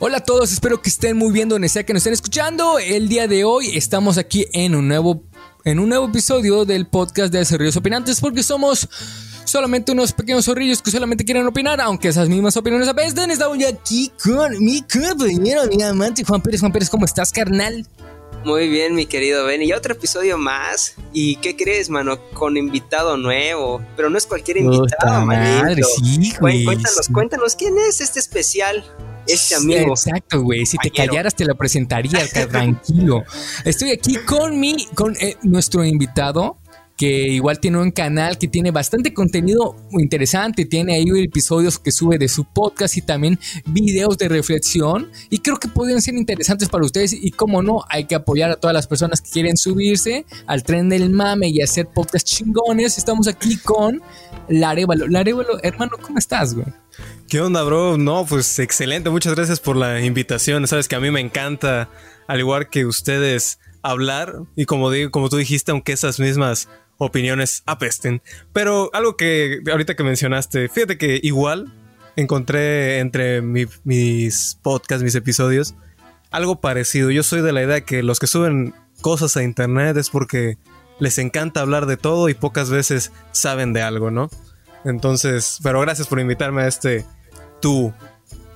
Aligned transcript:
Hola 0.00 0.18
a 0.18 0.20
todos, 0.20 0.52
espero 0.52 0.80
que 0.80 0.90
estén 0.90 1.16
muy 1.16 1.32
bien 1.32 1.48
donde 1.48 1.68
sea 1.68 1.84
que 1.84 1.92
nos 1.92 2.02
estén 2.02 2.12
escuchando. 2.12 2.78
El 2.78 3.08
día 3.08 3.26
de 3.26 3.42
hoy 3.42 3.76
estamos 3.76 4.16
aquí 4.16 4.46
en 4.52 4.76
un 4.76 4.86
nuevo, 4.86 5.24
en 5.64 5.80
un 5.80 5.88
nuevo 5.88 6.06
episodio 6.06 6.64
del 6.64 6.86
podcast 6.86 7.32
de 7.32 7.44
Cerrillos 7.44 7.76
Opinantes 7.76 8.20
porque 8.20 8.44
somos 8.44 8.88
solamente 9.44 9.90
unos 9.90 10.12
pequeños 10.12 10.44
zorrillos 10.44 10.82
que 10.82 10.92
solamente 10.92 11.24
quieren 11.24 11.44
opinar, 11.48 11.80
aunque 11.80 12.06
esas 12.06 12.28
mismas 12.28 12.56
opiniones 12.56 12.86
a 12.86 12.92
veces 12.92 13.18
estamos 13.28 13.58
aquí 13.64 14.12
con 14.22 14.62
mi 14.64 14.82
compañero, 14.82 15.62
mi 15.66 15.82
amante 15.82 16.22
Juan 16.22 16.42
Pérez. 16.42 16.60
Juan 16.60 16.70
Pérez, 16.70 16.90
¿cómo 16.90 17.04
estás, 17.04 17.32
carnal? 17.32 17.84
Muy 18.44 18.68
bien, 18.68 18.94
mi 18.94 19.06
querido 19.06 19.44
Ben. 19.44 19.62
Y 19.62 19.72
otro 19.72 19.94
episodio 19.94 20.38
más. 20.38 20.94
¿Y 21.12 21.36
qué 21.36 21.56
crees, 21.56 21.90
mano? 21.90 22.18
Con 22.32 22.56
invitado 22.56 23.16
nuevo. 23.16 23.82
Pero 23.96 24.10
no 24.10 24.18
es 24.18 24.26
cualquier 24.26 24.58
invitado, 24.58 25.26
madre, 25.26 25.82
sí, 25.82 26.32
güey. 26.40 26.64
Cuéntanos, 26.64 27.08
cuéntanos, 27.12 27.56
¿quién 27.56 27.76
es 27.78 28.00
este 28.00 28.20
especial? 28.20 28.84
Este 29.26 29.56
amigo. 29.56 29.90
exacto, 29.90 30.40
güey. 30.40 30.64
Si 30.64 30.78
te 30.78 30.90
callaras 30.90 31.34
te 31.34 31.44
lo 31.44 31.54
presentaría, 31.54 32.20
tranquilo. 32.50 33.24
Estoy 33.64 33.90
aquí 33.90 34.16
con 34.16 34.58
mi, 34.58 34.86
con 34.94 35.14
eh, 35.16 35.36
nuestro 35.42 35.84
invitado, 35.84 36.58
que 36.98 37.28
igual 37.28 37.60
tiene 37.60 37.78
un 37.78 37.92
canal 37.92 38.38
que 38.38 38.48
tiene 38.48 38.72
bastante 38.72 39.14
contenido 39.14 39.76
interesante, 39.92 40.66
tiene 40.66 40.96
ahí 40.96 41.04
episodios 41.22 41.78
que 41.78 41.92
sube 41.92 42.18
de 42.18 42.26
su 42.26 42.44
podcast 42.44 42.96
y 42.96 43.02
también 43.02 43.38
videos 43.66 44.18
de 44.18 44.28
reflexión 44.28 45.08
y 45.30 45.38
creo 45.38 45.58
que 45.58 45.68
pueden 45.68 46.02
ser 46.02 46.14
interesantes 46.14 46.68
para 46.68 46.84
ustedes 46.84 47.12
y 47.12 47.30
como 47.30 47.62
no, 47.62 47.84
hay 47.88 48.04
que 48.04 48.16
apoyar 48.16 48.50
a 48.50 48.56
todas 48.56 48.74
las 48.74 48.88
personas 48.88 49.20
que 49.20 49.30
quieren 49.30 49.56
subirse 49.56 50.26
al 50.46 50.64
tren 50.64 50.88
del 50.88 51.08
mame 51.10 51.48
y 51.48 51.62
hacer 51.62 51.86
podcast 51.86 52.26
chingones. 52.26 52.98
Estamos 52.98 53.28
aquí 53.28 53.56
con 53.58 54.02
Larevalo. 54.48 55.06
Larevalo, 55.06 55.60
hermano, 55.62 55.92
¿cómo 56.02 56.18
estás, 56.18 56.54
güey? 56.54 56.66
¿Qué 57.28 57.40
onda, 57.40 57.62
bro? 57.62 57.96
No, 57.96 58.26
pues 58.26 58.58
excelente. 58.58 59.08
Muchas 59.08 59.36
gracias 59.36 59.60
por 59.60 59.76
la 59.76 60.04
invitación. 60.04 60.66
Sabes 60.66 60.88
que 60.88 60.96
a 60.96 61.00
mí 61.00 61.12
me 61.12 61.20
encanta, 61.20 61.90
al 62.26 62.40
igual 62.40 62.68
que 62.70 62.86
ustedes, 62.86 63.60
hablar. 63.82 64.34
Y 64.56 64.64
como, 64.64 64.90
digo, 64.90 65.12
como 65.12 65.28
tú 65.28 65.36
dijiste, 65.36 65.70
aunque 65.70 65.92
esas 65.92 66.18
mismas 66.18 66.68
opiniones 66.98 67.62
apesten. 67.66 68.22
Pero 68.52 68.90
algo 68.92 69.16
que 69.16 69.60
ahorita 69.70 69.96
que 69.96 70.04
mencionaste, 70.04 70.68
fíjate 70.68 70.98
que 70.98 71.20
igual 71.22 71.72
encontré 72.16 72.98
entre 72.98 73.40
mis 73.42 74.58
podcasts, 74.62 75.04
mis 75.04 75.14
episodios, 75.14 75.74
algo 76.30 76.60
parecido. 76.60 77.10
Yo 77.10 77.22
soy 77.22 77.40
de 77.40 77.52
la 77.52 77.62
idea 77.62 77.80
que 77.82 78.02
los 78.02 78.18
que 78.18 78.26
suben 78.26 78.74
cosas 79.00 79.36
a 79.36 79.42
internet 79.42 79.96
es 79.96 80.10
porque 80.10 80.58
les 80.98 81.18
encanta 81.18 81.60
hablar 81.60 81.86
de 81.86 81.96
todo 81.96 82.28
y 82.28 82.34
pocas 82.34 82.70
veces 82.70 83.12
saben 83.30 83.72
de 83.72 83.82
algo, 83.82 84.10
¿no? 84.10 84.28
Entonces, 84.84 85.60
pero 85.62 85.80
gracias 85.80 86.08
por 86.08 86.20
invitarme 86.20 86.62
a 86.62 86.66
este 86.66 87.06
tu, 87.60 87.92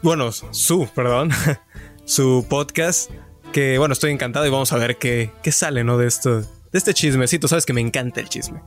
bueno, 0.03 0.33
su, 0.33 0.89
perdón, 0.95 1.31
su 2.05 2.47
podcast, 2.49 3.11
que 3.53 3.79
bueno, 3.79 3.93
estoy 3.93 4.11
encantado 4.11 4.47
y 4.47 4.51
vamos 4.51 4.73
a 4.73 4.77
ver 4.77 4.97
qué, 4.97 5.31
qué 5.43 5.53
sale, 5.53 5.85
¿no? 5.85 5.99
De 5.99 6.07
esto, 6.07 6.43
de 6.73 6.79
este 6.79 6.95
chismecito, 6.95 7.49
sabes 7.49 7.67
que 7.67 7.73
me 7.73 7.81
encanta 7.81 8.21
el 8.21 8.29
chisme. 8.29 8.61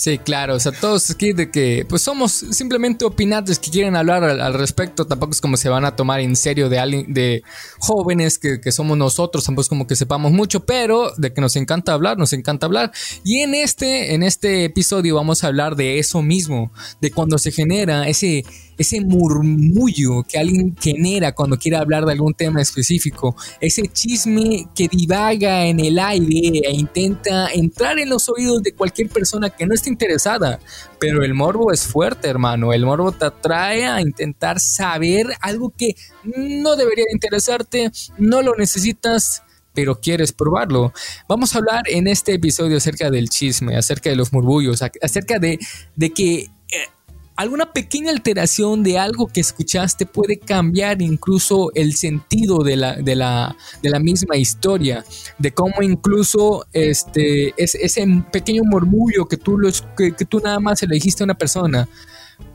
Sí, 0.00 0.16
claro, 0.16 0.54
o 0.54 0.58
sea, 0.58 0.72
todos 0.72 1.10
aquí 1.10 1.34
de 1.34 1.50
que 1.50 1.84
pues 1.86 2.00
somos 2.00 2.32
simplemente 2.32 3.04
opinantes 3.04 3.58
que 3.58 3.70
quieren 3.70 3.96
hablar 3.96 4.24
al, 4.24 4.54
respecto, 4.54 5.06
tampoco 5.06 5.32
es 5.32 5.42
como 5.42 5.58
se 5.58 5.68
van 5.68 5.84
a 5.84 5.94
tomar 5.94 6.20
en 6.20 6.36
serio 6.36 6.70
de 6.70 6.78
alguien, 6.78 7.12
de 7.12 7.42
jóvenes 7.78 8.38
que, 8.38 8.62
que, 8.62 8.72
somos 8.72 8.96
nosotros, 8.96 9.44
tampoco 9.44 9.60
es 9.60 9.68
como 9.68 9.86
que 9.86 9.96
sepamos 9.96 10.32
mucho, 10.32 10.64
pero 10.64 11.12
de 11.18 11.34
que 11.34 11.42
nos 11.42 11.54
encanta 11.54 11.92
hablar, 11.92 12.16
nos 12.16 12.32
encanta 12.32 12.64
hablar. 12.64 12.92
Y 13.24 13.40
en 13.40 13.54
este, 13.54 14.14
en 14.14 14.22
este 14.22 14.64
episodio 14.64 15.16
vamos 15.16 15.44
a 15.44 15.48
hablar 15.48 15.76
de 15.76 15.98
eso 15.98 16.22
mismo, 16.22 16.72
de 17.02 17.10
cuando 17.10 17.36
se 17.36 17.52
genera 17.52 18.08
ese 18.08 18.46
ese 18.80 19.02
murmullo 19.02 20.22
que 20.26 20.38
alguien 20.38 20.74
genera 20.80 21.34
cuando 21.34 21.58
quiere 21.58 21.76
hablar 21.76 22.06
de 22.06 22.12
algún 22.12 22.32
tema 22.32 22.62
específico, 22.62 23.36
ese 23.60 23.82
chisme 23.88 24.68
que 24.74 24.88
divaga 24.88 25.66
en 25.66 25.80
el 25.80 25.98
aire 25.98 26.62
e 26.64 26.72
intenta 26.72 27.52
entrar 27.52 27.98
en 27.98 28.08
los 28.08 28.26
oídos 28.30 28.62
de 28.62 28.72
cualquier 28.72 29.10
persona 29.10 29.50
que 29.50 29.66
no 29.66 29.74
esté 29.74 29.89
interesada. 29.90 30.58
Pero 30.98 31.22
el 31.22 31.34
morbo 31.34 31.72
es 31.72 31.86
fuerte, 31.86 32.28
hermano. 32.28 32.72
El 32.72 32.86
morbo 32.86 33.12
te 33.12 33.26
atrae 33.26 33.86
a 33.86 34.00
intentar 34.00 34.60
saber 34.60 35.26
algo 35.40 35.72
que 35.76 35.94
no 36.24 36.76
debería 36.76 37.04
interesarte, 37.12 37.90
no 38.18 38.42
lo 38.42 38.54
necesitas 38.54 39.42
pero 39.72 40.00
quieres 40.00 40.32
probarlo. 40.32 40.92
Vamos 41.28 41.54
a 41.54 41.58
hablar 41.58 41.82
en 41.86 42.08
este 42.08 42.34
episodio 42.34 42.76
acerca 42.76 43.08
del 43.08 43.28
chisme, 43.28 43.76
acerca 43.76 44.10
de 44.10 44.16
los 44.16 44.32
murmullos, 44.32 44.82
acerca 44.82 45.38
de, 45.38 45.58
de 45.96 46.10
que 46.10 46.50
alguna 47.40 47.72
pequeña 47.72 48.10
alteración 48.10 48.82
de 48.82 48.98
algo 48.98 49.26
que 49.26 49.40
escuchaste 49.40 50.04
puede 50.04 50.38
cambiar 50.38 51.00
incluso 51.00 51.70
el 51.74 51.94
sentido 51.94 52.62
de 52.62 52.76
la, 52.76 52.96
de 52.96 53.16
la, 53.16 53.56
de 53.82 53.88
la 53.88 53.98
misma 53.98 54.36
historia, 54.36 55.04
de 55.38 55.50
cómo 55.50 55.80
incluso 55.80 56.66
este, 56.74 57.54
es, 57.56 57.74
ese 57.74 58.06
pequeño 58.30 58.62
murmullo 58.64 59.26
que 59.26 59.38
tú, 59.38 59.56
los, 59.56 59.82
que, 59.96 60.12
que 60.12 60.26
tú 60.26 60.40
nada 60.40 60.60
más 60.60 60.80
se 60.80 60.86
le 60.86 60.96
dijiste 60.96 61.22
a 61.22 61.24
una 61.24 61.34
persona 61.34 61.88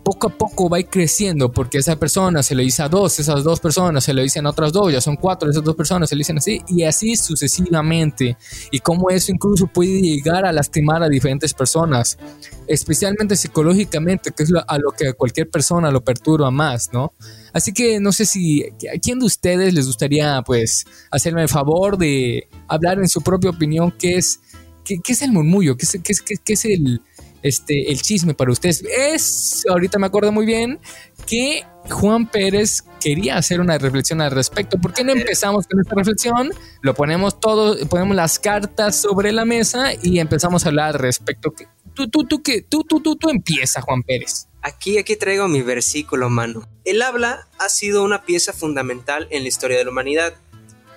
poco 0.05 0.27
a 0.27 0.29
poco 0.29 0.69
va 0.69 0.81
creciendo 0.83 1.51
porque 1.51 1.79
esa 1.79 1.95
persona 1.95 2.43
se 2.43 2.53
le 2.53 2.61
dice 2.61 2.83
a 2.83 2.87
dos, 2.87 3.19
esas 3.19 3.43
dos 3.43 3.59
personas 3.59 4.03
se 4.03 4.13
le 4.13 4.21
dicen 4.21 4.45
a 4.45 4.51
otras 4.51 4.71
dos, 4.71 4.93
ya 4.93 5.01
son 5.01 5.15
cuatro, 5.15 5.49
esas 5.49 5.63
dos 5.63 5.75
personas 5.75 6.07
se 6.07 6.15
le 6.15 6.19
dicen 6.19 6.37
así 6.37 6.61
y 6.67 6.83
así 6.83 7.15
sucesivamente. 7.17 8.37
Y 8.69 8.79
cómo 8.79 9.09
eso 9.09 9.31
incluso 9.31 9.65
puede 9.65 9.99
llegar 9.99 10.45
a 10.45 10.51
lastimar 10.51 11.01
a 11.01 11.09
diferentes 11.09 11.55
personas, 11.55 12.19
especialmente 12.67 13.35
psicológicamente, 13.35 14.29
que 14.29 14.43
es 14.43 14.51
a 14.67 14.77
lo 14.77 14.91
que 14.91 15.13
cualquier 15.13 15.49
persona 15.49 15.89
lo 15.89 16.03
perturba 16.03 16.51
más, 16.51 16.93
¿no? 16.93 17.13
Así 17.51 17.73
que 17.73 17.99
no 17.99 18.11
sé 18.11 18.27
si 18.27 18.63
a 18.63 18.99
quién 19.01 19.17
de 19.17 19.25
ustedes 19.25 19.73
les 19.73 19.87
gustaría 19.87 20.39
pues 20.45 20.85
hacerme 21.09 21.41
el 21.41 21.49
favor 21.49 21.97
de 21.97 22.47
hablar 22.67 22.99
en 22.99 23.09
su 23.09 23.23
propia 23.23 23.49
opinión 23.49 23.91
qué 23.97 24.17
es, 24.17 24.39
qué, 24.83 24.99
es 25.07 25.23
el 25.23 25.31
murmullo, 25.31 25.75
qué 25.75 25.85
es, 25.85 25.99
qué 26.03 26.11
es, 26.11 26.21
qué 26.21 26.53
es 26.53 26.65
el 26.65 27.01
este, 27.45 27.91
el 27.91 28.01
chisme 28.01 28.33
para 28.33 28.51
ustedes. 28.51 28.83
Es, 28.83 29.65
ahorita 29.69 29.99
me 29.99 30.07
acuerdo 30.07 30.31
muy 30.31 30.47
bien 30.47 30.79
que 31.27 31.63
Juan 31.91 32.27
Pérez 32.27 32.83
quería 32.99 33.37
hacer 33.37 33.61
una 33.61 33.77
reflexión 33.77 34.19
al 34.19 34.31
respecto. 34.31 34.79
¿Por 34.79 34.93
qué 34.93 35.03
no 35.03 35.11
empezamos 35.11 35.67
con 35.67 35.79
esta 35.79 35.93
reflexión? 35.93 36.49
Lo 36.81 36.95
ponemos 36.95 37.39
todo, 37.39 37.77
ponemos 37.87 38.15
las 38.15 38.39
cartas 38.39 38.99
sobre 38.99 39.31
la 39.31 39.45
mesa 39.45 39.91
y 40.01 40.17
empezamos 40.17 40.65
a 40.65 40.69
hablar 40.69 40.87
al 40.87 40.93
respecto. 40.95 41.53
Tú, 41.93 42.09
tú, 42.09 42.23
tú, 42.23 42.41
que 42.41 42.63
tú, 42.63 42.83
tú, 42.83 42.99
tú, 42.99 43.15
tú 43.15 43.29
empieza, 43.29 43.79
Juan 43.79 44.01
Pérez. 44.01 44.47
Aquí, 44.63 44.97
aquí 44.97 45.15
traigo 45.15 45.47
mi 45.47 45.61
versículo, 45.61 46.31
mano. 46.31 46.67
El 46.83 47.03
habla 47.03 47.47
ha 47.59 47.69
sido 47.69 48.03
una 48.03 48.25
pieza 48.25 48.53
fundamental 48.53 49.27
en 49.29 49.43
la 49.43 49.49
historia 49.49 49.77
de 49.77 49.85
la 49.85 49.91
humanidad. 49.91 50.33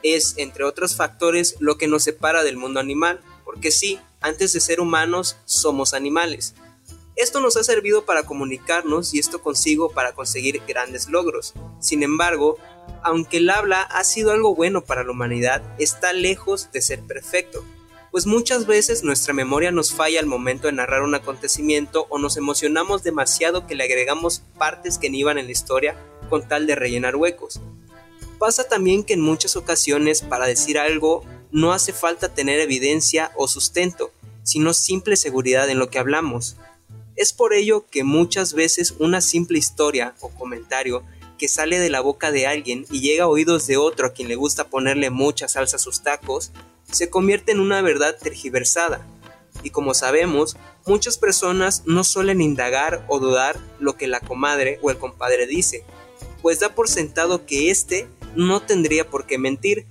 Es, 0.03 0.35
entre 0.39 0.65
otros 0.65 0.97
factores, 0.97 1.57
lo 1.61 1.77
que 1.77 1.89
nos 1.89 2.05
separa 2.05 2.43
del 2.43 2.57
mundo 2.57 2.81
animal, 2.81 3.21
porque 3.45 3.71
sí, 3.71 4.01
antes 4.21 4.53
de 4.53 4.61
ser 4.61 4.81
humanos 4.81 5.37
somos 5.45 5.95
animales. 5.95 6.55
Esto 7.17 7.41
nos 7.41 7.57
ha 7.57 7.65
servido 7.65 8.05
para 8.05 8.23
comunicarnos 8.23 9.13
y 9.13 9.19
esto 9.19 9.43
consigo 9.43 9.91
para 9.91 10.13
conseguir 10.13 10.63
grandes 10.69 11.09
logros. 11.09 11.55
Sin 11.81 12.05
embargo, 12.05 12.59
aunque 13.03 13.39
el 13.39 13.51
habla 13.51 13.83
ha 13.83 14.05
sido 14.05 14.31
algo 14.31 14.55
bueno 14.55 14.85
para 14.85 15.03
la 15.03 15.11
humanidad, 15.11 15.63
está 15.79 16.13
lejos 16.13 16.71
de 16.73 16.81
ser 16.81 17.01
perfecto, 17.01 17.65
pues 18.11 18.27
muchas 18.27 18.67
veces 18.67 19.05
nuestra 19.05 19.35
memoria 19.35 19.71
nos 19.71 19.93
falla 19.93 20.21
al 20.21 20.27
momento 20.27 20.67
de 20.69 20.73
narrar 20.73 21.03
un 21.03 21.15
acontecimiento 21.15 22.07
o 22.09 22.19
nos 22.19 22.37
emocionamos 22.37 23.03
demasiado 23.03 23.67
que 23.67 23.75
le 23.75 23.85
agregamos 23.85 24.43
partes 24.57 24.99
que 24.99 25.11
ni 25.11 25.19
iban 25.21 25.39
en 25.39 25.47
la 25.47 25.53
historia 25.53 25.97
con 26.31 26.47
tal 26.47 26.67
de 26.67 26.75
rellenar 26.75 27.17
huecos. 27.17 27.61
Pasa 28.39 28.69
también 28.69 29.03
que 29.03 29.15
en 29.15 29.21
muchas 29.21 29.57
ocasiones 29.57 30.23
para 30.23 30.47
decir 30.47 30.79
algo 30.79 31.25
no 31.51 31.73
hace 31.73 31.93
falta 31.93 32.35
tener 32.35 32.61
evidencia 32.61 33.33
o 33.37 33.49
sustento, 33.49 34.13
sino 34.43 34.73
simple 34.73 35.17
seguridad 35.17 35.69
en 35.69 35.79
lo 35.79 35.91
que 35.91 35.99
hablamos. 35.99 36.57
Es 37.17 37.33
por 37.33 37.53
ello 37.53 37.87
que 37.91 38.05
muchas 38.05 38.55
veces 38.55 38.95
una 38.99 39.21
simple 39.21 39.59
historia 39.59 40.15
o 40.21 40.29
comentario 40.31 41.03
que 41.39 41.49
sale 41.49 41.79
de 41.79 41.91
la 41.91 42.01
boca 42.01 42.31
de 42.31 42.47
alguien 42.47 42.85
y 42.91 43.01
llega 43.01 43.25
a 43.25 43.29
oídos 43.29 43.67
de 43.67 43.77
otro 43.77 44.09
a 44.09 44.13
quien 44.13 44.29
le 44.29 44.37
gusta 44.37 44.69
ponerle 44.69 45.11
mucha 45.11 45.49
salsa 45.49 45.77
a 45.77 45.81
sus 45.81 46.03
tacos, 46.03 46.53
se 46.91 47.11
convierte 47.11 47.53
en 47.53 47.61
una 47.61 47.81
verdad 47.83 48.17
tergiversada. 48.21 49.07
Y 49.63 49.71
como 49.71 49.95
sabemos, 49.95 50.57
muchas 50.87 51.19
personas 51.19 51.83
no 51.87 52.05
suelen 52.05 52.41
indagar 52.41 53.05
o 53.09 53.19
dudar 53.19 53.59
lo 53.79 53.97
que 53.97 54.07
la 54.07 54.21
comadre 54.21 54.79
o 54.83 54.91
el 54.91 54.99
compadre 54.99 55.47
dice, 55.47 55.85
pues 56.43 56.61
da 56.61 56.75
por 56.75 56.89
sentado 56.89 57.47
que 57.47 57.71
éste 57.71 58.09
no 58.37 58.61
tendría 58.61 59.09
por 59.09 59.27
qué 59.27 59.39
mentir, 59.39 59.87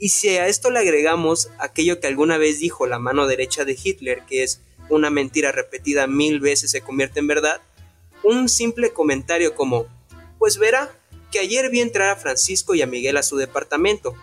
y 0.00 0.08
si 0.08 0.30
a 0.30 0.48
esto 0.48 0.70
le 0.70 0.78
agregamos 0.78 1.50
aquello 1.58 2.00
que 2.00 2.06
alguna 2.06 2.38
vez 2.38 2.58
dijo 2.58 2.86
la 2.86 2.98
mano 2.98 3.26
derecha 3.26 3.66
de 3.66 3.78
Hitler, 3.80 4.22
que 4.26 4.42
es 4.42 4.62
una 4.88 5.10
mentira 5.10 5.52
repetida 5.52 6.06
mil 6.06 6.40
veces 6.40 6.70
se 6.70 6.80
convierte 6.80 7.20
en 7.20 7.26
verdad, 7.26 7.60
un 8.22 8.48
simple 8.48 8.92
comentario 8.92 9.54
como, 9.54 9.86
pues 10.38 10.56
verá 10.56 10.90
que 11.30 11.38
ayer 11.38 11.70
vi 11.70 11.80
entrar 11.80 12.08
a 12.08 12.16
Francisco 12.16 12.74
y 12.74 12.80
a 12.80 12.86
Miguel 12.86 13.18
a 13.18 13.22
su 13.22 13.36
departamento, 13.36 14.14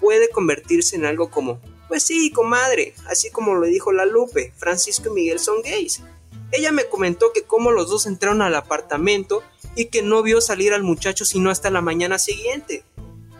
puede 0.00 0.30
convertirse 0.30 0.96
en 0.96 1.04
algo 1.04 1.30
como, 1.30 1.60
pues 1.86 2.02
sí, 2.02 2.32
comadre, 2.32 2.94
así 3.06 3.30
como 3.30 3.54
lo 3.54 3.66
dijo 3.66 3.92
la 3.92 4.06
Lupe, 4.06 4.54
Francisco 4.56 5.10
y 5.10 5.14
Miguel 5.14 5.38
son 5.38 5.60
gays. 5.62 6.02
Ella 6.50 6.72
me 6.72 6.86
comentó 6.86 7.32
que 7.32 7.42
como 7.42 7.70
los 7.70 7.90
dos 7.90 8.06
entraron 8.06 8.40
al 8.40 8.54
apartamento 8.54 9.42
y 9.76 9.86
que 9.86 10.02
no 10.02 10.22
vio 10.22 10.40
salir 10.40 10.72
al 10.72 10.82
muchacho 10.82 11.26
sino 11.26 11.50
hasta 11.50 11.70
la 11.70 11.82
mañana 11.82 12.18
siguiente. 12.18 12.84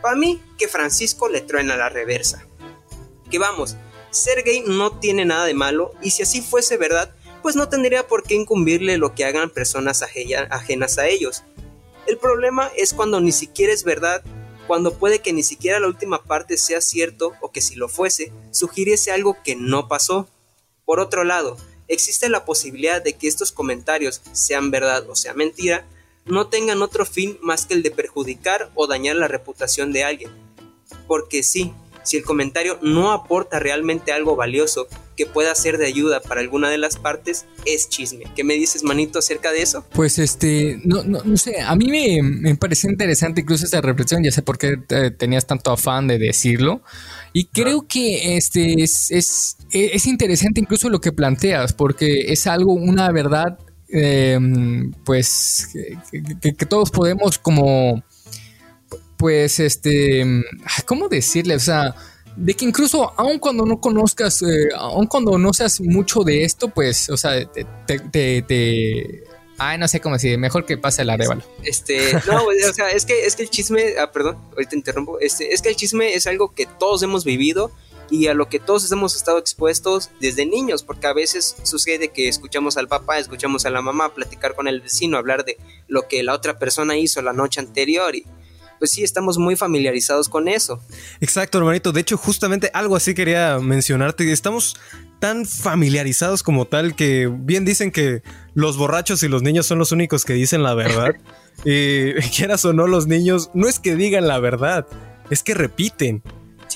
Para 0.01 0.15
mí, 0.15 0.41
que 0.57 0.67
Francisco 0.67 1.29
le 1.29 1.41
truena 1.41 1.75
la 1.75 1.89
reversa. 1.89 2.45
Que 3.29 3.39
vamos, 3.39 3.77
ser 4.09 4.43
gay 4.43 4.63
no 4.65 4.99
tiene 4.99 5.25
nada 5.25 5.45
de 5.45 5.53
malo 5.53 5.93
y 6.01 6.11
si 6.11 6.23
así 6.23 6.41
fuese 6.41 6.77
verdad, 6.77 7.13
pues 7.41 7.55
no 7.55 7.69
tendría 7.69 8.07
por 8.07 8.23
qué 8.23 8.35
incumbirle 8.35 8.97
lo 8.97 9.15
que 9.15 9.25
hagan 9.25 9.49
personas 9.49 10.03
ajenas 10.03 10.97
a 10.97 11.07
ellos. 11.07 11.43
El 12.07 12.17
problema 12.17 12.71
es 12.75 12.93
cuando 12.93 13.21
ni 13.21 13.31
siquiera 13.31 13.73
es 13.73 13.83
verdad, 13.83 14.23
cuando 14.67 14.93
puede 14.93 15.19
que 15.19 15.33
ni 15.33 15.43
siquiera 15.43 15.79
la 15.79 15.87
última 15.87 16.23
parte 16.23 16.57
sea 16.57 16.81
cierto 16.81 17.33
o 17.41 17.51
que 17.51 17.61
si 17.61 17.75
lo 17.75 17.89
fuese, 17.89 18.31
sugiriese 18.51 19.11
algo 19.11 19.37
que 19.43 19.55
no 19.55 19.87
pasó. 19.87 20.27
Por 20.85 20.99
otro 20.99 21.23
lado, 21.23 21.57
existe 21.87 22.29
la 22.29 22.45
posibilidad 22.45 23.01
de 23.01 23.13
que 23.13 23.27
estos 23.27 23.51
comentarios, 23.51 24.21
sean 24.33 24.71
verdad 24.71 25.09
o 25.09 25.15
sea 25.15 25.33
mentira, 25.33 25.85
no 26.25 26.47
tengan 26.47 26.81
otro 26.81 27.05
fin 27.05 27.37
más 27.41 27.65
que 27.65 27.73
el 27.73 27.83
de 27.83 27.91
perjudicar 27.91 28.69
o 28.75 28.87
dañar 28.87 29.15
la 29.15 29.27
reputación 29.27 29.91
de 29.91 30.03
alguien. 30.03 30.31
Porque 31.07 31.43
sí, 31.43 31.73
si 32.03 32.17
el 32.17 32.23
comentario 32.23 32.79
no 32.81 33.11
aporta 33.11 33.59
realmente 33.59 34.11
algo 34.11 34.35
valioso 34.35 34.87
que 35.15 35.25
pueda 35.25 35.53
ser 35.53 35.77
de 35.77 35.85
ayuda 35.85 36.21
para 36.21 36.41
alguna 36.41 36.69
de 36.69 36.77
las 36.77 36.97
partes, 36.97 37.45
es 37.65 37.89
chisme. 37.89 38.23
¿Qué 38.35 38.43
me 38.43 38.55
dices, 38.55 38.83
manito, 38.83 39.19
acerca 39.19 39.51
de 39.51 39.61
eso? 39.61 39.85
Pues 39.93 40.17
este, 40.17 40.79
no, 40.83 41.03
no, 41.03 41.21
no 41.23 41.37
sé, 41.37 41.61
a 41.61 41.75
mí 41.75 41.87
me, 41.87 42.21
me 42.23 42.55
parece 42.55 42.87
interesante 42.89 43.41
incluso 43.41 43.65
esta 43.65 43.81
reflexión, 43.81 44.23
ya 44.23 44.31
sé 44.31 44.41
por 44.41 44.57
qué 44.57 44.79
eh, 44.89 45.11
tenías 45.11 45.45
tanto 45.45 45.71
afán 45.71 46.07
de 46.07 46.17
decirlo. 46.17 46.81
Y 47.33 47.45
creo 47.45 47.87
que 47.87 48.35
este 48.35 48.81
es, 48.81 49.11
es, 49.11 49.57
es 49.71 50.05
interesante 50.05 50.59
incluso 50.59 50.89
lo 50.89 50.99
que 50.99 51.11
planteas, 51.11 51.73
porque 51.73 52.31
es 52.31 52.47
algo, 52.47 52.73
una 52.73 53.11
verdad, 53.11 53.59
em, 53.91 54.91
pues, 55.03 55.69
que, 56.41 56.53
que 56.55 56.65
todos 56.65 56.91
podemos 56.91 57.37
como 57.37 58.03
pues, 59.21 59.59
este, 59.59 60.25
¿cómo 60.87 61.07
decirle? 61.07 61.53
O 61.53 61.59
sea, 61.59 61.95
de 62.35 62.55
que 62.55 62.65
incluso 62.65 63.13
aun 63.17 63.37
cuando 63.37 63.67
no 63.67 63.79
conozcas, 63.79 64.41
eh, 64.41 64.69
aun 64.75 65.05
cuando 65.05 65.37
no 65.37 65.53
seas 65.53 65.79
mucho 65.79 66.21
de 66.23 66.43
esto, 66.43 66.69
pues, 66.69 67.07
o 67.07 67.15
sea, 67.17 67.45
te, 67.45 67.99
te, 67.99 69.23
Ay, 69.59 69.77
no 69.77 69.87
sé 69.87 69.99
cómo 69.99 70.15
decir, 70.15 70.39
mejor 70.39 70.65
que 70.65 70.75
pase 70.75 71.05
la 71.05 71.13
arevalo. 71.13 71.43
Este, 71.63 72.13
no, 72.25 72.45
o 72.69 72.73
sea, 72.73 72.89
es 72.89 73.05
que, 73.05 73.27
es 73.27 73.35
que 73.35 73.43
el 73.43 73.51
chisme, 73.51 73.93
ah, 74.01 74.11
perdón, 74.11 74.39
ahorita 74.53 74.75
interrumpo, 74.75 75.19
este, 75.19 75.53
es 75.53 75.61
que 75.61 75.69
el 75.69 75.75
chisme 75.75 76.15
es 76.15 76.25
algo 76.25 76.55
que 76.55 76.65
todos 76.65 77.03
hemos 77.03 77.23
vivido 77.23 77.71
y 78.11 78.27
a 78.27 78.33
lo 78.33 78.49
que 78.49 78.59
todos 78.59 78.91
hemos 78.91 79.15
estado 79.15 79.39
expuestos 79.39 80.11
desde 80.19 80.45
niños, 80.45 80.83
porque 80.83 81.07
a 81.07 81.13
veces 81.13 81.55
sucede 81.63 82.09
que 82.09 82.27
escuchamos 82.27 82.77
al 82.77 82.87
papá, 82.87 83.17
escuchamos 83.17 83.65
a 83.65 83.69
la 83.69 83.81
mamá 83.81 84.13
platicar 84.13 84.53
con 84.53 84.67
el 84.67 84.81
vecino, 84.81 85.17
hablar 85.17 85.45
de 85.45 85.57
lo 85.87 86.07
que 86.07 86.21
la 86.21 86.33
otra 86.33 86.59
persona 86.59 86.97
hizo 86.97 87.21
la 87.21 87.33
noche 87.33 87.61
anterior 87.61 88.15
y 88.15 88.25
pues 88.79 88.91
sí 88.91 89.03
estamos 89.03 89.37
muy 89.37 89.55
familiarizados 89.55 90.27
con 90.27 90.47
eso. 90.47 90.83
Exacto, 91.19 91.59
hermanito. 91.59 91.91
De 91.91 92.01
hecho, 92.01 92.17
justamente 92.17 92.71
algo 92.73 92.95
así 92.95 93.13
quería 93.13 93.59
mencionarte. 93.59 94.29
Estamos 94.31 94.75
tan 95.19 95.45
familiarizados 95.45 96.41
como 96.41 96.65
tal 96.65 96.95
que 96.95 97.31
bien 97.31 97.63
dicen 97.63 97.91
que 97.91 98.23
los 98.55 98.77
borrachos 98.77 99.21
y 99.21 99.27
los 99.27 99.43
niños 99.43 99.67
son 99.67 99.77
los 99.77 99.91
únicos 99.91 100.25
que 100.25 100.33
dicen 100.33 100.63
la 100.63 100.73
verdad. 100.73 101.13
y 101.63 102.13
quieras 102.35 102.65
o 102.65 102.73
no, 102.73 102.87
los 102.87 103.05
niños 103.05 103.51
no 103.53 103.69
es 103.69 103.79
que 103.79 103.95
digan 103.95 104.27
la 104.27 104.39
verdad, 104.39 104.87
es 105.29 105.43
que 105.43 105.53
repiten. 105.53 106.23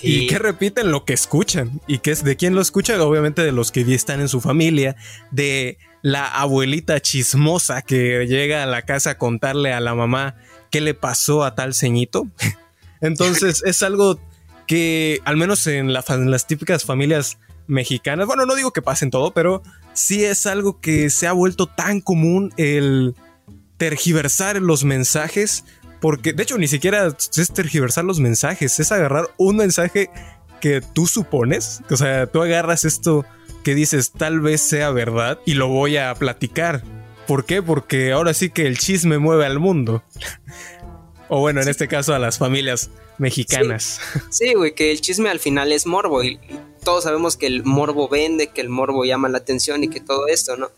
Y 0.01 0.27
que 0.27 0.39
repiten 0.39 0.91
lo 0.91 1.05
que 1.05 1.13
escuchan. 1.13 1.81
¿Y 1.87 1.99
que 1.99 2.11
es 2.11 2.23
de 2.23 2.35
quién 2.35 2.55
lo 2.55 2.61
escucha? 2.61 3.01
Obviamente 3.01 3.43
de 3.43 3.51
los 3.51 3.71
que 3.71 3.81
están 3.93 4.21
en 4.21 4.29
su 4.29 4.41
familia, 4.41 4.95
de 5.31 5.77
la 6.01 6.27
abuelita 6.27 6.99
chismosa 6.99 7.81
que 7.81 8.27
llega 8.27 8.63
a 8.63 8.67
la 8.67 8.83
casa 8.83 9.11
a 9.11 9.17
contarle 9.17 9.73
a 9.73 9.79
la 9.79 9.95
mamá 9.95 10.35
qué 10.69 10.81
le 10.81 10.93
pasó 10.93 11.43
a 11.43 11.55
tal 11.55 11.73
ceñito. 11.73 12.27
Entonces 13.01 13.63
es 13.65 13.81
algo 13.83 14.19
que 14.67 15.19
al 15.25 15.37
menos 15.37 15.65
en, 15.67 15.93
las 15.93 16.47
típicas 16.47 16.83
familias 16.83 17.37
mexicanas, 17.67 18.27
bueno, 18.27 18.45
no 18.45 18.55
digo 18.55 18.71
que 18.71 18.81
pasen 18.81 19.09
todo, 19.09 19.31
pero 19.31 19.63
sí 19.93 20.23
es 20.23 20.45
algo 20.45 20.79
que 20.79 21.09
se 21.09 21.27
ha 21.27 21.33
vuelto 21.33 21.67
tan 21.67 22.01
común 22.01 22.53
el 22.57 23.15
tergiversar 23.77 24.61
los 24.61 24.83
mensajes, 24.83 25.63
porque 26.01 26.33
de 26.33 26.43
hecho 26.43 26.57
ni 26.57 26.67
siquiera 26.67 27.07
es 27.07 27.53
tergiversar 27.53 28.05
los 28.05 28.19
mensajes, 28.19 28.79
es 28.79 28.91
agarrar 28.91 29.29
un 29.37 29.57
mensaje 29.57 30.09
que 30.61 30.81
tú 30.81 31.07
supones, 31.07 31.81
o 31.89 31.97
sea, 31.97 32.27
tú 32.27 32.41
agarras 32.41 32.85
esto 32.85 33.25
que 33.63 33.75
dices 33.75 34.11
tal 34.11 34.41
vez 34.41 34.61
sea 34.61 34.91
verdad 34.91 35.39
y 35.45 35.55
lo 35.55 35.67
voy 35.67 35.97
a 35.97 36.13
platicar 36.15 36.83
¿Por 37.27 37.45
qué? 37.45 37.61
Porque 37.61 38.11
ahora 38.11 38.33
sí 38.33 38.49
que 38.49 38.67
el 38.67 38.77
chisme 38.77 39.17
mueve 39.17 39.45
al 39.45 39.59
mundo. 39.59 40.03
o 41.29 41.39
bueno, 41.39 41.61
en 41.61 41.67
este 41.67 41.87
caso 41.87 42.13
a 42.13 42.19
las 42.19 42.37
familias 42.37 42.91
mexicanas. 43.17 43.99
Sí, 44.29 44.53
güey, 44.53 44.75
que 44.75 44.91
el 44.91 45.01
chisme 45.01 45.29
al 45.29 45.39
final 45.39 45.71
es 45.71 45.85
morbo 45.85 46.23
y, 46.23 46.39
todos 46.83 47.05
sabemos 47.05 47.35
que 47.35 47.47
el 47.47 47.63
morbo 47.63 48.07
vende, 48.07 48.47
que 48.47 48.61
el 48.61 48.69
morbo 48.69 49.05
llama 49.05 49.27
la 49.27 49.39
atención 49.39 49.83
y 49.83 49.87
que 49.87 50.01
todo 50.01 50.27
esto, 50.27 50.55
¿no? 50.55 50.69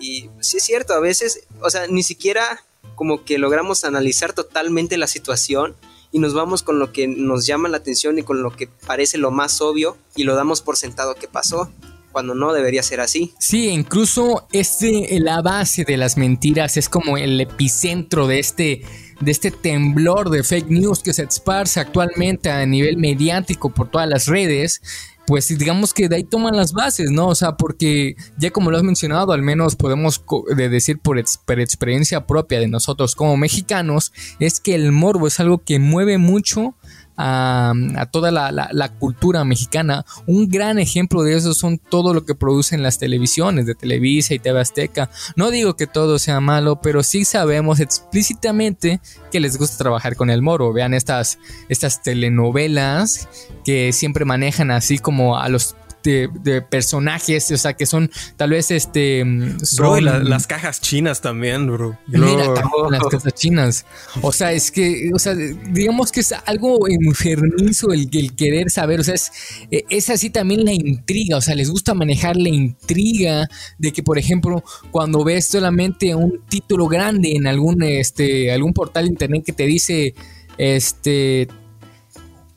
Y 0.00 0.30
sí 0.40 0.56
es 0.56 0.64
cierto, 0.64 0.94
a 0.94 1.00
veces, 1.00 1.42
o 1.60 1.68
sea, 1.68 1.86
ni 1.88 2.02
siquiera 2.02 2.64
como 2.94 3.24
que 3.24 3.38
logramos 3.38 3.84
analizar 3.84 4.32
totalmente 4.32 4.96
la 4.96 5.06
situación 5.06 5.76
y 6.10 6.18
nos 6.18 6.34
vamos 6.34 6.62
con 6.62 6.78
lo 6.78 6.92
que 6.92 7.08
nos 7.08 7.46
llama 7.46 7.68
la 7.68 7.78
atención 7.78 8.18
y 8.18 8.22
con 8.22 8.42
lo 8.42 8.50
que 8.50 8.68
parece 8.86 9.18
lo 9.18 9.30
más 9.30 9.60
obvio 9.60 9.96
y 10.14 10.24
lo 10.24 10.34
damos 10.34 10.60
por 10.60 10.76
sentado 10.76 11.14
que 11.14 11.26
pasó 11.26 11.70
cuando 12.12 12.34
no 12.34 12.52
debería 12.52 12.82
ser 12.82 13.00
así. 13.00 13.32
Sí, 13.38 13.68
incluso 13.68 14.46
este, 14.52 15.18
la 15.20 15.40
base 15.40 15.84
de 15.84 15.96
las 15.96 16.16
mentiras 16.16 16.76
es 16.76 16.88
como 16.88 17.16
el 17.16 17.40
epicentro 17.40 18.26
de 18.26 18.38
este, 18.38 18.82
de 19.20 19.30
este 19.30 19.50
temblor 19.50 20.30
de 20.30 20.44
fake 20.44 20.68
news 20.68 21.02
que 21.02 21.14
se 21.14 21.24
esparce 21.24 21.80
actualmente 21.80 22.50
a 22.50 22.64
nivel 22.66 22.98
mediático 22.98 23.70
por 23.70 23.90
todas 23.90 24.08
las 24.08 24.26
redes. 24.26 24.82
Pues 25.26 25.48
digamos 25.56 25.94
que 25.94 26.08
de 26.08 26.16
ahí 26.16 26.24
toman 26.24 26.56
las 26.56 26.72
bases, 26.72 27.10
¿no? 27.10 27.28
O 27.28 27.34
sea, 27.34 27.56
porque 27.56 28.16
ya 28.38 28.50
como 28.50 28.70
lo 28.70 28.76
has 28.76 28.82
mencionado, 28.82 29.32
al 29.32 29.42
menos 29.42 29.76
podemos 29.76 30.24
decir 30.56 30.98
por, 30.98 31.18
experiencia 31.18 32.26
propia 32.26 32.58
de 32.58 32.68
nosotros 32.68 33.14
como 33.14 33.36
mexicanos, 33.36 34.12
es 34.40 34.60
que 34.60 34.74
el 34.74 34.92
morbo 34.92 35.26
es 35.26 35.38
algo 35.40 35.58
que 35.58 35.78
mueve 35.78 36.18
mucho 36.18 36.74
a, 37.16 37.74
toda 38.10 38.30
la, 38.30 38.88
cultura 38.98 39.44
mexicana. 39.44 40.04
Un 40.26 40.48
gran 40.48 40.78
ejemplo 40.78 41.22
de 41.22 41.36
eso 41.36 41.54
son 41.54 41.78
todo 41.78 42.14
lo 42.14 42.24
que 42.24 42.34
producen 42.34 42.82
las 42.82 42.98
televisiones 42.98 43.66
de 43.66 43.74
Televisa 43.74 44.34
y 44.34 44.38
TV 44.38 44.60
Azteca. 44.60 45.10
No 45.36 45.50
digo 45.50 45.74
que 45.74 45.86
todo 45.86 46.18
sea 46.18 46.40
malo, 46.40 46.80
pero 46.80 47.02
sí 47.02 47.24
sabemos 47.24 47.80
explícitamente 47.80 49.00
que 49.30 49.40
les 49.40 49.56
gusta 49.56 49.78
trabajar 49.78 50.16
con 50.16 50.30
el 50.30 50.42
moro. 50.42 50.72
Vean 50.72 50.94
estas, 50.94 51.38
estas 51.68 52.02
telenovelas 52.02 53.28
que 53.64 53.92
siempre 53.92 54.24
manejan 54.24 54.70
así 54.70 54.98
como 54.98 55.38
a 55.38 55.48
los 55.48 55.76
de, 56.02 56.62
personajes, 56.62 57.50
o 57.50 57.56
sea, 57.56 57.74
que 57.74 57.86
son 57.86 58.10
tal 58.36 58.50
vez 58.50 58.70
este. 58.70 59.24
Mm, 59.24 59.60
son, 59.60 60.04
las 60.04 60.46
cajas 60.46 60.80
chinas 60.80 61.20
también, 61.20 61.66
bro. 61.66 61.98
Mira, 62.06 62.48
las 62.90 63.04
cajas 63.08 63.34
chinas. 63.34 63.86
O 64.20 64.32
sea, 64.32 64.52
es 64.52 64.70
que, 64.70 65.10
o 65.14 65.18
sea, 65.18 65.34
digamos 65.34 66.12
que 66.12 66.20
es 66.20 66.32
algo 66.46 66.88
enfermizo 66.88 67.92
el, 67.92 68.08
el 68.12 68.34
querer 68.34 68.70
saber, 68.70 69.00
o 69.00 69.04
sea, 69.04 69.14
es, 69.14 69.32
es 69.70 70.10
así 70.10 70.30
también 70.30 70.64
la 70.64 70.72
intriga, 70.72 71.36
o 71.36 71.40
sea, 71.40 71.54
les 71.54 71.70
gusta 71.70 71.94
manejar 71.94 72.36
la 72.36 72.48
intriga 72.48 73.48
de 73.78 73.92
que, 73.92 74.02
por 74.02 74.18
ejemplo, 74.18 74.62
cuando 74.90 75.24
ves 75.24 75.48
solamente 75.48 76.14
un 76.14 76.42
título 76.48 76.86
grande 76.88 77.34
en 77.36 77.46
algún, 77.46 77.82
este, 77.82 78.52
algún 78.52 78.72
portal 78.72 79.04
de 79.04 79.10
internet 79.10 79.42
que 79.44 79.52
te 79.52 79.66
dice, 79.66 80.14
este. 80.58 81.48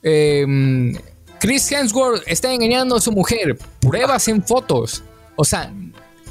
Eh, 0.02 0.46
Chris 1.40 1.70
Hemsworth 1.70 2.22
está 2.26 2.52
engañando 2.52 2.96
a 2.96 3.00
su 3.00 3.12
mujer. 3.12 3.58
Pruebas 3.80 4.28
en 4.28 4.42
fotos. 4.42 5.02
O 5.36 5.44
sea, 5.44 5.72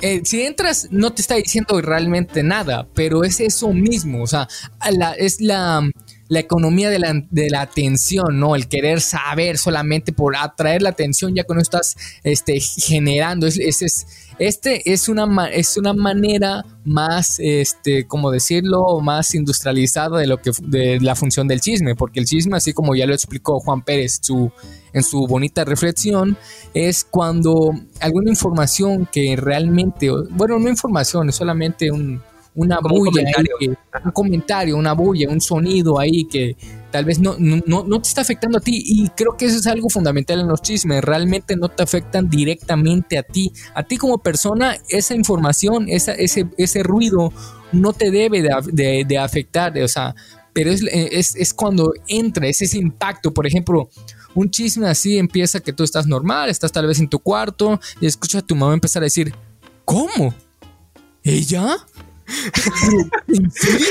eh, 0.02 0.22
si 0.26 0.42
entras 0.42 0.90
no 0.92 1.14
te 1.14 1.22
está 1.22 1.36
diciendo 1.36 1.80
realmente 1.82 2.44
nada, 2.44 2.88
pero 2.94 3.24
es 3.24 3.40
eso 3.40 3.72
mismo. 3.72 4.24
O 4.24 4.28
sea, 4.28 4.48
es 5.18 5.40
la, 5.40 5.90
economía 6.30 6.90
de 6.90 7.00
la, 7.50 7.62
atención, 7.62 8.40
¿no? 8.40 8.56
El 8.56 8.68
querer 8.68 9.00
saber 9.00 9.58
solamente 9.58 10.12
por 10.12 10.36
atraer 10.36 10.82
la 10.82 10.90
atención, 10.90 11.34
ya 11.34 11.44
que 11.44 11.54
no 11.54 11.62
estás 11.62 11.96
este, 12.24 12.60
generando. 12.60 13.48
Es, 13.48 13.58
es, 13.58 14.06
este 14.38 14.92
es 14.92 15.08
una, 15.08 15.48
es 15.48 15.78
una 15.78 15.94
manera 15.94 16.66
más, 16.84 17.38
este, 17.40 18.06
como 18.06 18.32
decirlo, 18.32 19.00
más 19.00 19.34
industrializada 19.34 20.20
de 20.20 20.28
lo 20.28 20.42
que 20.42 20.52
de 20.62 21.00
la 21.00 21.16
función 21.16 21.48
del 21.48 21.62
chisme, 21.62 21.96
porque 21.96 22.20
el 22.20 22.26
chisme, 22.26 22.58
así 22.58 22.74
como 22.74 22.96
ya 22.96 23.06
lo 23.06 23.14
explicó 23.14 23.60
Juan 23.62 23.82
Pérez 23.82 24.20
su, 24.22 24.52
en 24.96 25.04
su 25.04 25.28
bonita 25.28 25.64
reflexión, 25.66 26.38
es 26.74 27.04
cuando 27.04 27.74
alguna 28.00 28.32
información 28.32 29.08
que 29.12 29.36
realmente, 29.36 30.10
bueno, 30.32 30.58
no 30.58 30.70
información, 30.70 31.30
es 31.30 31.36
solamente 31.36 31.92
un, 31.92 32.22
una 32.56 32.80
bulla, 32.82 33.22
un 34.04 34.12
comentario. 34.12 34.78
una 34.78 34.94
bulla, 34.94 35.30
un 35.30 35.42
sonido 35.42 36.00
ahí 36.00 36.26
que 36.26 36.56
tal 36.92 37.04
vez 37.04 37.20
no, 37.20 37.36
no, 37.38 37.62
no, 37.66 38.02
te 38.02 38.08
está 38.08 38.22
afectando 38.22 38.58
a 38.58 38.62
ti. 38.62 38.82
Y 38.86 39.10
creo 39.10 39.36
que 39.38 39.46
eso 39.46 39.60
es 39.60 39.68
algo 39.68 39.90
fundamental 39.90 40.40
en 40.40 40.48
los 40.48 40.62
chismes. 40.62 41.04
Realmente 41.04 41.56
no 41.58 41.68
te 41.68 41.84
afectan 41.84 42.30
directamente 42.30 43.18
a 43.18 43.24
ti. 43.24 43.52
A 43.74 43.84
ti 43.84 43.98
como 43.98 44.18
persona, 44.20 44.78
esa 44.88 45.14
información, 45.14 45.88
esa, 45.90 46.14
ese, 46.14 46.48
ese 46.58 46.84
ruido 46.84 47.34
no 47.74 47.92
te 47.92 48.12
debe 48.12 48.42
de, 48.42 49.04
de, 49.06 49.18
afectar. 49.18 49.78
O 49.78 49.88
sea, 49.90 50.16
pero 50.54 50.72
es, 50.72 50.82
es, 50.90 51.36
es 51.36 51.54
cuando 51.54 51.92
entra, 52.08 52.48
es 52.48 52.62
ese 52.62 52.78
impacto. 52.78 53.34
Por 53.34 53.46
ejemplo, 53.46 53.90
un 54.36 54.52
chisme 54.52 54.88
así 54.88 55.18
empieza 55.18 55.60
que 55.60 55.74
tú 55.74 55.84
estás 55.84 56.06
normal, 56.06 56.50
estás 56.50 56.72
tal 56.72 56.86
vez 56.86 57.00
en 57.00 57.08
tu 57.10 57.20
cuarto 57.20 57.80
y 58.00 58.06
escuchas 58.06 58.44
a 58.44 58.46
tu 58.46 58.56
mamá 58.56 58.74
empezar 58.74 59.02
a 59.02 59.06
decir, 59.06 59.34
¿cómo? 59.86 60.36
¿Ella? 61.24 61.78
¿En 63.28 63.52
serio? 63.52 63.88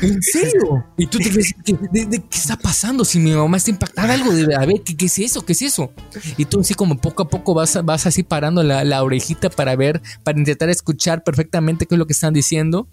¿En 0.00 0.22
serio? 0.22 0.84
Y 0.96 1.06
tú 1.06 1.18
te 1.18 1.30
crees, 1.30 1.54
¿qué, 1.64 1.76
de, 1.92 2.22
qué 2.22 2.38
está 2.38 2.56
pasando? 2.56 3.04
Si 3.04 3.18
mi 3.18 3.32
mamá 3.32 3.56
está 3.56 3.70
impactada, 3.70 4.14
algo 4.14 4.32
de, 4.32 4.54
a 4.54 4.64
ver, 4.64 4.82
¿qué, 4.82 5.06
es 5.06 5.18
eso? 5.18 5.44
¿Qué 5.44 5.52
es 5.52 5.62
eso? 5.62 5.92
Y 6.36 6.44
tú 6.44 6.60
así 6.60 6.74
como 6.74 6.98
poco 6.98 7.24
a 7.24 7.28
poco 7.28 7.54
vas, 7.54 7.78
vas 7.84 8.06
así 8.06 8.22
parando 8.22 8.62
la, 8.62 8.84
la 8.84 9.02
orejita 9.02 9.50
para 9.50 9.76
ver, 9.76 10.00
para 10.22 10.38
intentar 10.38 10.70
escuchar 10.70 11.24
perfectamente 11.24 11.86
qué 11.86 11.94
es 11.94 11.98
lo 11.98 12.06
que 12.06 12.12
están 12.12 12.32
diciendo. 12.32 12.88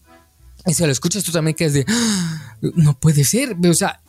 Y 0.66 0.74
si 0.74 0.86
lo 0.86 0.92
escuchas 0.92 1.24
tú 1.24 1.32
también 1.32 1.56
quedas 1.56 1.74
de, 1.74 1.86
ah, 1.88 2.58
no 2.76 2.98
puede 3.00 3.24
ser, 3.24 3.56
o 3.68 3.74
sea, 3.74 4.02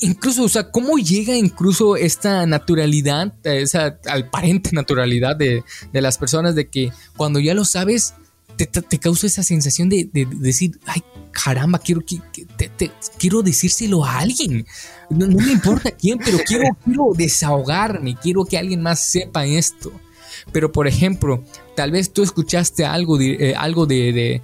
incluso, 0.00 0.44
o 0.44 0.48
sea, 0.48 0.70
cómo 0.70 0.98
llega 0.98 1.34
incluso 1.36 1.96
esta 1.96 2.46
naturalidad, 2.46 3.34
esa 3.44 3.98
aparente 4.08 4.70
naturalidad 4.72 5.36
de, 5.36 5.64
de 5.92 6.00
las 6.00 6.18
personas 6.18 6.54
de 6.54 6.68
que 6.68 6.90
cuando 7.16 7.40
ya 7.40 7.54
lo 7.54 7.64
sabes, 7.64 8.14
te, 8.56 8.66
te, 8.66 8.98
causa 8.98 9.26
esa 9.26 9.42
sensación 9.42 9.88
de, 9.88 10.08
de, 10.12 10.26
decir, 10.26 10.78
ay, 10.86 11.02
caramba, 11.32 11.78
quiero, 11.78 12.02
te, 12.02 12.90
quiero 13.18 13.42
decírselo 13.42 14.04
a 14.04 14.18
alguien. 14.18 14.66
No, 15.10 15.26
no, 15.26 15.38
me 15.38 15.52
importa 15.52 15.90
quién, 15.90 16.18
pero 16.18 16.38
quiero, 16.46 16.64
quiero 16.84 17.04
desahogarme, 17.16 18.16
quiero 18.16 18.44
que 18.44 18.58
alguien 18.58 18.82
más 18.82 19.00
sepa 19.00 19.44
esto. 19.44 19.92
Pero, 20.52 20.72
por 20.72 20.86
ejemplo, 20.86 21.42
tal 21.74 21.90
vez 21.90 22.12
tú 22.12 22.22
escuchaste 22.22 22.84
algo, 22.84 23.18
de, 23.18 23.50
eh, 23.50 23.54
algo 23.56 23.86
de, 23.86 24.40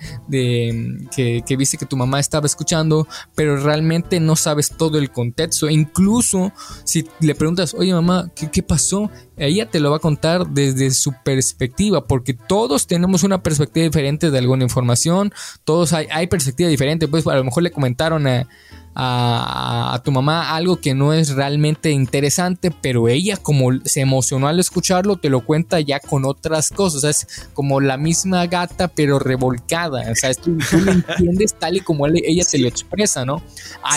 que, 1.14 1.42
que, 1.47 1.57
viste 1.57 1.76
que 1.76 1.87
tu 1.87 1.97
mamá 1.97 2.21
estaba 2.21 2.47
escuchando, 2.47 3.07
pero 3.35 3.57
realmente 3.57 4.21
no 4.21 4.37
sabes 4.37 4.71
todo 4.76 4.99
el 4.99 5.11
contexto. 5.11 5.69
Incluso 5.69 6.52
si 6.85 7.07
le 7.21 7.35
preguntas, 7.35 7.75
oye 7.75 7.92
mamá, 7.92 8.30
¿qué, 8.35 8.50
¿qué, 8.50 8.62
pasó? 8.62 9.11
Ella 9.37 9.71
te 9.71 9.80
lo 9.80 9.90
va 9.90 9.97
a 9.97 10.00
contar 10.00 10.49
desde 10.49 10.90
su 10.90 11.12
perspectiva, 11.25 12.07
porque 12.07 12.35
todos 12.35 12.87
tenemos 12.87 13.23
una 13.23 13.42
perspectiva 13.42 13.85
diferente 13.85 14.30
de 14.30 14.38
alguna 14.38 14.64
información, 14.64 15.33
todos 15.64 15.92
hay, 15.92 16.07
hay 16.11 16.26
perspectiva 16.26 16.69
diferente. 16.69 17.09
Pues 17.09 17.26
a 17.26 17.35
lo 17.35 17.45
mejor 17.45 17.62
le 17.62 17.71
comentaron 17.71 18.26
a 18.26 18.49
a, 18.94 20.00
tu 20.04 20.11
mamá 20.11 20.54
algo 20.54 20.80
que 20.80 20.94
no 20.94 21.12
es 21.12 21.30
realmente 21.30 21.90
interesante, 21.90 22.70
pero 22.70 23.09
ella 23.09 23.37
como 23.37 23.70
se 23.85 24.00
emocionó 24.00 24.49
al 24.49 24.59
escucharlo, 24.59 25.16
te 25.16 25.30
lo 25.30 25.44
cuenta 25.44 25.80
ya 25.80 26.00
con 26.00 26.25
otras 26.25 26.70
cosas, 26.70 27.04
es 27.04 27.49
como 27.54 27.80
la 27.80 27.97
misma 27.97 28.47
gata 28.47 28.88
pero 28.88 29.18
revolcada, 29.18 30.11
o 30.11 30.14
sea, 30.14 30.35
tú, 30.35 30.59
lo 30.73 30.92
entiendes 30.92 31.54
tal 31.54 31.76
y 31.76 31.80
como 31.80 32.06
ella 32.06 32.44
te 32.44 32.59
lo 32.59 32.68
expresa, 32.68 33.25
¿no? 33.25 33.42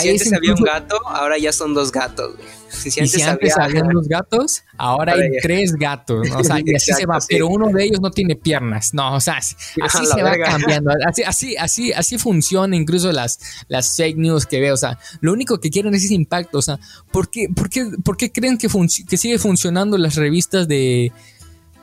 si 0.01 0.09
antes 0.09 0.33
había 0.33 0.53
un 0.53 0.63
gato, 0.63 0.99
ahora 1.07 1.37
ya 1.37 1.51
son 1.51 1.73
dos 1.73 1.91
gatos, 1.91 2.35
Si, 2.69 2.89
y 2.89 3.07
si 3.07 3.21
antes 3.21 3.57
había 3.57 3.83
dos 3.93 4.07
gatos, 4.07 4.63
ahora 4.77 5.13
hay 5.13 5.37
tres 5.41 5.73
gatos, 5.73 6.27
¿no? 6.29 6.39
O 6.39 6.43
sea, 6.43 6.57
y 6.63 6.75
así 6.75 6.93
se 6.93 7.05
va, 7.05 7.19
pero 7.27 7.47
uno 7.47 7.67
de 7.69 7.83
ellos 7.83 7.99
no 8.01 8.11
tiene 8.11 8.35
piernas, 8.35 8.93
no, 8.93 9.15
o 9.15 9.19
sea, 9.19 9.37
así, 9.37 9.65
se 10.05 10.23
va 10.23 10.37
cambiando, 10.37 10.91
así, 11.05 11.23
así, 11.23 11.55
así, 11.57 11.93
así 11.93 12.17
funciona 12.17 12.75
incluso 12.75 13.11
las, 13.11 13.39
las 13.67 13.95
fake 13.95 14.17
news 14.17 14.45
que 14.45 14.59
veo, 14.59 14.73
o 14.73 14.77
sea, 14.77 14.82
lo 15.21 15.33
único 15.33 15.59
que 15.59 15.69
quieren 15.69 15.93
es 15.95 16.05
ese 16.05 16.13
impacto, 16.13 16.59
o 16.59 16.61
sea, 16.61 16.79
¿por 17.11 17.29
qué, 17.29 17.49
por 17.53 17.69
qué, 17.69 17.85
por 18.03 18.17
qué 18.17 18.31
creen 18.31 18.57
que, 18.57 18.67
que 19.07 19.17
sigue 19.17 19.39
funcionando 19.39 19.97
las 19.97 20.15
revistas 20.15 20.67
de 20.67 21.11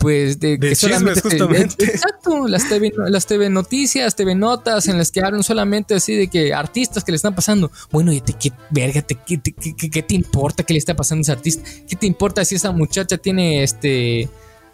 pues 0.01 0.41
de, 0.41 0.59
que 0.59 0.75
solamente 0.75 1.21
justamente. 1.21 1.85
exacto, 1.85 2.49
las 2.49 2.67
TV, 2.67 2.91
las 3.11 3.27
TV 3.27 3.51
noticias, 3.51 4.17
TV 4.17 4.35
notas 4.35 4.89
en 4.89 4.97
las 4.97 5.13
que 5.13 5.21
hablan 5.21 5.43
solamente 5.43 5.95
así 5.95 6.15
de 6.15 6.29
que 6.29 6.55
artistas 6.55 7.05
que 7.05 7.13
le 7.13 7.17
están 7.17 7.35
pasando. 7.35 7.71
Bueno, 7.93 8.11
y 8.11 8.23
te, 8.23 8.33
qué 8.33 8.51
verga, 8.71 9.03
te, 9.03 9.17
qué, 9.27 9.39
qué, 9.43 10.03
te 10.03 10.15
importa 10.15 10.63
que 10.63 10.73
le 10.73 10.79
está 10.79 10.97
pasando 10.97 11.21
a 11.21 11.23
ese 11.25 11.33
artista? 11.33 11.63
¿Qué 11.87 11.97
te 11.97 12.07
importa 12.07 12.43
si 12.47 12.55
esa 12.55 12.73
muchacha 12.73 13.19
tiene 13.19 13.63
este 13.63 14.31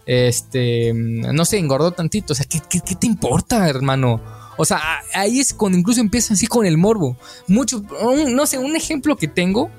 este 0.07 0.93
no 0.95 1.45
sé, 1.45 1.59
engordó 1.59 1.91
tantito? 1.91 2.33
O 2.33 2.37
sea, 2.37 2.47
¿qué, 2.47 2.61
qué, 2.71 2.95
te 2.95 3.09
importa, 3.09 3.69
hermano? 3.69 4.23
O 4.57 4.65
sea, 4.65 4.81
ahí 5.15 5.41
es 5.41 5.53
cuando 5.55 5.79
incluso 5.79 6.01
empieza 6.01 6.35
así 6.35 6.47
con 6.47 6.67
el 6.67 6.79
morbo. 6.79 7.17
Mucho, 7.47 7.83
no 8.29 8.47
sé, 8.47 8.59
un 8.59 8.77
ejemplo 8.77 9.17
que 9.17 9.29
tengo 9.29 9.71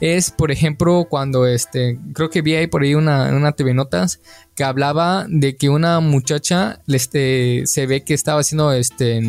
es, 0.00 0.30
por 0.30 0.50
ejemplo, 0.50 1.06
cuando 1.08 1.46
este, 1.46 1.98
creo 2.14 2.30
que 2.30 2.40
vi 2.42 2.54
ahí 2.54 2.66
por 2.66 2.82
ahí 2.82 2.94
una, 2.94 3.34
una 3.34 3.52
TV 3.52 3.74
Notas 3.74 4.20
que 4.54 4.64
hablaba 4.64 5.26
de 5.28 5.56
que 5.56 5.68
una 5.68 6.00
muchacha 6.00 6.80
este, 6.86 7.62
se 7.66 7.86
ve 7.86 8.02
que 8.02 8.14
estaba 8.14 8.40
haciendo 8.40 8.72
este, 8.72 9.20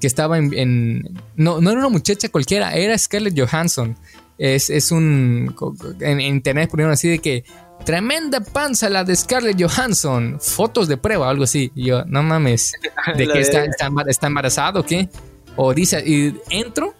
que 0.00 0.06
estaba 0.06 0.38
en, 0.38 1.20
no, 1.36 1.60
no 1.60 1.70
era 1.70 1.80
una 1.80 1.88
muchacha 1.88 2.28
cualquiera, 2.28 2.74
era 2.74 2.96
Scarlett 2.96 3.38
Johansson. 3.38 3.96
Es, 4.38 4.70
es 4.70 4.90
un, 4.90 5.54
en, 6.00 6.20
internet 6.20 6.70
ponieron 6.70 6.92
así 6.92 7.08
de 7.08 7.18
que 7.18 7.44
tremenda 7.84 8.40
panza 8.40 8.88
la 8.88 9.04
de 9.04 9.16
Scarlett 9.16 9.60
Johansson, 9.60 10.38
fotos 10.40 10.88
de 10.88 10.96
prueba, 10.96 11.28
algo 11.28 11.44
así. 11.44 11.72
Y 11.74 11.86
yo, 11.86 12.04
no 12.04 12.22
mames, 12.22 12.72
de 13.16 13.26
que 13.26 13.40
está, 13.40 13.64
está, 13.64 13.90
está 14.06 14.26
embarazado, 14.26 14.84
¿qué? 14.84 15.08
O 15.56 15.74
dice, 15.74 16.02
y 16.06 16.34
entro 16.50 16.94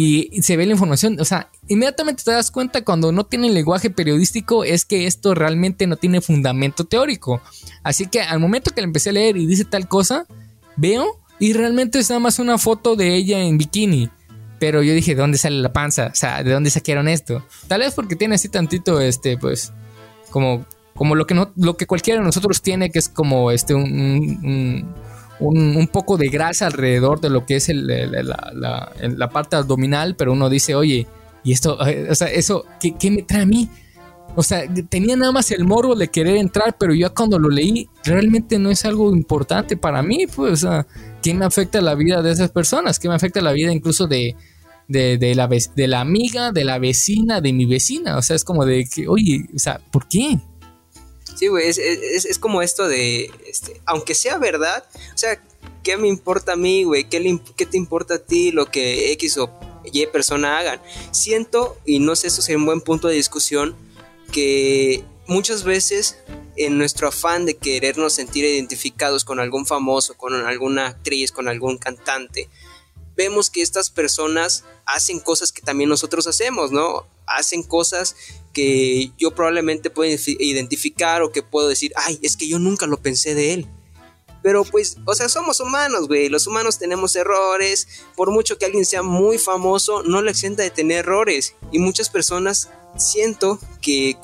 y 0.00 0.42
se 0.42 0.56
ve 0.56 0.64
la 0.64 0.72
información, 0.72 1.18
o 1.18 1.24
sea, 1.24 1.50
inmediatamente 1.66 2.22
te 2.22 2.30
das 2.30 2.52
cuenta 2.52 2.84
cuando 2.84 3.10
no 3.10 3.26
tiene 3.26 3.50
lenguaje 3.50 3.90
periodístico 3.90 4.62
es 4.62 4.84
que 4.84 5.08
esto 5.08 5.34
realmente 5.34 5.88
no 5.88 5.96
tiene 5.96 6.20
fundamento 6.20 6.84
teórico. 6.84 7.42
Así 7.82 8.06
que 8.06 8.20
al 8.20 8.38
momento 8.38 8.72
que 8.72 8.80
le 8.80 8.86
empecé 8.86 9.10
a 9.10 9.14
leer 9.14 9.36
y 9.36 9.46
dice 9.46 9.64
tal 9.64 9.88
cosa, 9.88 10.26
veo 10.76 11.20
y 11.40 11.52
realmente 11.52 11.98
es 11.98 12.10
nada 12.10 12.20
más 12.20 12.38
una 12.38 12.58
foto 12.58 12.94
de 12.94 13.16
ella 13.16 13.40
en 13.40 13.58
bikini. 13.58 14.08
Pero 14.58 14.82
yo 14.82 14.92
dije, 14.92 15.14
¿de 15.14 15.20
dónde 15.20 15.38
sale 15.38 15.60
la 15.60 15.72
panza? 15.72 16.10
O 16.12 16.14
sea, 16.14 16.42
¿de 16.42 16.52
dónde 16.52 16.70
saquearon 16.70 17.08
esto? 17.08 17.44
Tal 17.68 17.80
vez 17.80 17.94
porque 17.94 18.16
tiene 18.16 18.34
así 18.34 18.48
tantito, 18.48 19.00
este, 19.00 19.36
pues, 19.36 19.72
como, 20.30 20.64
como 20.94 21.14
lo 21.14 21.26
que 21.26 21.34
no, 21.34 21.52
lo 21.56 21.76
que 21.76 21.86
cualquiera 21.86 22.20
de 22.20 22.26
nosotros 22.26 22.62
tiene, 22.62 22.90
que 22.90 22.98
es 22.98 23.08
como 23.08 23.50
este 23.50 23.74
un 23.74 24.86
un, 25.40 25.88
poco 25.88 26.16
de 26.16 26.28
grasa 26.28 26.66
alrededor 26.66 27.20
de 27.20 27.30
lo 27.30 27.46
que 27.46 27.56
es 27.56 27.68
la, 27.68 29.30
parte 29.32 29.56
abdominal, 29.56 30.16
pero 30.16 30.32
uno 30.32 30.48
dice, 30.48 30.74
oye, 30.74 31.06
y 31.44 31.52
esto, 31.52 31.84
eh, 31.86 32.08
o 32.10 32.14
sea, 32.14 32.28
eso, 32.28 32.64
¿qué, 32.80 33.10
me 33.10 33.22
trae 33.22 33.42
a 33.42 33.46
mí? 33.46 33.68
O 34.34 34.42
sea, 34.42 34.62
tenía 34.88 35.16
nada 35.16 35.32
más 35.32 35.50
el 35.50 35.64
morbo 35.64 35.94
de 35.96 36.08
querer 36.08 36.36
entrar, 36.36 36.76
pero 36.78 36.94
yo 36.94 37.12
cuando 37.14 37.38
lo 37.38 37.48
leí, 37.48 37.88
realmente 38.04 38.58
no 38.58 38.70
es 38.70 38.84
algo 38.84 39.14
importante 39.14 39.76
para 39.76 40.02
mí, 40.02 40.26
pues, 40.26 40.52
o 40.52 40.56
sea, 40.56 40.86
¿qué 41.22 41.34
me 41.34 41.44
afecta 41.44 41.80
la 41.80 41.94
vida 41.94 42.22
de 42.22 42.32
esas 42.32 42.50
personas? 42.50 42.98
¿Qué 42.98 43.08
me 43.08 43.14
afecta 43.14 43.40
la 43.40 43.52
vida 43.52 43.72
incluso 43.72 44.06
de, 44.06 44.36
de, 44.88 45.34
la, 45.34 45.48
de 45.48 45.86
la 45.86 46.00
amiga, 46.00 46.50
de 46.50 46.64
la 46.64 46.78
vecina, 46.78 47.40
de 47.40 47.52
mi 47.52 47.66
vecina? 47.66 48.16
O 48.16 48.22
sea, 48.22 48.36
es 48.36 48.44
como 48.44 48.64
de 48.64 48.88
que, 48.92 49.06
oye, 49.06 49.46
o 49.54 49.58
sea, 49.58 49.80
¿por 49.90 50.08
qué? 50.08 50.38
Sí, 51.36 51.46
güey, 51.46 51.68
es, 51.68 52.38
como 52.40 52.62
esto 52.62 52.88
de, 52.88 53.30
este, 53.46 53.80
aunque 53.84 54.14
sea 54.14 54.38
verdad, 54.38 54.84
o 55.14 55.18
sea, 55.18 55.40
¿qué 55.84 55.96
me 55.96 56.08
importa 56.08 56.54
a 56.54 56.56
mí, 56.56 56.82
güey? 56.82 57.08
¿Qué, 57.08 57.38
¿Qué 57.56 57.66
te 57.66 57.76
importa 57.76 58.14
a 58.14 58.18
ti 58.18 58.50
lo 58.50 58.66
que 58.66 59.12
X 59.12 59.38
o 59.38 59.50
Y 59.84 60.06
persona 60.06 60.58
hagan? 60.58 60.80
Siento, 61.12 61.78
y 61.84 62.00
no 62.00 62.16
sé, 62.16 62.26
eso 62.26 62.42
sería 62.42 62.58
un 62.58 62.66
buen 62.66 62.80
punto 62.80 63.06
de 63.06 63.14
discusión, 63.14 63.76
que 64.32 65.04
muchas 65.28 65.62
veces 65.62 66.18
en 66.56 66.76
nuestro 66.76 67.08
afán 67.08 67.46
de 67.46 67.56
querernos 67.56 68.14
sentir 68.14 68.44
identificados 68.44 69.24
con 69.24 69.38
algún 69.38 69.64
famoso, 69.64 70.16
con 70.16 70.34
alguna 70.34 70.88
actriz, 70.88 71.30
con 71.30 71.46
algún 71.46 71.78
cantante, 71.78 72.48
vemos 73.16 73.50
que 73.50 73.62
estas 73.62 73.90
personas 73.90 74.64
hacen 74.88 75.20
cosas 75.20 75.52
que 75.52 75.62
también 75.62 75.90
nosotros 75.90 76.26
hacemos, 76.26 76.72
¿no? 76.72 77.06
Hacen 77.26 77.62
cosas 77.62 78.16
que 78.52 79.12
yo 79.18 79.34
probablemente 79.34 79.90
puedo 79.90 80.10
identificar 80.38 81.22
o 81.22 81.30
que 81.30 81.42
puedo 81.42 81.68
decir, 81.68 81.92
ay, 81.94 82.18
es 82.22 82.36
que 82.36 82.48
yo 82.48 82.58
nunca 82.58 82.86
lo 82.86 82.96
pensé 82.96 83.34
de 83.34 83.52
él. 83.52 83.68
Pero 84.42 84.64
pues, 84.64 84.96
o 85.04 85.14
sea, 85.14 85.28
somos 85.28 85.60
humanos, 85.60 86.08
güey. 86.08 86.28
Los 86.28 86.46
humanos 86.46 86.78
tenemos 86.78 87.14
errores. 87.16 87.86
Por 88.16 88.30
mucho 88.30 88.56
que 88.56 88.64
alguien 88.64 88.86
sea 88.86 89.02
muy 89.02 89.36
famoso, 89.36 90.02
no 90.04 90.22
le 90.22 90.30
exenta 90.30 90.62
de 90.62 90.70
tener 90.70 91.00
errores. 91.00 91.54
Y 91.70 91.80
muchas 91.80 92.08
personas 92.08 92.70
siento 92.96 93.58
que 93.82 94.16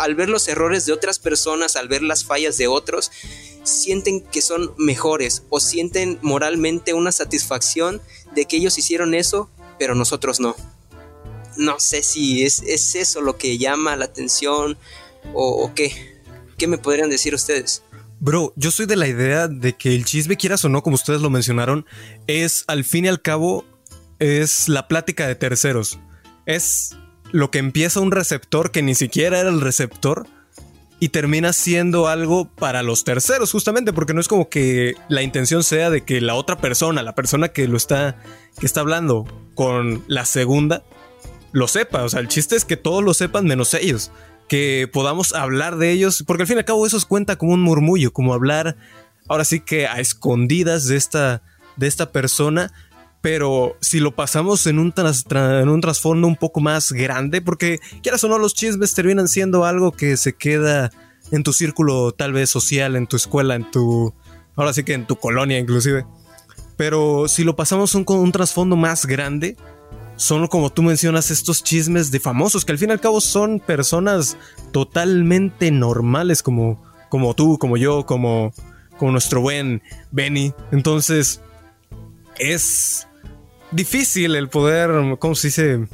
al 0.00 0.14
ver 0.14 0.30
los 0.30 0.48
errores 0.48 0.86
de 0.86 0.92
otras 0.92 1.18
personas, 1.18 1.76
al 1.76 1.88
ver 1.88 2.02
las 2.02 2.24
fallas 2.24 2.56
de 2.56 2.68
otros, 2.68 3.10
sienten 3.64 4.22
que 4.22 4.40
son 4.40 4.72
mejores 4.78 5.42
o 5.50 5.60
sienten 5.60 6.18
moralmente 6.22 6.94
una 6.94 7.12
satisfacción 7.12 8.00
de 8.34 8.46
que 8.46 8.56
ellos 8.56 8.78
hicieron 8.78 9.14
eso, 9.14 9.50
pero 9.78 9.94
nosotros 9.94 10.40
no 10.40 10.56
no 11.56 11.78
sé 11.78 12.02
si 12.02 12.44
es, 12.44 12.62
eso 12.94 13.20
lo 13.20 13.36
que 13.36 13.58
llama 13.58 13.96
la 13.96 14.06
atención 14.06 14.76
o, 15.32 15.72
qué. 15.74 15.92
¿Qué 16.58 16.66
me 16.66 16.78
podrían 16.78 17.10
decir 17.10 17.34
ustedes? 17.34 17.82
Bro, 18.20 18.52
yo 18.56 18.70
soy 18.70 18.86
de 18.86 18.96
la 18.96 19.08
idea 19.08 19.48
de 19.48 19.72
que 19.74 19.94
el 19.94 20.04
chisme, 20.04 20.36
quieras 20.36 20.64
o 20.64 20.68
no, 20.68 20.82
como 20.82 20.94
ustedes 20.94 21.20
lo 21.20 21.30
mencionaron, 21.30 21.84
es 22.26 22.64
al 22.68 22.84
fin 22.84 23.06
y 23.06 23.08
al 23.08 23.20
cabo, 23.20 23.64
es 24.18 24.68
la 24.68 24.86
plática 24.86 25.26
de 25.26 25.34
terceros. 25.34 25.98
Es 26.46 26.96
lo 27.32 27.50
que 27.50 27.58
empieza 27.58 28.00
un 28.00 28.12
receptor 28.12 28.70
que 28.70 28.82
ni 28.82 28.94
siquiera 28.94 29.40
era 29.40 29.48
el 29.48 29.60
receptor 29.60 30.28
y 31.04 31.10
termina 31.10 31.52
siendo 31.52 32.08
algo 32.08 32.48
para 32.48 32.82
los 32.82 33.04
terceros, 33.04 33.52
justamente 33.52 33.92
porque 33.92 34.14
no 34.14 34.22
es 34.22 34.26
como 34.26 34.48
que 34.48 34.94
la 35.10 35.20
intención 35.20 35.62
sea 35.62 35.90
de 35.90 36.02
que 36.02 36.22
la 36.22 36.34
otra 36.34 36.56
persona, 36.56 37.02
la 37.02 37.14
persona 37.14 37.50
que 37.50 37.68
lo 37.68 37.76
está, 37.76 38.16
que 38.58 38.64
está 38.64 38.80
hablando 38.80 39.26
con 39.54 40.02
la 40.06 40.24
segunda, 40.24 40.82
lo 41.52 41.68
sepa. 41.68 42.04
O 42.04 42.08
sea, 42.08 42.20
el 42.20 42.28
chiste 42.28 42.56
es 42.56 42.64
que 42.64 42.78
todos 42.78 43.04
lo 43.04 43.12
sepan 43.12 43.44
menos 43.44 43.74
ellos. 43.74 44.12
Que 44.48 44.88
podamos 44.90 45.34
hablar 45.34 45.76
de 45.76 45.90
ellos, 45.90 46.24
porque 46.26 46.44
al 46.44 46.46
fin 46.46 46.56
y 46.56 46.60
al 46.60 46.64
cabo 46.64 46.86
eso 46.86 46.98
cuenta 47.06 47.36
como 47.36 47.52
un 47.52 47.60
murmullo, 47.60 48.10
como 48.10 48.32
hablar 48.32 48.78
ahora 49.28 49.44
sí 49.44 49.60
que 49.60 49.86
a 49.86 50.00
escondidas 50.00 50.86
de 50.86 50.96
esta, 50.96 51.42
de 51.76 51.86
esta 51.86 52.12
persona, 52.12 52.72
pero 53.24 53.78
si 53.80 54.00
lo 54.00 54.14
pasamos 54.14 54.66
en 54.66 54.78
un, 54.78 54.92
en 54.94 55.68
un 55.70 55.80
trasfondo 55.80 56.26
un 56.26 56.36
poco 56.36 56.60
más 56.60 56.92
grande, 56.92 57.40
porque 57.40 57.80
quieras 58.02 58.22
o 58.24 58.28
no, 58.28 58.36
los 58.38 58.52
chismes 58.52 58.92
terminan 58.92 59.28
siendo 59.28 59.64
algo 59.64 59.92
que 59.92 60.18
se 60.18 60.34
queda 60.34 60.90
en 61.30 61.42
tu 61.42 61.54
círculo 61.54 62.12
tal 62.12 62.34
vez 62.34 62.50
social, 62.50 62.96
en 62.96 63.06
tu 63.06 63.16
escuela, 63.16 63.54
en 63.54 63.70
tu, 63.70 64.12
ahora 64.56 64.74
sí 64.74 64.84
que 64.84 64.92
en 64.92 65.06
tu 65.06 65.16
colonia 65.16 65.58
inclusive. 65.58 66.04
Pero 66.76 67.26
si 67.26 67.44
lo 67.44 67.56
pasamos 67.56 67.96
con 68.04 68.18
un 68.18 68.30
trasfondo 68.30 68.76
más 68.76 69.06
grande, 69.06 69.56
son 70.16 70.46
como 70.48 70.70
tú 70.70 70.82
mencionas 70.82 71.30
estos 71.30 71.64
chismes 71.64 72.10
de 72.10 72.20
famosos, 72.20 72.66
que 72.66 72.72
al 72.72 72.78
fin 72.78 72.90
y 72.90 72.92
al 72.92 73.00
cabo 73.00 73.22
son 73.22 73.58
personas 73.58 74.36
totalmente 74.70 75.70
normales 75.70 76.42
como, 76.42 76.84
como 77.08 77.32
tú, 77.32 77.56
como 77.56 77.78
yo, 77.78 78.04
como, 78.04 78.52
como 78.98 79.12
nuestro 79.12 79.40
buen 79.40 79.80
Benny. 80.10 80.52
Entonces, 80.72 81.40
es 82.38 83.08
difícil 83.74 84.36
el 84.36 84.48
poder, 84.48 84.90
¿cómo 85.18 85.34
se 85.34 85.48
dice? 85.48 85.86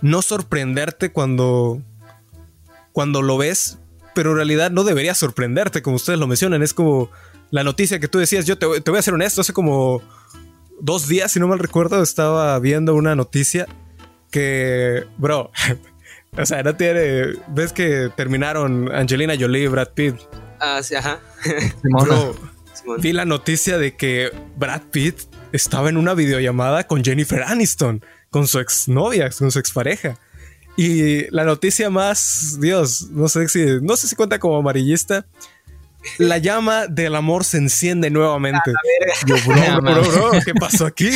No 0.00 0.20
sorprenderte 0.20 1.12
cuando, 1.12 1.80
cuando 2.92 3.22
lo 3.22 3.38
ves, 3.38 3.78
pero 4.14 4.30
en 4.30 4.36
realidad 4.36 4.70
no 4.70 4.84
debería 4.84 5.14
sorprenderte, 5.14 5.82
como 5.82 5.96
ustedes 5.96 6.18
lo 6.18 6.26
mencionan. 6.26 6.62
Es 6.62 6.74
como 6.74 7.10
la 7.50 7.64
noticia 7.64 8.00
que 8.00 8.08
tú 8.08 8.18
decías, 8.18 8.46
yo 8.46 8.58
te, 8.58 8.66
voy 8.66 8.98
a 8.98 9.02
ser 9.02 9.14
honesto, 9.14 9.40
hace 9.40 9.52
como 9.52 10.02
dos 10.80 11.06
días, 11.06 11.32
si 11.32 11.40
no 11.40 11.46
mal 11.46 11.60
recuerdo, 11.60 12.02
estaba 12.02 12.58
viendo 12.58 12.94
una 12.94 13.14
noticia 13.14 13.66
que, 14.30 15.04
bro, 15.18 15.50
o 16.36 16.46
sea, 16.46 16.62
no 16.62 16.74
tiene, 16.74 17.34
ves 17.48 17.72
que 17.72 18.10
terminaron 18.16 18.92
Angelina 18.92 19.34
Jolie 19.38 19.64
y 19.64 19.66
Brad 19.68 19.90
Pitt. 19.90 20.16
Ah, 20.58 20.82
sí, 20.82 20.94
ajá. 20.94 21.20
Bro, 21.82 22.34
vi 22.98 23.12
la 23.12 23.24
noticia 23.24 23.78
de 23.78 23.96
que 23.96 24.32
Brad 24.56 24.82
Pitt 24.90 25.20
estaba 25.52 25.88
en 25.88 25.96
una 25.96 26.14
videollamada 26.14 26.86
con 26.86 27.04
Jennifer 27.04 27.42
Aniston, 27.42 28.04
con 28.30 28.46
su 28.46 28.58
exnovia, 28.58 29.30
con 29.30 29.50
su 29.50 29.58
expareja. 29.58 30.18
Y 30.76 31.30
la 31.30 31.44
noticia 31.44 31.90
más, 31.90 32.58
Dios, 32.60 33.08
no 33.10 33.28
sé 33.28 33.48
si, 33.48 33.64
no 33.82 33.96
sé 33.96 34.08
si 34.08 34.16
cuenta 34.16 34.38
como 34.38 34.56
amarillista. 34.56 35.26
La 36.18 36.38
llama 36.38 36.86
del 36.88 37.14
amor 37.14 37.44
se 37.44 37.58
enciende 37.58 38.10
nuevamente. 38.10 38.72
Yo, 39.26 39.36
bro, 39.46 39.80
bro, 39.82 40.02
bro, 40.02 40.30
¿qué 40.44 40.54
pasó 40.54 40.86
aquí? 40.86 41.10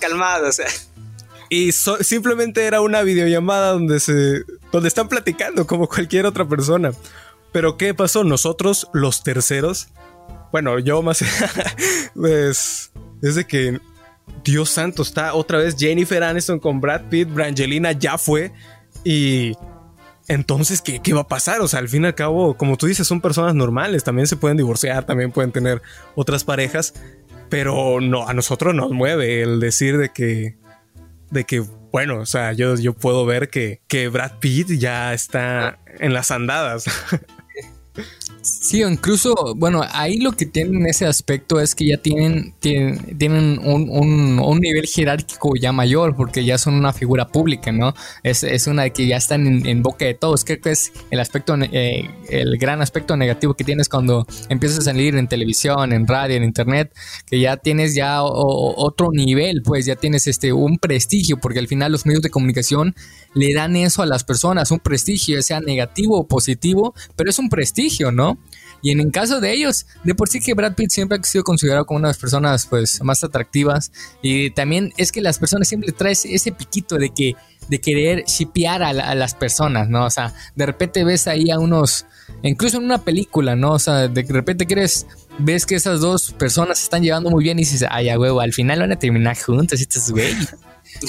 Calmado, 0.00 0.48
o 0.48 0.52
sea. 0.52 0.68
Y 1.48 1.72
simplemente 1.72 2.66
era 2.66 2.82
una 2.82 3.02
videollamada 3.02 3.72
donde 3.72 4.00
se, 4.00 4.44
donde 4.70 4.88
están 4.88 5.08
platicando 5.08 5.66
como 5.66 5.88
cualquier 5.88 6.26
otra 6.26 6.46
persona. 6.46 6.92
Pero 7.52 7.78
¿qué 7.78 7.94
pasó? 7.94 8.22
Nosotros, 8.22 8.88
los 8.92 9.22
terceros, 9.22 9.88
bueno, 10.52 10.78
yo 10.78 11.02
más, 11.02 11.24
pues, 12.14 12.90
es 13.22 13.34
de 13.34 13.44
que 13.44 13.80
Dios 14.44 14.70
santo, 14.70 15.02
está 15.02 15.34
otra 15.34 15.58
vez 15.58 15.76
Jennifer 15.78 16.22
Aniston 16.22 16.58
con 16.58 16.80
Brad 16.80 17.02
Pitt, 17.08 17.28
Brangelina 17.32 17.92
ya 17.92 18.18
fue 18.18 18.52
y 19.04 19.54
entonces 20.28 20.82
¿qué, 20.82 21.00
¿qué, 21.00 21.14
va 21.14 21.22
a 21.22 21.28
pasar? 21.28 21.60
O 21.60 21.68
sea, 21.68 21.80
al 21.80 21.88
fin 21.88 22.04
y 22.04 22.06
al 22.06 22.14
cabo, 22.14 22.56
como 22.56 22.76
tú 22.76 22.86
dices, 22.86 23.06
son 23.06 23.20
personas 23.20 23.54
normales, 23.54 24.04
también 24.04 24.26
se 24.26 24.36
pueden 24.36 24.56
divorciar, 24.56 25.04
también 25.04 25.32
pueden 25.32 25.52
tener 25.52 25.80
otras 26.14 26.44
parejas, 26.44 26.94
pero 27.48 28.00
no, 28.00 28.28
a 28.28 28.34
nosotros 28.34 28.74
nos 28.74 28.90
mueve 28.90 29.42
el 29.42 29.60
decir 29.60 29.96
de 29.96 30.10
que, 30.10 30.56
de 31.30 31.44
que, 31.44 31.60
bueno, 31.92 32.20
o 32.20 32.26
sea, 32.26 32.52
yo, 32.52 32.76
yo 32.76 32.92
puedo 32.92 33.24
ver 33.24 33.48
que, 33.48 33.80
que 33.88 34.08
Brad 34.08 34.38
Pitt 34.38 34.68
ya 34.72 35.14
está 35.14 35.78
en 35.98 36.12
las 36.12 36.30
andadas. 36.30 36.84
Sí, 38.40 38.82
incluso, 38.82 39.54
bueno, 39.56 39.82
ahí 39.92 40.18
lo 40.18 40.32
que 40.32 40.46
tienen 40.46 40.86
ese 40.86 41.06
aspecto 41.06 41.60
es 41.60 41.74
que 41.74 41.86
ya 41.86 41.98
tienen, 41.98 42.54
tienen, 42.60 43.58
un, 43.62 44.60
nivel 44.60 44.86
jerárquico 44.86 45.52
ya 45.60 45.72
mayor, 45.72 46.16
porque 46.16 46.44
ya 46.44 46.58
son 46.58 46.74
una 46.74 46.92
figura 46.92 47.28
pública, 47.28 47.72
¿no? 47.72 47.94
Es, 48.22 48.42
es 48.42 48.66
una 48.66 48.88
que 48.90 49.06
ya 49.06 49.16
están 49.16 49.66
en, 49.66 49.82
boca 49.82 50.04
de 50.04 50.14
todos. 50.14 50.44
Creo 50.44 50.58
es 50.64 50.92
el 51.10 51.20
aspecto, 51.20 51.56
eh, 51.56 52.10
el 52.28 52.58
gran 52.58 52.80
aspecto 52.82 53.16
negativo 53.16 53.54
que 53.54 53.64
tienes 53.64 53.88
cuando 53.88 54.26
empiezas 54.48 54.80
a 54.80 54.82
salir 54.82 55.16
en 55.16 55.28
televisión, 55.28 55.92
en 55.92 56.06
radio, 56.06 56.36
en 56.36 56.44
internet, 56.44 56.92
que 57.26 57.40
ya 57.40 57.56
tienes 57.56 57.94
ya 57.94 58.22
otro 58.22 59.08
nivel, 59.12 59.62
pues 59.62 59.86
ya 59.86 59.96
tienes 59.96 60.26
este 60.26 60.52
un 60.52 60.78
prestigio, 60.78 61.38
porque 61.38 61.58
al 61.58 61.68
final 61.68 61.92
los 61.92 62.06
medios 62.06 62.22
de 62.22 62.30
comunicación 62.30 62.94
le 63.34 63.52
dan 63.54 63.76
eso 63.76 64.02
a 64.02 64.06
las 64.06 64.24
personas, 64.24 64.70
un 64.70 64.80
prestigio, 64.80 65.40
sea 65.42 65.60
negativo 65.60 66.18
o 66.18 66.26
positivo, 66.26 66.94
pero 67.16 67.30
es 67.30 67.38
un 67.38 67.48
prestigio, 67.48 68.10
¿no? 68.10 68.17
Y 68.80 68.92
en 68.92 69.00
el 69.00 69.10
caso 69.10 69.40
de 69.40 69.52
ellos, 69.52 69.86
de 70.04 70.14
por 70.14 70.28
sí 70.28 70.40
que 70.40 70.54
Brad 70.54 70.74
Pitt 70.74 70.90
siempre 70.90 71.18
ha 71.18 71.22
sido 71.24 71.42
considerado 71.42 71.84
como 71.84 71.98
una 71.98 72.08
de 72.08 72.10
las 72.12 72.18
personas 72.18 72.66
pues 72.66 73.02
más 73.02 73.24
atractivas 73.24 73.90
y 74.22 74.50
también 74.50 74.92
es 74.96 75.10
que 75.10 75.20
las 75.20 75.38
personas 75.38 75.68
siempre 75.68 75.90
traen 75.92 76.16
ese 76.24 76.52
piquito 76.52 76.96
de 76.96 77.10
que 77.10 77.34
de 77.68 77.80
querer 77.80 78.24
shipear 78.24 78.82
a, 78.82 79.14
las 79.14 79.34
personas, 79.34 79.88
¿no? 79.88 80.06
O 80.06 80.10
sea, 80.10 80.32
de 80.56 80.64
repente 80.64 81.04
ves 81.04 81.26
ahí 81.28 81.50
a 81.50 81.58
unos, 81.58 82.06
incluso 82.42 82.78
en 82.78 82.84
una 82.84 83.04
película, 83.04 83.56
¿no? 83.56 83.72
O 83.72 83.78
sea, 83.78 84.08
de 84.08 84.22
repente 84.22 84.64
quieres, 84.64 85.06
ves 85.38 85.66
que 85.66 85.74
esas 85.74 86.00
dos 86.00 86.32
personas 86.32 86.78
se 86.78 86.84
están 86.84 87.02
llevando 87.02 87.30
muy 87.30 87.44
bien 87.44 87.58
y 87.58 87.62
dices, 87.62 87.84
ay, 87.90 88.08
a 88.08 88.18
huevo, 88.18 88.40
al 88.40 88.54
final 88.54 88.80
van 88.80 88.92
a 88.92 88.98
terminar 88.98 89.36
juntos, 89.38 89.80
estos 89.80 90.10
güey. 90.10 90.32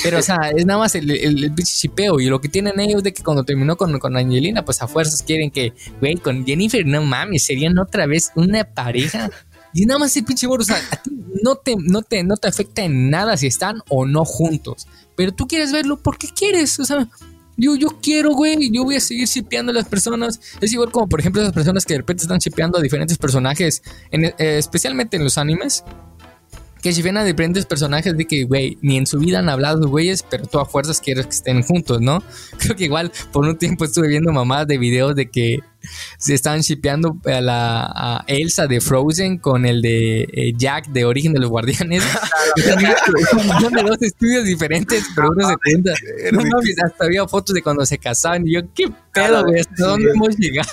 Pero, 0.03 0.19
o 0.19 0.21
sea, 0.21 0.51
es 0.55 0.65
nada 0.65 0.79
más 0.79 0.95
el, 0.95 1.09
el, 1.11 1.53
chipeo. 1.55 2.19
Y 2.19 2.27
lo 2.27 2.41
que 2.41 2.49
tienen 2.49 2.79
ellos 2.79 3.03
de 3.03 3.13
que 3.13 3.23
cuando 3.23 3.43
terminó 3.43 3.77
con, 3.77 3.97
con 3.99 4.15
Angelina, 4.17 4.63
pues 4.65 4.81
a 4.81 4.87
fuerzas 4.87 5.23
quieren 5.23 5.51
que, 5.51 5.73
güey, 5.99 6.15
con 6.15 6.45
Jennifer, 6.45 6.85
no 6.85 7.01
mames, 7.03 7.45
serían 7.45 7.77
otra 7.77 8.05
vez 8.05 8.31
una 8.35 8.63
pareja. 8.63 9.29
Y 9.71 9.85
nada 9.85 9.99
más 9.99 10.17
el 10.17 10.25
pinche 10.25 10.47
o 10.47 10.61
sea, 10.61 10.81
a 10.91 10.95
ti 10.95 11.11
no 11.43 11.55
te, 11.55 11.75
no, 11.77 12.01
te, 12.01 12.23
no 12.23 12.37
te 12.37 12.47
afecta 12.47 12.81
en 12.81 13.11
nada 13.11 13.37
si 13.37 13.45
están 13.45 13.83
o 13.87 14.07
no 14.07 14.25
juntos. 14.25 14.87
Pero 15.15 15.31
tú 15.31 15.47
quieres 15.47 15.71
verlo 15.71 16.01
porque 16.01 16.27
quieres, 16.35 16.79
o 16.79 16.85
sea, 16.85 17.07
yo, 17.55 17.75
yo 17.75 17.89
quiero, 18.01 18.31
güey, 18.31 18.71
yo 18.71 18.83
voy 18.83 18.95
a 18.95 18.99
seguir 18.99 19.27
shipeando 19.27 19.71
a 19.71 19.75
las 19.75 19.87
personas. 19.87 20.39
Es 20.61 20.71
igual 20.71 20.91
como, 20.91 21.07
por 21.07 21.19
ejemplo, 21.19 21.41
esas 21.41 21.53
personas 21.53 21.85
que 21.85 21.93
de 21.93 21.99
repente 21.99 22.23
están 22.23 22.39
shipeando 22.39 22.79
a 22.79 22.81
diferentes 22.81 23.17
personajes, 23.17 23.83
en, 24.11 24.25
eh, 24.25 24.33
especialmente 24.37 25.17
en 25.17 25.23
los 25.23 25.37
animes 25.37 25.83
que 26.81 26.93
si 26.93 27.01
ven 27.01 27.17
a 27.17 27.23
diferentes 27.23 27.65
personajes 27.65 28.15
de 28.15 28.25
que, 28.25 28.43
güey, 28.45 28.77
ni 28.81 28.97
en 28.97 29.05
su 29.05 29.19
vida 29.19 29.39
han 29.39 29.49
hablado 29.49 29.87
güeyes, 29.87 30.23
pero 30.29 30.45
tú 30.45 30.59
a 30.59 30.65
fuerzas 30.65 31.01
quieres 31.01 31.25
que 31.25 31.35
estén 31.35 31.61
juntos, 31.63 32.01
¿no? 32.01 32.23
Creo 32.57 32.75
que 32.75 32.85
igual 32.85 33.11
por 33.31 33.45
un 33.45 33.57
tiempo 33.57 33.85
estuve 33.85 34.07
viendo 34.07 34.31
mamadas 34.31 34.67
de 34.67 34.77
videos 34.77 35.15
de 35.15 35.29
que 35.29 35.59
se 36.17 36.33
estaban 36.33 36.61
shipeando 36.61 37.17
a 37.25 37.41
la 37.41 38.23
Elsa 38.27 38.67
de 38.67 38.81
Frozen 38.81 39.37
con 39.37 39.65
el 39.65 39.81
de 39.81 40.21
eh, 40.31 40.53
Jack 40.55 40.87
de 40.87 41.05
Origen 41.05 41.33
de 41.33 41.39
los 41.39 41.49
Guardianes. 41.49 42.03
Son 43.61 43.73
de 43.73 43.83
dos 43.83 44.01
estudios 44.01 44.45
diferentes, 44.45 45.05
pero 45.15 45.29
uno 45.31 45.47
se 45.47 45.55
cuenta. 45.57 45.91
No, 46.31 46.59
hasta 46.85 47.05
había 47.05 47.27
fotos 47.27 47.53
de 47.53 47.61
cuando 47.61 47.85
se 47.85 47.97
casaban 47.97 48.47
y 48.47 48.53
yo, 48.53 48.61
¿qué 48.73 48.91
pedo, 49.13 49.43
güey? 49.43 49.61
¿Hasta 49.61 49.85
dónde 49.85 50.11
hemos 50.11 50.35
llegado? 50.37 50.69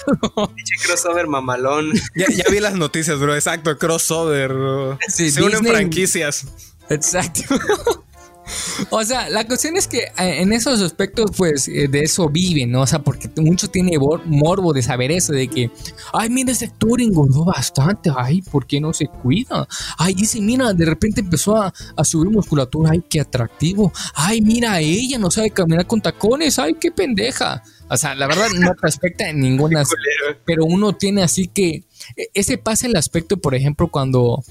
crossover 0.84 1.26
mamalón. 1.26 1.92
Ya, 2.14 2.26
ya, 2.28 2.44
vi 2.50 2.60
las 2.60 2.74
noticias, 2.74 3.18
bro. 3.18 3.34
Exacto, 3.34 3.76
crossover, 3.78 4.52
bro. 4.52 4.98
Sí, 5.08 5.30
se 5.30 5.42
unen 5.42 5.64
franquicias. 5.64 6.46
Exacto. 6.88 7.42
O 8.90 9.04
sea, 9.04 9.28
la 9.28 9.46
cuestión 9.46 9.76
es 9.76 9.88
que 9.88 9.98
eh, 9.98 10.42
en 10.42 10.52
esos 10.52 10.80
aspectos, 10.80 11.30
pues, 11.36 11.68
eh, 11.68 11.88
de 11.88 12.00
eso 12.00 12.28
viven, 12.28 12.70
¿no? 12.70 12.82
O 12.82 12.86
sea, 12.86 13.00
porque 13.00 13.28
mucho 13.40 13.68
tiene 13.68 13.98
morbo 14.26 14.72
de 14.72 14.82
saber 14.82 15.10
eso, 15.10 15.32
de 15.32 15.48
que, 15.48 15.70
ay, 16.12 16.30
mira, 16.30 16.52
ese 16.52 16.66
actor 16.66 17.00
engordó 17.00 17.44
bastante, 17.44 18.10
ay, 18.16 18.42
¿por 18.42 18.66
qué 18.66 18.80
no 18.80 18.92
se 18.92 19.06
cuida? 19.06 19.66
Ay, 19.98 20.14
dice, 20.14 20.40
mira, 20.40 20.72
de 20.72 20.84
repente 20.84 21.20
empezó 21.20 21.56
a, 21.56 21.72
subir 22.04 22.30
musculatura, 22.30 22.90
ay, 22.92 23.02
qué 23.08 23.20
atractivo, 23.20 23.92
ay, 24.14 24.40
mira, 24.40 24.80
ella 24.80 25.18
no 25.18 25.30
sabe 25.30 25.50
caminar 25.50 25.86
con 25.86 26.00
tacones, 26.00 26.58
ay, 26.58 26.74
qué 26.74 26.90
pendeja. 26.92 27.62
O 27.88 27.96
sea, 27.96 28.14
la 28.14 28.26
verdad 28.26 28.48
no 28.58 28.72
respecta 28.80 29.28
en 29.28 29.40
ninguna, 29.40 29.82
pero 30.44 30.64
uno 30.64 30.92
tiene 30.92 31.22
así 31.22 31.48
que, 31.48 31.84
e, 32.16 32.30
ese 32.34 32.58
pasa 32.58 32.86
el 32.86 32.96
aspecto, 32.96 33.36
por 33.36 33.54
ejemplo, 33.54 33.88
cuando 33.88 34.42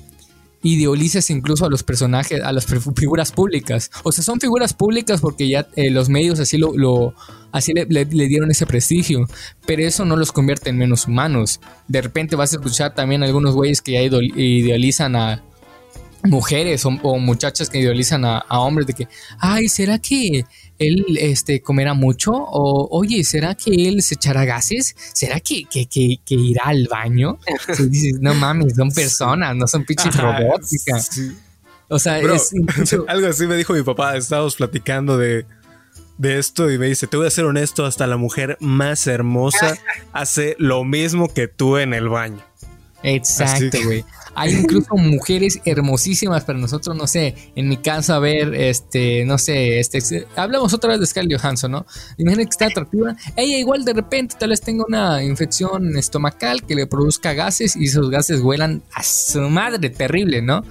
idealizas 0.66 1.30
incluso 1.30 1.66
a 1.66 1.70
los 1.70 1.84
personajes, 1.84 2.42
a 2.42 2.52
las 2.52 2.66
figuras 2.66 3.32
públicas. 3.32 3.92
O 4.04 4.12
sea, 4.12 4.24
son 4.24 4.40
figuras 4.40 4.74
públicas 4.74 5.22
porque 5.22 5.48
ya 5.48 5.68
eh, 5.76 5.92
los 5.92 6.10
medios 6.10 6.40
así 6.40 6.58
lo, 6.58 7.14
así 7.52 7.74
le, 7.74 8.06
dieron 8.06 8.50
ese 8.50 8.66
prestigio, 8.66 9.28
pero 9.68 9.84
eso 9.84 10.06
no 10.06 10.16
los 10.16 10.32
convierte 10.32 10.72
en 10.72 10.78
menos 10.78 11.08
humanos. 11.08 11.60
De 11.88 12.02
repente 12.02 12.36
vas 12.36 12.52
a 12.52 12.56
escuchar 12.58 12.96
también 12.96 13.22
algunos 13.24 13.54
güeyes 13.54 13.82
que 13.82 13.92
ya 13.92 14.02
idealizan 14.02 15.16
a, 15.16 15.44
mujeres 16.24 16.84
o, 16.86 16.90
muchachas 17.20 17.70
que 17.70 17.80
idealizan 17.80 18.26
a, 18.26 18.44
hombres 18.50 18.88
de 18.88 18.94
que, 18.94 19.08
ay, 19.40 19.68
¿será 19.68 20.00
que 20.00 20.46
él 20.80 21.06
este, 21.20 21.62
comerá 21.62 21.94
mucho? 21.94 22.32
O, 22.34 22.88
oye, 22.92 23.24
¿será 23.24 23.56
que 23.56 23.88
él 23.88 24.02
se 24.02 24.16
echará 24.16 24.46
gases? 24.46 24.96
¿Será 25.14 25.40
que, 25.40 25.66
que, 25.66 25.88
que, 25.88 26.20
irá 26.36 26.64
al 26.66 26.88
baño? 26.88 27.40
dices, 27.90 28.20
no 28.20 28.34
mames, 28.34 28.76
son 28.76 28.92
personas, 28.92 29.56
no 29.56 29.68
son 29.68 29.86
pinches 29.86 30.16
robóticas. 30.16 31.10
O 31.88 32.00
sea, 32.00 32.20
es 32.20 32.52
algo 33.08 33.28
así 33.28 33.48
me 33.48 33.56
dijo 33.56 33.74
mi 33.74 33.84
papá, 33.84 34.18
estábamos 34.18 34.56
platicando 34.56 35.18
de, 35.18 35.46
de 36.18 36.40
esto 36.40 36.72
y 36.72 36.78
me 36.78 36.88
dice, 36.88 37.08
te 37.08 37.18
voy 37.18 37.28
a 37.28 37.30
ser 37.30 37.46
honesto, 37.46 37.86
hasta 37.86 38.08
la 38.08 38.18
mujer 38.18 38.58
más 38.60 39.08
hermosa 39.08 39.78
hace 40.14 40.56
lo 40.58 40.84
mismo 40.84 41.34
que 41.34 41.48
tú 41.48 41.78
en 41.78 41.94
el 41.94 42.10
baño. 42.10 42.44
Exacto, 43.04 43.78
güey. 43.84 44.04
Hay 44.36 44.54
incluso 44.54 44.96
mujeres 44.96 45.60
hermosísimas 45.66 46.44
para 46.44 46.60
nosotros, 46.60 46.96
no 46.96 47.08
sé, 47.08 47.36
en 47.56 47.68
mi 47.68 47.78
casa 47.78 48.20
ver, 48.20 48.54
este, 48.54 49.26
no 49.26 49.38
sé, 49.38 49.80
este, 49.80 50.28
hablamos 50.36 50.74
otra 50.74 50.92
vez 50.92 51.00
de 51.00 51.06
Scarlett 51.06 51.42
Johansson, 51.42 51.72
¿no? 51.72 51.86
Imagínate 52.18 52.46
que 52.46 52.52
está 52.52 52.66
atractiva. 52.68 53.16
Ella 53.36 53.58
igual 53.58 53.86
de 53.86 53.94
repente 53.94 54.36
tal 54.38 54.50
vez 54.50 54.62
tenga 54.62 54.86
una 54.88 55.24
infección 55.24 55.98
estomacal 55.98 56.64
que 56.64 56.76
le 56.76 56.88
produzca 56.88 57.34
gases 57.34 57.76
y 57.76 57.86
esos 57.86 58.10
gases 58.10 58.42
vuelan 58.42 58.84
a 58.94 59.04
su 59.04 59.40
madre, 59.42 59.90
terrible, 59.90 60.42
¿no? 60.42 60.64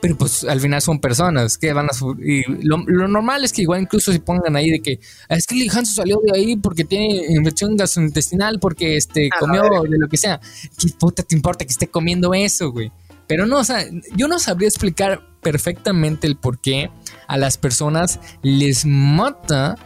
pero 0.00 0.16
pues 0.16 0.44
al 0.44 0.60
final 0.60 0.80
son 0.82 1.00
personas 1.00 1.58
que 1.58 1.72
van 1.72 1.86
a 1.86 1.90
y 2.22 2.42
lo, 2.64 2.78
normal 3.08 3.44
es 3.44 3.52
que 3.52 3.62
igual 3.62 3.82
incluso 3.82 4.12
se 4.12 4.20
pongan 4.20 4.54
ahí 4.54 4.70
de 4.70 4.80
que 4.80 5.00
es 5.28 5.46
que 5.46 5.68
Hanso 5.70 5.94
salió 5.94 6.20
de 6.22 6.38
ahí 6.38 6.56
porque 6.56 6.84
tiene 6.84 7.24
infección 7.30 7.76
gastrointestinal 7.76 8.60
porque 8.60 8.96
este 8.96 9.30
comió 9.38 9.62
de 9.62 9.98
lo 9.98 10.08
que 10.08 10.16
sea 10.16 10.40
qué 10.78 10.88
puta 10.98 11.22
te 11.22 11.34
importa 11.34 11.64
que 11.64 11.72
esté 11.72 11.88
comiendo 11.88 12.34
eso 12.34 12.70
güey 12.70 12.92
pero 13.26 13.46
no 13.46 13.58
o 13.58 13.64
sea 13.64 13.84
yo 14.16 14.28
no 14.28 14.38
sabría 14.38 14.68
explicar 14.68 15.22
perfectamente 15.42 16.26
el 16.26 16.36
por 16.36 16.60
qué 16.60 16.90
a 17.28 17.36
las 17.36 17.58
personas 17.58 18.20
les 18.42 18.84
mata 18.86 19.76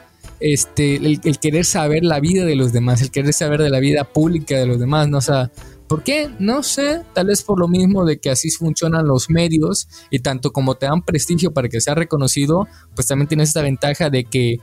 este 0.40 0.96
el, 0.96 1.20
querer 1.38 1.64
saber 1.64 2.04
la 2.04 2.20
vida 2.20 2.44
de 2.44 2.56
los 2.56 2.72
demás 2.72 3.02
el 3.02 3.10
querer 3.10 3.32
saber 3.32 3.60
de 3.60 3.70
la 3.70 3.80
vida 3.80 4.04
pública 4.04 4.58
de 4.58 4.66
los 4.66 4.78
demás 4.78 5.08
no 5.08 5.18
o 5.18 5.22
sea 5.22 5.50
¿Por 5.90 6.04
qué? 6.04 6.30
No 6.38 6.62
sé, 6.62 7.02
tal 7.14 7.26
vez 7.26 7.42
por 7.42 7.58
lo 7.58 7.66
mismo 7.66 8.04
de 8.04 8.20
que 8.20 8.30
así 8.30 8.48
funcionan 8.52 9.08
los 9.08 9.28
medios 9.28 9.88
y 10.08 10.20
tanto 10.20 10.52
como 10.52 10.76
te 10.76 10.86
dan 10.86 11.02
prestigio 11.02 11.52
para 11.52 11.68
que 11.68 11.80
sea 11.80 11.96
reconocido, 11.96 12.68
pues 12.94 13.08
también 13.08 13.26
tienes 13.26 13.48
esta 13.48 13.62
ventaja 13.62 14.08
de 14.08 14.22
que 14.22 14.60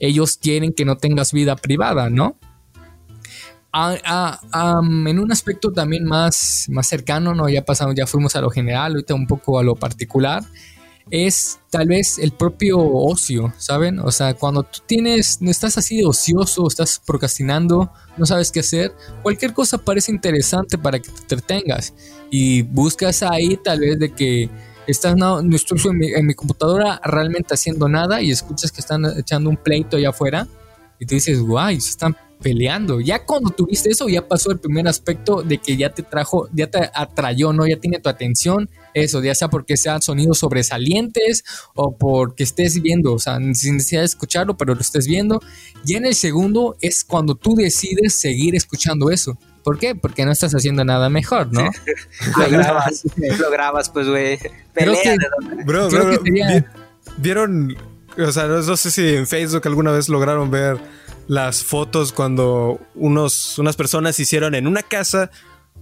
ellos 0.00 0.36
quieren 0.36 0.72
que 0.72 0.84
no 0.84 0.96
tengas 0.96 1.32
vida 1.32 1.54
privada, 1.54 2.10
¿no? 2.10 2.40
En 3.74 5.18
un 5.18 5.32
aspecto 5.32 5.72
también 5.72 6.04
más, 6.04 6.66
más 6.68 6.86
cercano, 6.86 7.34
¿no? 7.34 7.48
Ya 7.48 7.64
pasamos, 7.64 7.94
ya 7.94 8.06
fuimos 8.06 8.36
a 8.36 8.40
lo 8.40 8.50
general, 8.50 8.92
ahorita 8.92 9.14
un 9.14 9.26
poco 9.26 9.58
a 9.58 9.62
lo 9.62 9.74
particular 9.74 10.44
es 11.10 11.60
tal 11.70 11.88
vez 11.88 12.18
el 12.18 12.32
propio 12.32 12.78
ocio, 12.78 13.52
¿saben? 13.58 13.98
O 13.98 14.10
sea, 14.10 14.34
cuando 14.34 14.62
tú 14.62 14.80
tienes, 14.86 15.40
no 15.40 15.50
estás 15.50 15.76
así 15.76 16.02
ocioso, 16.02 16.66
estás 16.66 17.00
procrastinando, 17.04 17.92
no 18.16 18.26
sabes 18.26 18.50
qué 18.50 18.60
hacer, 18.60 18.94
cualquier 19.22 19.52
cosa 19.52 19.78
parece 19.78 20.12
interesante 20.12 20.78
para 20.78 20.98
que 20.98 21.10
te 21.10 21.20
entretengas 21.20 21.94
y 22.30 22.62
buscas 22.62 23.22
ahí 23.22 23.58
tal 23.62 23.80
vez 23.80 23.98
de 23.98 24.12
que 24.12 24.48
estás 24.86 25.16
no 25.16 25.40
estoy 25.54 25.78
en 26.16 26.26
mi, 26.26 26.34
computadora 26.34 27.00
realmente 27.04 27.54
haciendo 27.54 27.88
nada 27.88 28.20
y 28.20 28.30
escuchas 28.30 28.70
que 28.72 28.80
están 28.80 29.04
echando 29.18 29.50
un 29.50 29.56
pleito 29.56 29.96
allá 29.96 30.10
afuera 30.10 30.46
y 31.04 31.06
te 31.06 31.16
dices, 31.16 31.38
guay, 31.38 31.78
se 31.82 31.90
están 31.90 32.16
peleando. 32.42 32.98
Ya 32.98 33.24
cuando 33.24 33.50
tuviste 33.50 33.90
eso, 33.90 34.08
ya 34.08 34.26
pasó 34.26 34.50
el 34.50 34.58
primer 34.58 34.88
aspecto 34.88 35.42
de 35.42 35.58
que 35.58 35.76
ya 35.76 35.90
te 35.90 36.02
trajo, 36.02 36.48
ya 36.52 36.66
te 36.66 36.78
atrayó, 36.94 37.52
¿no? 37.52 37.66
Ya 37.66 37.76
tiene 37.76 37.98
tu 38.00 38.08
atención, 38.08 38.70
eso, 38.94 39.22
ya 39.22 39.34
sea 39.34 39.48
porque 39.48 39.76
sean 39.76 40.00
sonidos 40.00 40.38
sobresalientes 40.38 41.44
o 41.74 41.94
porque 41.96 42.42
estés 42.42 42.80
viendo, 42.80 43.12
o 43.12 43.18
sea, 43.18 43.38
sin 43.52 43.76
necesidad 43.76 44.00
de 44.00 44.06
escucharlo, 44.06 44.56
pero 44.56 44.74
lo 44.74 44.80
estés 44.80 45.06
viendo. 45.06 45.42
Y 45.84 45.94
en 45.96 46.06
el 46.06 46.14
segundo 46.14 46.76
es 46.80 47.04
cuando 47.04 47.34
tú 47.34 47.54
decides 47.54 48.14
seguir 48.14 48.54
escuchando 48.54 49.10
eso. 49.10 49.38
¿Por 49.62 49.78
qué? 49.78 49.94
Porque 49.94 50.24
no 50.24 50.32
estás 50.32 50.54
haciendo 50.54 50.86
nada 50.86 51.10
mejor, 51.10 51.52
¿no? 51.52 51.68
lo 52.38 52.48
grabas, 52.48 53.04
lo 53.38 53.50
grabas, 53.50 53.90
pues, 53.90 54.08
güey. 54.08 54.38
Pelea. 54.72 55.16
bro, 55.66 55.90
bro, 55.90 56.18
¿vieron? 57.18 57.76
O 58.18 58.32
sea, 58.32 58.46
no 58.46 58.76
sé 58.76 58.90
si 58.90 59.16
en 59.16 59.26
Facebook 59.26 59.62
alguna 59.66 59.92
vez 59.92 60.08
lograron 60.08 60.50
ver 60.50 60.78
las 61.26 61.64
fotos 61.64 62.12
cuando 62.12 62.80
unos, 62.94 63.58
unas 63.58 63.76
personas 63.76 64.18
hicieron 64.20 64.54
en 64.54 64.66
una 64.66 64.82
casa 64.82 65.30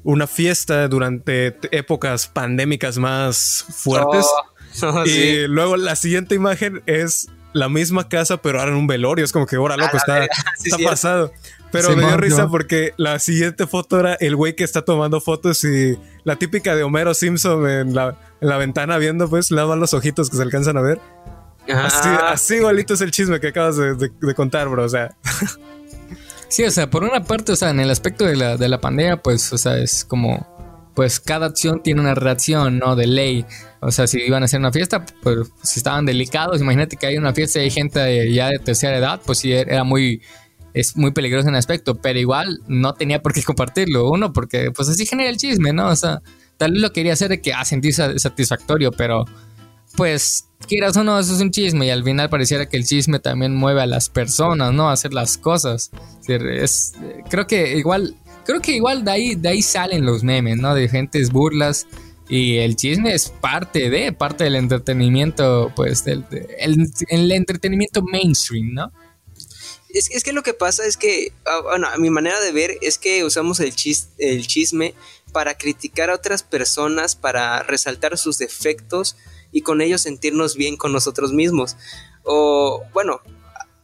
una 0.04 0.26
fiesta 0.26 0.88
durante 0.88 1.56
épocas 1.70 2.26
pandémicas 2.26 2.98
más 2.98 3.64
fuertes. 3.68 4.26
Oh, 4.82 4.86
oh, 4.86 5.06
y 5.06 5.46
luego 5.46 5.76
la 5.76 5.96
siguiente 5.96 6.34
imagen 6.34 6.82
es 6.86 7.28
la 7.52 7.68
misma 7.68 8.08
casa, 8.08 8.38
pero 8.38 8.58
ahora 8.58 8.72
en 8.72 8.78
un 8.78 8.86
velorio. 8.86 9.24
Es 9.24 9.32
como 9.32 9.46
que, 9.46 9.56
ahora 9.56 9.76
loco, 9.76 9.96
está, 9.96 10.24
está 10.64 10.78
pasado. 10.84 11.32
Pero 11.70 11.96
me 11.96 12.04
dio 12.04 12.16
risa 12.18 12.48
porque 12.48 12.92
la 12.98 13.18
siguiente 13.18 13.66
foto 13.66 13.98
era 13.98 14.14
el 14.14 14.36
güey 14.36 14.54
que 14.54 14.64
está 14.64 14.82
tomando 14.82 15.22
fotos 15.22 15.64
y 15.64 15.98
la 16.24 16.36
típica 16.36 16.76
de 16.76 16.82
Homero 16.82 17.14
Simpson 17.14 17.66
en 17.66 17.94
la, 17.94 18.18
en 18.42 18.48
la 18.48 18.58
ventana 18.58 18.98
viendo, 18.98 19.28
pues, 19.28 19.50
lava 19.50 19.74
los 19.76 19.94
ojitos 19.94 20.28
que 20.28 20.36
se 20.36 20.42
alcanzan 20.42 20.76
a 20.76 20.82
ver. 20.82 21.00
Así, 21.68 22.08
así, 22.08 22.54
igualito 22.56 22.94
es 22.94 23.00
el 23.00 23.10
chisme 23.10 23.40
que 23.40 23.48
acabas 23.48 23.76
de, 23.76 24.34
contar, 24.34 24.68
bro. 24.68 24.84
O 24.84 24.88
sea. 24.88 25.14
Sí, 26.48 26.64
o 26.64 26.70
sea, 26.70 26.90
por 26.90 27.04
una 27.04 27.24
parte, 27.24 27.52
o 27.52 27.56
sea, 27.56 27.70
en 27.70 27.80
el 27.80 27.90
aspecto 27.90 28.24
de 28.24 28.36
la, 28.36 28.56
de 28.56 28.68
la 28.68 28.80
pandemia, 28.80 29.16
pues, 29.16 29.52
o 29.52 29.58
sea, 29.58 29.78
es 29.78 30.04
como. 30.04 30.50
Pues 30.94 31.20
cada 31.20 31.46
acción 31.46 31.82
tiene 31.82 32.02
una 32.02 32.14
reacción, 32.14 32.78
¿no? 32.78 32.96
De 32.96 33.06
ley. 33.06 33.46
O 33.80 33.90
sea, 33.90 34.06
si 34.06 34.20
iban 34.20 34.42
a 34.42 34.44
hacer 34.44 34.60
una 34.60 34.72
fiesta, 34.72 35.06
pues 35.22 35.48
si 35.62 35.80
estaban 35.80 36.04
delicados, 36.04 36.60
imagínate 36.60 36.98
que 36.98 37.06
hay 37.06 37.16
una 37.16 37.32
fiesta 37.32 37.60
y 37.60 37.62
hay 37.62 37.70
gente 37.70 38.30
ya 38.30 38.48
de 38.48 38.58
tercera 38.58 38.98
edad, 38.98 39.18
pues 39.24 39.38
sí, 39.38 39.52
era 39.52 39.84
muy 39.84 40.20
es 40.74 40.96
muy 40.96 41.12
peligroso 41.12 41.48
en 41.48 41.54
el 41.54 41.58
aspecto, 41.58 41.96
pero 41.96 42.18
igual 42.18 42.60
no 42.66 42.94
tenía 42.94 43.22
por 43.22 43.32
qué 43.32 43.42
compartirlo. 43.44 44.10
Uno, 44.10 44.32
porque 44.32 44.70
pues 44.70 44.88
así 44.88 45.06
genera 45.06 45.30
el 45.30 45.36
chisme, 45.36 45.72
¿no? 45.72 45.88
O 45.88 45.96
sea, 45.96 46.22
tal 46.56 46.72
vez 46.72 46.80
lo 46.80 46.92
quería 46.92 47.12
hacer 47.12 47.28
de 47.28 47.40
que 47.40 47.52
a 47.52 47.64
sentirse 47.64 48.18
satisfactorio, 48.18 48.90
pero 48.92 49.24
pues 49.96 50.46
quieras 50.66 50.96
o 50.96 51.04
no, 51.04 51.18
eso 51.18 51.34
es 51.34 51.40
un 51.40 51.50
chisme 51.50 51.86
y 51.86 51.90
al 51.90 52.04
final 52.04 52.30
pareciera 52.30 52.68
que 52.68 52.76
el 52.76 52.86
chisme 52.86 53.18
también 53.18 53.54
mueve 53.54 53.82
a 53.82 53.86
las 53.86 54.08
personas, 54.08 54.72
¿no? 54.72 54.88
A 54.88 54.92
hacer 54.92 55.12
las 55.12 55.38
cosas. 55.38 55.90
Es, 56.26 56.94
creo 57.28 57.46
que 57.46 57.76
igual, 57.76 58.16
creo 58.44 58.60
que 58.60 58.72
igual 58.72 59.04
de 59.04 59.10
ahí, 59.10 59.34
de 59.34 59.48
ahí 59.48 59.62
salen 59.62 60.06
los 60.06 60.22
memes, 60.22 60.58
¿no? 60.58 60.74
De 60.74 60.88
gentes 60.88 61.30
burlas 61.30 61.86
y 62.28 62.58
el 62.58 62.76
chisme 62.76 63.14
es 63.14 63.28
parte 63.28 63.90
de, 63.90 64.12
parte 64.12 64.44
del 64.44 64.56
entretenimiento, 64.56 65.72
pues, 65.76 66.04
del 66.04 66.24
el, 67.08 67.32
entretenimiento 67.32 68.02
mainstream, 68.02 68.72
¿no? 68.72 68.92
Es, 69.90 70.10
es, 70.10 70.24
que 70.24 70.32
lo 70.32 70.42
que 70.42 70.54
pasa 70.54 70.86
es 70.86 70.96
que, 70.96 71.34
ah, 71.44 71.60
bueno, 71.62 71.88
a 71.88 71.98
mi 71.98 72.08
manera 72.08 72.40
de 72.40 72.52
ver 72.52 72.78
es 72.80 72.96
que 72.96 73.24
usamos 73.24 73.60
el, 73.60 73.74
chis, 73.74 74.08
el 74.16 74.46
chisme 74.46 74.94
para 75.32 75.58
criticar 75.58 76.08
a 76.08 76.14
otras 76.14 76.42
personas, 76.42 77.16
para 77.16 77.62
resaltar 77.64 78.16
sus 78.16 78.38
defectos, 78.38 79.16
y 79.52 79.62
con 79.62 79.80
ellos 79.80 80.00
sentirnos 80.00 80.56
bien 80.56 80.76
con 80.76 80.92
nosotros 80.92 81.32
mismos. 81.32 81.76
O 82.24 82.82
bueno, 82.92 83.20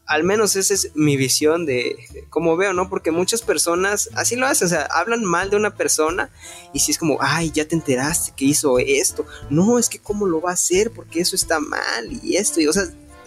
al 0.09 0.25
menos 0.25 0.57
esa 0.57 0.73
es 0.73 0.93
mi 0.95 1.19
visión 1.19 1.67
de, 1.67 2.27
cómo 2.31 2.57
veo, 2.57 2.73
¿no? 2.73 2.89
Porque 2.89 3.11
muchas 3.11 3.43
personas 3.43 4.09
así 4.15 4.37
lo 4.37 4.47
hacen, 4.47 4.67
o 4.67 4.71
sea, 4.71 4.89
hablan 4.91 5.23
mal 5.23 5.51
de 5.51 5.57
una 5.57 5.77
persona 5.77 6.31
y 6.73 6.79
si 6.79 6.93
es 6.93 6.99
como, 6.99 7.19
ay, 7.21 7.51
ya 7.53 7.69
te 7.69 7.75
enteraste 7.75 8.33
que 8.35 8.47
hizo 8.47 8.79
esto. 8.79 9.27
No, 9.51 9.79
es 9.79 9.91
que 9.91 9.99
cómo 9.99 10.27
lo 10.27 10.41
va 10.41 10.51
a 10.51 10.55
hacer 10.55 10.91
porque 10.93 11.21
eso 11.21 11.37
está 11.37 11.61
mal 11.61 12.09
y 12.23 12.37
esto, 12.37 12.59
y 12.61 12.67
o 12.67 12.73
sea, 12.73 12.85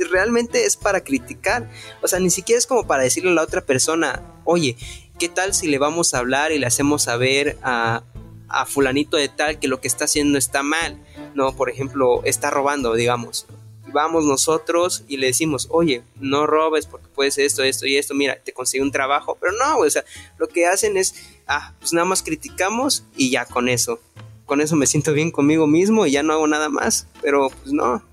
realmente 0.10 0.66
es 0.66 0.76
para 0.76 1.04
criticar, 1.04 1.70
o 2.02 2.08
sea, 2.08 2.20
ni 2.20 2.32
siquiera 2.32 2.58
es 2.58 2.66
como 2.66 2.88
para 2.88 3.04
decirle 3.04 3.30
a 3.30 3.36
la 3.36 3.44
otra 3.44 3.62
persona, 3.62 4.24
oye, 4.44 4.76
¿qué 5.20 5.30
tal 5.30 5.54
si 5.54 5.68
le 5.68 5.78
vamos 5.78 6.16
a 6.16 6.18
hablar 6.18 6.52
y 6.52 6.58
le 6.58 6.66
hacemos 6.66 7.04
saber 7.04 7.60
a, 7.62 8.04
a 8.50 8.66
fulanito 8.66 9.18
de 9.18 9.30
tal 9.30 9.60
que 9.60 9.68
lo 9.68 9.82
que 9.82 9.88
está 9.88 10.06
haciendo 10.06 10.40
está 10.40 10.64
mal? 10.64 11.00
No, 11.34 11.56
por 11.56 11.70
ejemplo, 11.70 12.22
está 12.24 12.50
robando, 12.50 12.94
digamos. 12.94 13.46
Vamos 13.94 14.26
nosotros 14.26 15.04
y 15.08 15.18
le 15.18 15.28
decimos, 15.28 15.68
oye, 15.70 16.04
no 16.20 16.48
robes 16.48 16.86
porque 16.86 17.08
puedes 17.14 17.38
esto, 17.38 17.64
esto 17.64 17.86
y 17.86 17.98
esto, 17.98 18.14
mira, 18.14 18.38
te 18.42 18.54
consigo 18.54 18.84
un 18.84 18.92
trabajo. 18.92 19.38
Pero 19.40 19.54
no, 19.54 19.80
o 19.80 19.90
sea, 19.90 20.04
lo 20.38 20.48
que 20.48 20.66
hacen 20.66 20.98
es, 20.98 21.16
ah, 21.48 21.74
pues 21.80 21.92
nada 21.94 22.06
más 22.06 22.24
criticamos 22.24 23.04
y 23.16 23.32
ya 23.32 23.46
con 23.46 23.68
eso. 23.68 24.00
Con 24.46 24.62
eso 24.62 24.76
me 24.76 24.88
siento 24.88 25.14
bien 25.14 25.32
conmigo 25.32 25.68
mismo 25.68 26.06
y 26.06 26.12
ya 26.12 26.24
no 26.24 26.34
hago 26.34 26.48
nada 26.48 26.70
más. 26.70 27.08
Pero 27.22 27.50
pues 27.50 27.74
no. 27.74 28.04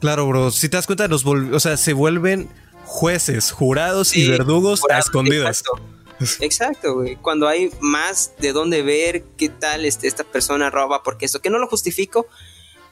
Claro, 0.00 0.26
bro. 0.26 0.50
Si 0.50 0.68
te 0.68 0.76
das 0.76 0.86
cuenta, 0.86 1.06
los 1.06 1.24
o 1.24 1.60
sea, 1.60 1.76
se 1.76 1.92
vuelven 1.92 2.48
jueces, 2.84 3.52
jurados 3.52 4.16
y 4.16 4.28
verdugos 4.28 4.82
a 4.90 4.98
escondidas. 4.98 5.60
Exacto, 5.60 5.80
güey. 6.94 7.16
Cuando 7.16 7.48
hay 7.48 7.70
más 7.80 8.32
de 8.38 8.52
dónde 8.52 8.82
ver 8.82 9.22
qué 9.36 9.48
tal 9.48 9.84
este, 9.84 10.08
esta 10.08 10.24
persona 10.24 10.70
roba, 10.70 11.02
porque 11.02 11.26
eso, 11.26 11.40
que 11.40 11.50
no 11.50 11.58
lo 11.58 11.66
justifico, 11.66 12.26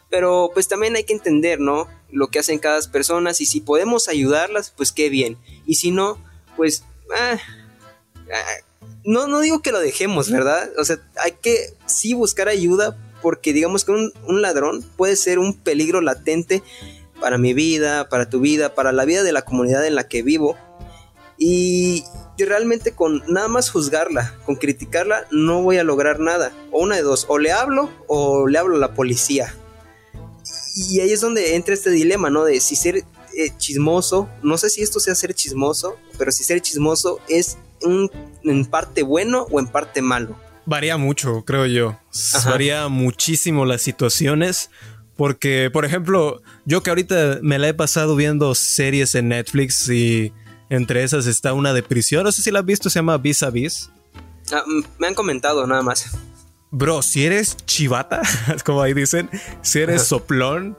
pero 0.09 0.51
pues 0.53 0.69
también 0.69 0.97
hay 0.97 1.05
que 1.05 1.13
entender, 1.13 1.61
¿no? 1.61 1.87
Lo 2.11 2.29
que 2.29 2.41
hacen 2.41 2.59
cada 2.59 2.81
persona 2.91 3.31
y 3.31 3.47
si 3.47 3.61
podemos 3.61 4.09
ayudarlas, 4.09 4.73
pues 4.77 4.93
qué 4.93 5.09
bien. 5.09 5.39
Y 5.67 5.77
si 5.77 5.91
no, 5.91 6.19
pues... 6.57 6.85
Ah, 7.17 7.39
ah, 8.33 8.65
no, 9.05 9.27
no 9.27 9.41
digo 9.41 9.63
que 9.63 9.73
lo 9.73 9.81
dejemos, 9.81 10.31
¿verdad? 10.31 10.71
O 10.79 10.85
sea, 10.85 10.99
hay 11.17 11.33
que 11.33 11.75
sí 11.87 12.13
buscar 12.15 12.49
ayuda 12.49 12.97
porque 13.23 13.53
digamos 13.53 13.85
que 13.85 13.93
un, 13.93 14.13
un 14.27 14.43
ladrón 14.43 14.83
puede 14.97 15.17
ser 15.17 15.39
un 15.39 15.55
peligro 15.55 16.01
latente 16.01 16.63
para 17.21 17.39
mi 17.39 17.55
vida, 17.55 18.09
para 18.09 18.29
tu 18.29 18.41
vida, 18.41 18.75
para 18.75 18.93
la 18.93 19.05
vida 19.05 19.23
de 19.23 19.33
la 19.33 19.43
comunidad 19.43 19.87
en 19.87 19.95
la 19.95 20.09
que 20.09 20.23
vivo. 20.23 20.57
Y 21.39 22.05
yo 22.41 22.47
realmente 22.47 22.93
con 22.93 23.23
nada 23.29 23.49
más 23.49 23.71
juzgarla, 23.71 24.35
con 24.47 24.57
criticarla, 24.57 25.27
no 25.31 25.63
voy 25.63 25.77
a 25.77 25.85
lograr 25.85 26.21
nada. 26.21 26.53
O 26.73 26.83
una 26.83 26.97
de 26.97 27.03
dos, 27.03 27.27
o 27.29 27.39
le 27.39 27.53
hablo 27.53 27.91
o 28.07 28.49
le 28.49 28.59
hablo 28.59 28.77
a 28.77 28.79
la 28.79 28.95
policía. 28.95 29.55
Y 30.75 31.01
ahí 31.01 31.13
es 31.13 31.21
donde 31.21 31.57
entra 31.57 31.75
este 31.75 31.91
dilema, 31.91 32.31
¿no? 32.31 32.45
De 32.45 32.61
si 32.61 32.77
ser 32.77 32.97
eh, 32.97 33.05
chismoso, 33.59 34.29
no 34.43 34.57
sé 34.57 34.71
si 34.71 34.81
esto 34.81 35.01
sea 35.01 35.15
ser 35.15 35.35
chismoso, 35.35 35.97
pero 36.17 36.33
si 36.33 36.43
ser 36.43 36.63
chismoso 36.63 37.21
es 37.29 37.59
un, 37.83 38.11
en 38.43 38.65
parte 38.65 39.03
bueno 39.03 39.47
o 39.51 39.61
en 39.61 39.67
parte 39.67 40.01
malo. 40.01 40.35
Varía 40.65 40.97
mucho, 40.97 41.45
creo 41.45 41.67
yo. 41.67 41.99
Varía 42.47 42.89
muchísimo 42.89 43.67
las 43.67 43.83
situaciones. 43.83 44.71
Porque, 45.17 45.69
por 45.71 45.85
ejemplo, 45.85 46.41
yo 46.65 46.83
que 46.83 46.89
ahorita 46.89 47.41
me 47.43 47.59
la 47.59 47.69
he 47.69 47.75
pasado 47.75 48.17
viendo 48.17 48.55
series 48.55 49.15
en 49.15 49.29
Netflix 49.29 49.87
y 49.91 50.33
entre 50.71 51.03
esas 51.03 51.27
está 51.27 51.53
una 51.53 51.75
de 51.75 51.83
prisión. 51.83 52.25
No 52.25 52.33
sé 52.33 52.43
si 52.43 52.51
la 52.51 52.61
has 52.61 52.65
visto, 52.65 52.89
se 52.89 53.01
llama 53.01 53.19
Vis 53.19 53.43
a 53.43 53.51
Vis. 53.51 53.91
Ah, 54.53 54.65
me 54.99 55.07
han 55.07 55.15
comentado 55.15 55.67
nada 55.67 55.83
más. 55.83 56.17
Bro, 56.71 57.03
si 57.03 57.27
eres 57.27 57.57
chivata, 57.67 58.23
como 58.65 58.81
ahí 58.81 58.95
dicen, 58.95 59.29
si 59.61 59.81
eres 59.81 60.05
soplón, 60.05 60.77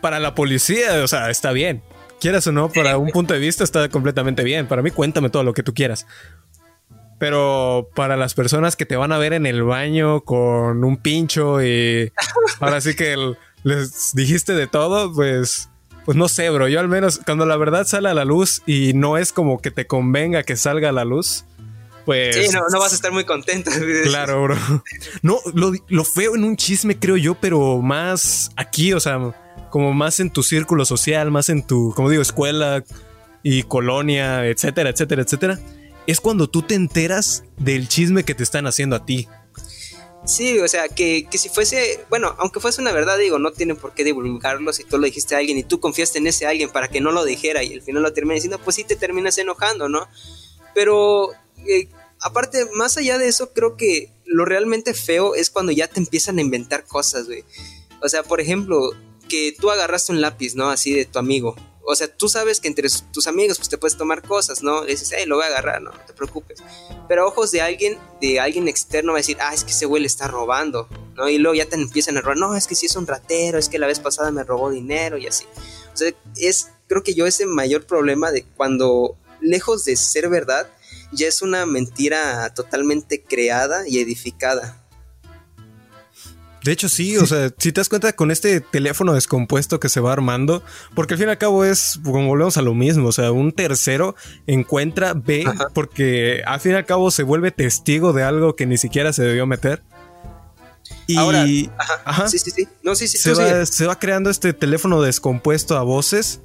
para 0.00 0.18
la 0.18 0.34
policía, 0.34 1.02
o 1.04 1.08
sea, 1.08 1.30
está 1.30 1.52
bien. 1.52 1.82
Quieras 2.20 2.46
o 2.46 2.52
no, 2.52 2.70
para 2.70 2.98
un 2.98 3.10
punto 3.10 3.32
de 3.32 3.40
vista 3.40 3.64
está 3.64 3.88
completamente 3.88 4.42
bien. 4.44 4.66
Para 4.66 4.82
mí, 4.82 4.90
cuéntame 4.90 5.30
todo 5.30 5.42
lo 5.42 5.54
que 5.54 5.62
tú 5.62 5.72
quieras. 5.72 6.06
Pero 7.18 7.88
para 7.94 8.16
las 8.16 8.34
personas 8.34 8.76
que 8.76 8.86
te 8.86 8.96
van 8.96 9.12
a 9.12 9.18
ver 9.18 9.32
en 9.32 9.46
el 9.46 9.62
baño 9.62 10.22
con 10.22 10.84
un 10.84 10.96
pincho 10.98 11.62
y 11.62 12.12
ahora 12.60 12.80
sí 12.80 12.94
que 12.94 13.34
les 13.62 14.14
dijiste 14.14 14.54
de 14.54 14.66
todo, 14.66 15.12
pues, 15.12 15.69
pues 16.10 16.18
no 16.18 16.28
sé, 16.28 16.50
bro. 16.50 16.66
Yo 16.66 16.80
al 16.80 16.88
menos 16.88 17.20
cuando 17.24 17.46
la 17.46 17.56
verdad 17.56 17.86
sale 17.86 18.08
a 18.08 18.14
la 18.14 18.24
luz 18.24 18.62
y 18.66 18.94
no 18.94 19.16
es 19.16 19.32
como 19.32 19.62
que 19.62 19.70
te 19.70 19.86
convenga 19.86 20.42
que 20.42 20.56
salga 20.56 20.88
a 20.88 20.92
la 20.92 21.04
luz, 21.04 21.44
pues... 22.04 22.34
Sí, 22.34 22.48
no, 22.52 22.80
vas 22.80 22.90
a 22.90 22.96
estar 22.96 23.12
muy 23.12 23.24
contento. 23.24 23.70
Claro, 24.02 24.42
bro. 24.42 24.56
No, 25.22 25.38
lo, 25.54 25.70
lo 25.86 26.04
feo 26.04 26.34
en 26.34 26.42
un 26.42 26.56
chisme 26.56 26.98
creo 26.98 27.16
yo, 27.16 27.36
pero 27.36 27.80
más 27.80 28.50
aquí, 28.56 28.92
o 28.92 28.98
sea, 28.98 29.20
como 29.70 29.92
más 29.92 30.18
en 30.18 30.30
tu 30.30 30.42
círculo 30.42 30.84
social, 30.84 31.30
más 31.30 31.48
en 31.48 31.64
tu, 31.64 31.92
como 31.94 32.10
digo, 32.10 32.22
escuela 32.22 32.82
y 33.44 33.62
colonia, 33.62 34.44
etcétera, 34.46 34.90
etcétera, 34.90 35.22
etcétera 35.22 35.60
es 36.08 36.20
cuando 36.20 36.48
tú 36.48 36.62
te 36.62 36.74
enteras 36.74 37.44
del 37.56 37.86
chisme 37.86 38.24
que 38.24 38.34
te 38.34 38.42
están 38.42 38.66
haciendo 38.66 38.96
a 38.96 39.06
ti. 39.06 39.28
Sí, 40.30 40.60
o 40.60 40.68
sea, 40.68 40.88
que, 40.88 41.26
si 41.32 41.48
fuese, 41.48 42.04
bueno, 42.08 42.36
aunque 42.38 42.60
fuese 42.60 42.80
una 42.80 42.92
verdad, 42.92 43.18
digo, 43.18 43.40
no 43.40 43.50
tienen 43.50 43.76
por 43.76 43.94
qué 43.94 44.04
divulgarlo 44.04 44.72
si 44.72 44.84
tú 44.84 44.96
lo 44.96 45.06
dijiste 45.06 45.34
a 45.34 45.38
alguien 45.38 45.58
y 45.58 45.64
tú 45.64 45.80
confiaste 45.80 46.18
en 46.18 46.28
ese 46.28 46.46
alguien 46.46 46.70
para 46.70 46.86
que 46.86 47.00
no 47.00 47.10
lo 47.10 47.24
dijera 47.24 47.64
y 47.64 47.74
al 47.74 47.82
final 47.82 48.04
lo 48.04 48.12
termina 48.12 48.34
diciendo, 48.34 48.60
pues 48.62 48.76
sí 48.76 48.84
te 48.84 48.94
terminas 48.94 49.38
enojando, 49.38 49.88
¿no? 49.88 50.06
Pero, 50.72 51.32
eh, 51.66 51.88
aparte, 52.20 52.64
más 52.74 52.96
allá 52.96 53.18
de 53.18 53.26
eso, 53.26 53.52
creo 53.52 53.76
que 53.76 54.12
lo 54.24 54.44
realmente 54.44 54.94
feo 54.94 55.34
es 55.34 55.50
cuando 55.50 55.72
ya 55.72 55.88
te 55.88 55.98
empiezan 55.98 56.38
a 56.38 56.42
inventar 56.42 56.84
cosas, 56.84 57.26
güey. 57.26 57.42
O 58.00 58.08
sea, 58.08 58.22
por 58.22 58.40
ejemplo, 58.40 58.92
que 59.28 59.52
tú 59.58 59.68
agarraste 59.68 60.12
un 60.12 60.20
lápiz, 60.20 60.54
¿no? 60.54 60.70
Así 60.70 60.94
de 60.94 61.06
tu 61.06 61.18
amigo 61.18 61.56
o 61.84 61.94
sea, 61.94 62.08
tú 62.14 62.28
sabes 62.28 62.60
que 62.60 62.68
entre 62.68 62.88
tus 63.12 63.26
amigos 63.26 63.58
pues 63.58 63.68
te 63.68 63.78
puedes 63.78 63.96
tomar 63.96 64.22
cosas, 64.22 64.62
¿no? 64.62 64.84
Dices, 64.84 65.12
hey, 65.16 65.24
lo 65.26 65.36
voy 65.36 65.44
a 65.44 65.48
agarrar, 65.48 65.82
no, 65.82 65.90
no 65.90 66.00
te 66.06 66.12
preocupes. 66.12 66.60
Pero 67.08 67.26
ojos 67.26 67.50
de 67.50 67.62
alguien, 67.62 67.98
de 68.20 68.38
alguien 68.38 68.68
externo 68.68 69.12
va 69.12 69.18
a 69.18 69.22
decir, 69.22 69.38
ah, 69.40 69.54
es 69.54 69.64
que 69.64 69.70
ese 69.70 69.86
güey 69.86 70.02
le 70.02 70.06
está 70.06 70.28
robando, 70.28 70.88
¿no? 71.16 71.28
Y 71.28 71.38
luego 71.38 71.54
ya 71.54 71.66
te 71.66 71.76
empiezan 71.76 72.16
a 72.16 72.20
robar, 72.20 72.36
no, 72.36 72.54
es 72.54 72.66
que 72.66 72.74
sí 72.74 72.86
es 72.86 72.96
un 72.96 73.06
ratero, 73.06 73.58
es 73.58 73.68
que 73.68 73.78
la 73.78 73.86
vez 73.86 73.98
pasada 73.98 74.30
me 74.30 74.44
robó 74.44 74.70
dinero 74.70 75.18
y 75.18 75.26
así. 75.26 75.46
O 75.92 75.96
sea, 75.96 76.12
es, 76.36 76.70
creo 76.86 77.02
que 77.02 77.14
yo 77.14 77.26
ese 77.26 77.46
mayor 77.46 77.84
problema 77.86 78.30
de 78.30 78.44
cuando, 78.44 79.16
lejos 79.40 79.84
de 79.84 79.96
ser 79.96 80.28
verdad, 80.28 80.70
ya 81.12 81.26
es 81.26 81.42
una 81.42 81.66
mentira 81.66 82.52
totalmente 82.54 83.22
creada 83.22 83.88
y 83.88 83.98
edificada. 83.98 84.79
De 86.64 86.72
hecho, 86.72 86.88
sí, 86.88 87.16
o 87.16 87.26
sea, 87.26 87.50
si 87.56 87.72
te 87.72 87.80
das 87.80 87.88
cuenta 87.88 88.12
con 88.12 88.30
este 88.30 88.60
teléfono 88.60 89.14
descompuesto 89.14 89.80
que 89.80 89.88
se 89.88 90.00
va 90.00 90.12
armando, 90.12 90.62
porque 90.94 91.14
al 91.14 91.18
fin 91.18 91.28
y 91.28 91.30
al 91.30 91.38
cabo 91.38 91.64
es, 91.64 91.98
como 92.04 92.26
volvemos 92.26 92.58
a 92.58 92.62
lo 92.62 92.74
mismo, 92.74 93.08
o 93.08 93.12
sea, 93.12 93.32
un 93.32 93.52
tercero 93.52 94.14
encuentra, 94.46 95.14
ve, 95.14 95.44
porque 95.74 96.42
al 96.46 96.60
fin 96.60 96.72
y 96.72 96.74
al 96.74 96.84
cabo 96.84 97.10
se 97.10 97.22
vuelve 97.22 97.50
testigo 97.50 98.12
de 98.12 98.24
algo 98.24 98.56
que 98.56 98.66
ni 98.66 98.76
siquiera 98.76 99.12
se 99.12 99.22
debió 99.22 99.46
meter. 99.46 99.82
Y 101.06 101.16
Ahora, 101.16 101.46
ajá, 102.04 102.28
Sí, 102.28 102.38
sí, 102.38 102.50
sí. 102.50 102.68
No, 102.82 102.94
sí, 102.94 103.08
sí, 103.08 103.16
se, 103.16 103.32
va, 103.32 103.64
se 103.64 103.86
va 103.86 103.98
creando 103.98 104.28
este 104.28 104.52
teléfono 104.52 105.00
descompuesto 105.00 105.78
a 105.78 105.82
voces 105.82 106.40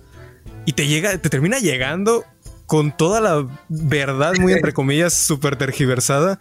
y 0.66 0.74
te 0.74 0.88
llega, 0.88 1.18
te 1.18 1.30
termina 1.30 1.60
llegando 1.60 2.24
con 2.68 2.96
toda 2.96 3.20
la 3.22 3.48
verdad, 3.68 4.34
muy 4.40 4.54
entre 4.54 4.74
comillas, 4.74 5.14
súper 5.14 5.58
tergiversada 5.58 6.40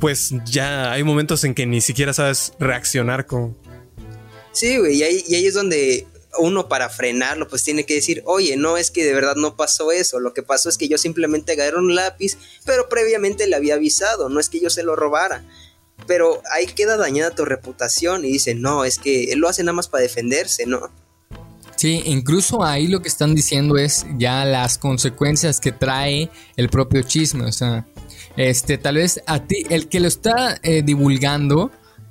pues 0.00 0.32
ya 0.44 0.92
hay 0.92 1.04
momentos 1.04 1.44
en 1.44 1.54
que 1.54 1.66
ni 1.66 1.80
siquiera 1.80 2.12
sabes 2.12 2.52
reaccionar 2.58 3.26
con... 3.26 3.56
Sí, 4.52 4.78
güey, 4.78 4.96
y 4.96 5.02
ahí, 5.02 5.24
y 5.28 5.34
ahí 5.36 5.46
es 5.46 5.54
donde 5.54 6.06
uno 6.38 6.68
para 6.68 6.88
frenarlo 6.88 7.48
pues 7.48 7.62
tiene 7.62 7.84
que 7.84 7.94
decir, 7.94 8.22
oye, 8.24 8.56
no 8.56 8.76
es 8.76 8.90
que 8.90 9.04
de 9.04 9.12
verdad 9.12 9.36
no 9.36 9.56
pasó 9.56 9.92
eso, 9.92 10.20
lo 10.20 10.32
que 10.32 10.42
pasó 10.42 10.68
es 10.68 10.78
que 10.78 10.88
yo 10.88 10.98
simplemente 10.98 11.52
agarré 11.52 11.76
un 11.76 11.94
lápiz, 11.94 12.36
pero 12.64 12.88
previamente 12.88 13.46
le 13.46 13.56
había 13.56 13.74
avisado, 13.74 14.28
no 14.28 14.40
es 14.40 14.48
que 14.48 14.60
yo 14.60 14.70
se 14.70 14.82
lo 14.82 14.96
robara. 14.96 15.44
Pero 16.06 16.42
ahí 16.50 16.66
queda 16.66 16.96
dañada 16.96 17.34
tu 17.34 17.44
reputación 17.44 18.24
y 18.24 18.32
dice, 18.32 18.54
no, 18.54 18.84
es 18.84 18.98
que 18.98 19.24
él 19.32 19.38
lo 19.38 19.48
hace 19.48 19.62
nada 19.62 19.74
más 19.74 19.88
para 19.88 20.02
defenderse, 20.02 20.64
¿no? 20.66 20.90
Sí, 21.76 22.02
incluso 22.06 22.64
ahí 22.64 22.88
lo 22.88 23.00
que 23.00 23.08
están 23.08 23.34
diciendo 23.34 23.76
es 23.76 24.06
ya 24.18 24.44
las 24.44 24.78
consecuencias 24.78 25.60
que 25.60 25.72
trae 25.72 26.30
el 26.56 26.68
propio 26.68 27.02
chisme, 27.02 27.44
o 27.44 27.52
sea, 27.52 27.86
este, 28.36 28.78
tal 28.78 28.96
vez 28.96 29.22
a 29.26 29.44
ti, 29.44 29.64
el 29.70 29.88
que 29.88 30.00
lo 30.00 30.08
está 30.08 30.58
eh, 30.62 30.82
divulgando, 30.82 31.70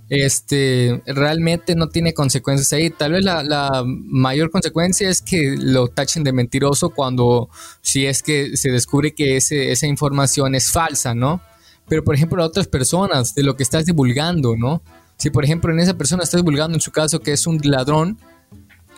este, 0.10 1.01
realmente 1.05 1.75
no 1.75 1.88
tiene 1.89 2.13
consecuencias 2.13 2.73
ahí. 2.73 2.89
Tal 2.89 3.13
vez 3.13 3.23
la, 3.23 3.84
mayor 3.86 4.49
consecuencia 4.51 5.10
es 5.10 5.21
que 5.21 5.55
lo 5.58 5.88
tachen 5.88 6.23
de 6.23 6.34
mentiroso 6.34 6.89
cuando, 6.89 7.49
si 7.82 8.05
es 8.05 8.23
que 8.23 8.58
se 8.58 8.71
descubre 8.71 9.13
que 9.13 9.38
esa 9.38 9.88
información 9.88 10.55
es 10.55 10.71
falsa, 10.71 11.13
¿no? 11.13 11.41
Pero, 11.88 12.03
por 12.03 12.15
ejemplo, 12.15 12.41
a 12.43 12.45
otras 12.45 12.67
personas, 12.67 13.34
de 13.34 13.43
lo 13.43 13.55
que 13.55 13.63
estás 13.63 13.86
divulgando, 13.86 14.55
¿no? 14.55 14.82
Si, 15.17 15.29
por 15.32 15.43
ejemplo, 15.43 15.71
en 15.73 15.79
esa 15.79 15.97
persona 15.97 16.23
estás 16.23 16.39
divulgando 16.41 16.75
en 16.75 16.82
su 16.82 16.91
caso 16.91 17.19
que 17.19 17.34
es 17.34 17.45
un 17.45 17.60
ladrón, 17.63 18.17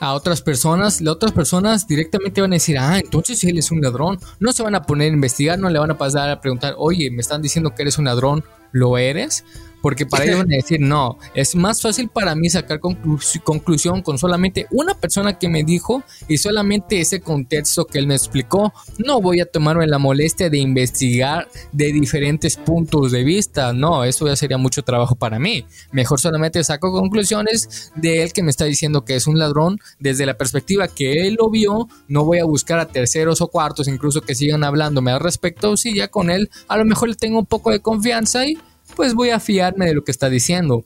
a 0.01 0.13
otras 0.13 0.41
personas, 0.41 0.99
las 0.99 1.13
otras 1.13 1.31
personas 1.31 1.87
directamente 1.87 2.41
van 2.41 2.51
a 2.51 2.55
decir, 2.55 2.75
ah, 2.79 2.97
entonces 2.97 3.43
él 3.43 3.59
es 3.59 3.69
un 3.69 3.81
ladrón. 3.81 4.19
No 4.39 4.51
se 4.51 4.63
van 4.63 4.73
a 4.73 4.81
poner 4.81 5.11
a 5.11 5.13
investigar, 5.13 5.59
no 5.59 5.69
le 5.69 5.77
van 5.77 5.91
a 5.91 5.97
pasar 5.97 6.31
a 6.31 6.41
preguntar, 6.41 6.73
oye, 6.77 7.11
me 7.11 7.21
están 7.21 7.43
diciendo 7.43 7.75
que 7.75 7.83
eres 7.83 7.99
un 7.99 8.05
ladrón, 8.05 8.43
¿lo 8.71 8.97
eres? 8.97 9.45
Porque 9.81 10.05
para 10.05 10.25
ellos 10.25 10.39
van 10.39 10.53
a 10.53 10.55
decir, 10.55 10.79
no, 10.79 11.17
es 11.33 11.55
más 11.55 11.81
fácil 11.81 12.09
para 12.09 12.35
mí 12.35 12.49
sacar 12.49 12.79
conclusión 12.79 14.01
con 14.01 14.17
solamente 14.17 14.67
una 14.71 14.93
persona 14.93 15.37
que 15.39 15.49
me 15.49 15.63
dijo 15.63 16.03
y 16.27 16.37
solamente 16.37 16.99
ese 16.99 17.21
contexto 17.21 17.85
que 17.85 17.99
él 17.99 18.07
me 18.07 18.15
explicó. 18.15 18.73
No 18.97 19.21
voy 19.21 19.39
a 19.41 19.45
tomarme 19.45 19.87
la 19.87 19.97
molestia 19.97 20.49
de 20.49 20.59
investigar 20.59 21.47
de 21.71 21.91
diferentes 21.91 22.57
puntos 22.57 23.11
de 23.11 23.23
vista. 23.23 23.73
No, 23.73 24.03
eso 24.03 24.27
ya 24.27 24.35
sería 24.35 24.57
mucho 24.57 24.83
trabajo 24.83 25.15
para 25.15 25.39
mí. 25.39 25.65
Mejor 25.91 26.19
solamente 26.19 26.63
saco 26.63 26.91
conclusiones 26.91 27.91
de 27.95 28.23
él 28.23 28.33
que 28.33 28.43
me 28.43 28.51
está 28.51 28.65
diciendo 28.65 29.03
que 29.03 29.15
es 29.15 29.27
un 29.27 29.39
ladrón 29.39 29.79
desde 29.99 30.25
la 30.25 30.37
perspectiva 30.37 30.87
que 30.87 31.27
él 31.27 31.37
lo 31.39 31.49
vio. 31.49 31.87
No 32.07 32.23
voy 32.23 32.39
a 32.39 32.45
buscar 32.45 32.79
a 32.79 32.87
terceros 32.87 33.41
o 33.41 33.47
cuartos, 33.47 33.87
incluso 33.87 34.21
que 34.21 34.35
sigan 34.35 34.63
hablándome 34.63 35.11
al 35.11 35.19
respecto. 35.19 35.77
Si 35.77 35.95
ya 35.95 36.09
con 36.09 36.29
él 36.29 36.49
a 36.67 36.77
lo 36.77 36.85
mejor 36.85 37.09
le 37.09 37.15
tengo 37.15 37.39
un 37.39 37.45
poco 37.45 37.71
de 37.71 37.79
confianza 37.79 38.45
y 38.45 38.57
pues 38.95 39.13
voy 39.13 39.29
a 39.29 39.39
fiarme 39.39 39.85
de 39.85 39.93
lo 39.93 40.03
que 40.03 40.11
está 40.11 40.29
diciendo. 40.29 40.83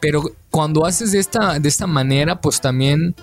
Pero 0.00 0.32
cuando 0.50 0.86
haces 0.86 1.12
de 1.12 1.18
esta, 1.18 1.58
de 1.58 1.68
esta 1.68 1.86
manera, 1.86 2.40
pues 2.40 2.60
también 2.60 3.14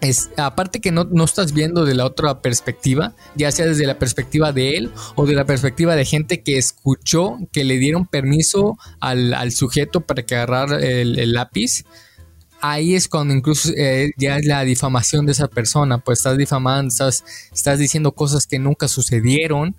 es, 0.00 0.30
aparte 0.36 0.80
que 0.80 0.92
no, 0.92 1.04
no, 1.04 1.24
estás 1.24 1.52
viendo 1.52 1.84
de 1.84 1.94
la 1.94 2.04
otra 2.04 2.40
perspectiva, 2.40 3.14
ya 3.36 3.50
sea 3.50 3.66
desde 3.66 3.86
la 3.86 3.98
perspectiva 3.98 4.52
de 4.52 4.76
él 4.76 4.90
o 5.14 5.26
de 5.26 5.34
la 5.34 5.46
perspectiva 5.46 5.96
de 5.96 6.04
gente 6.04 6.42
que 6.42 6.58
escuchó, 6.58 7.38
que 7.52 7.64
le 7.64 7.78
dieron 7.78 8.06
permiso 8.06 8.76
al, 9.00 9.52
sujeto 9.52 10.02
para 10.02 10.24
que 10.24 10.36
agarrar 10.36 10.82
el, 10.82 11.32
lápiz, 11.32 11.84
ahí 12.60 12.94
es 12.94 13.08
cuando 13.08 13.34
incluso 13.34 13.70
eh, 13.76 14.10
ya 14.16 14.36
es 14.36 14.46
la 14.46 14.62
difamación 14.64 15.26
de 15.26 15.32
esa 15.32 15.48
persona, 15.48 15.98
pues 15.98 16.18
estás 16.18 16.36
difamando, 16.36 16.88
estás, 16.88 17.24
estás 17.52 17.78
diciendo 17.78 18.12
cosas 18.12 18.46
que 18.46 18.58
nunca 18.58 18.88
sucedieron 18.88 19.74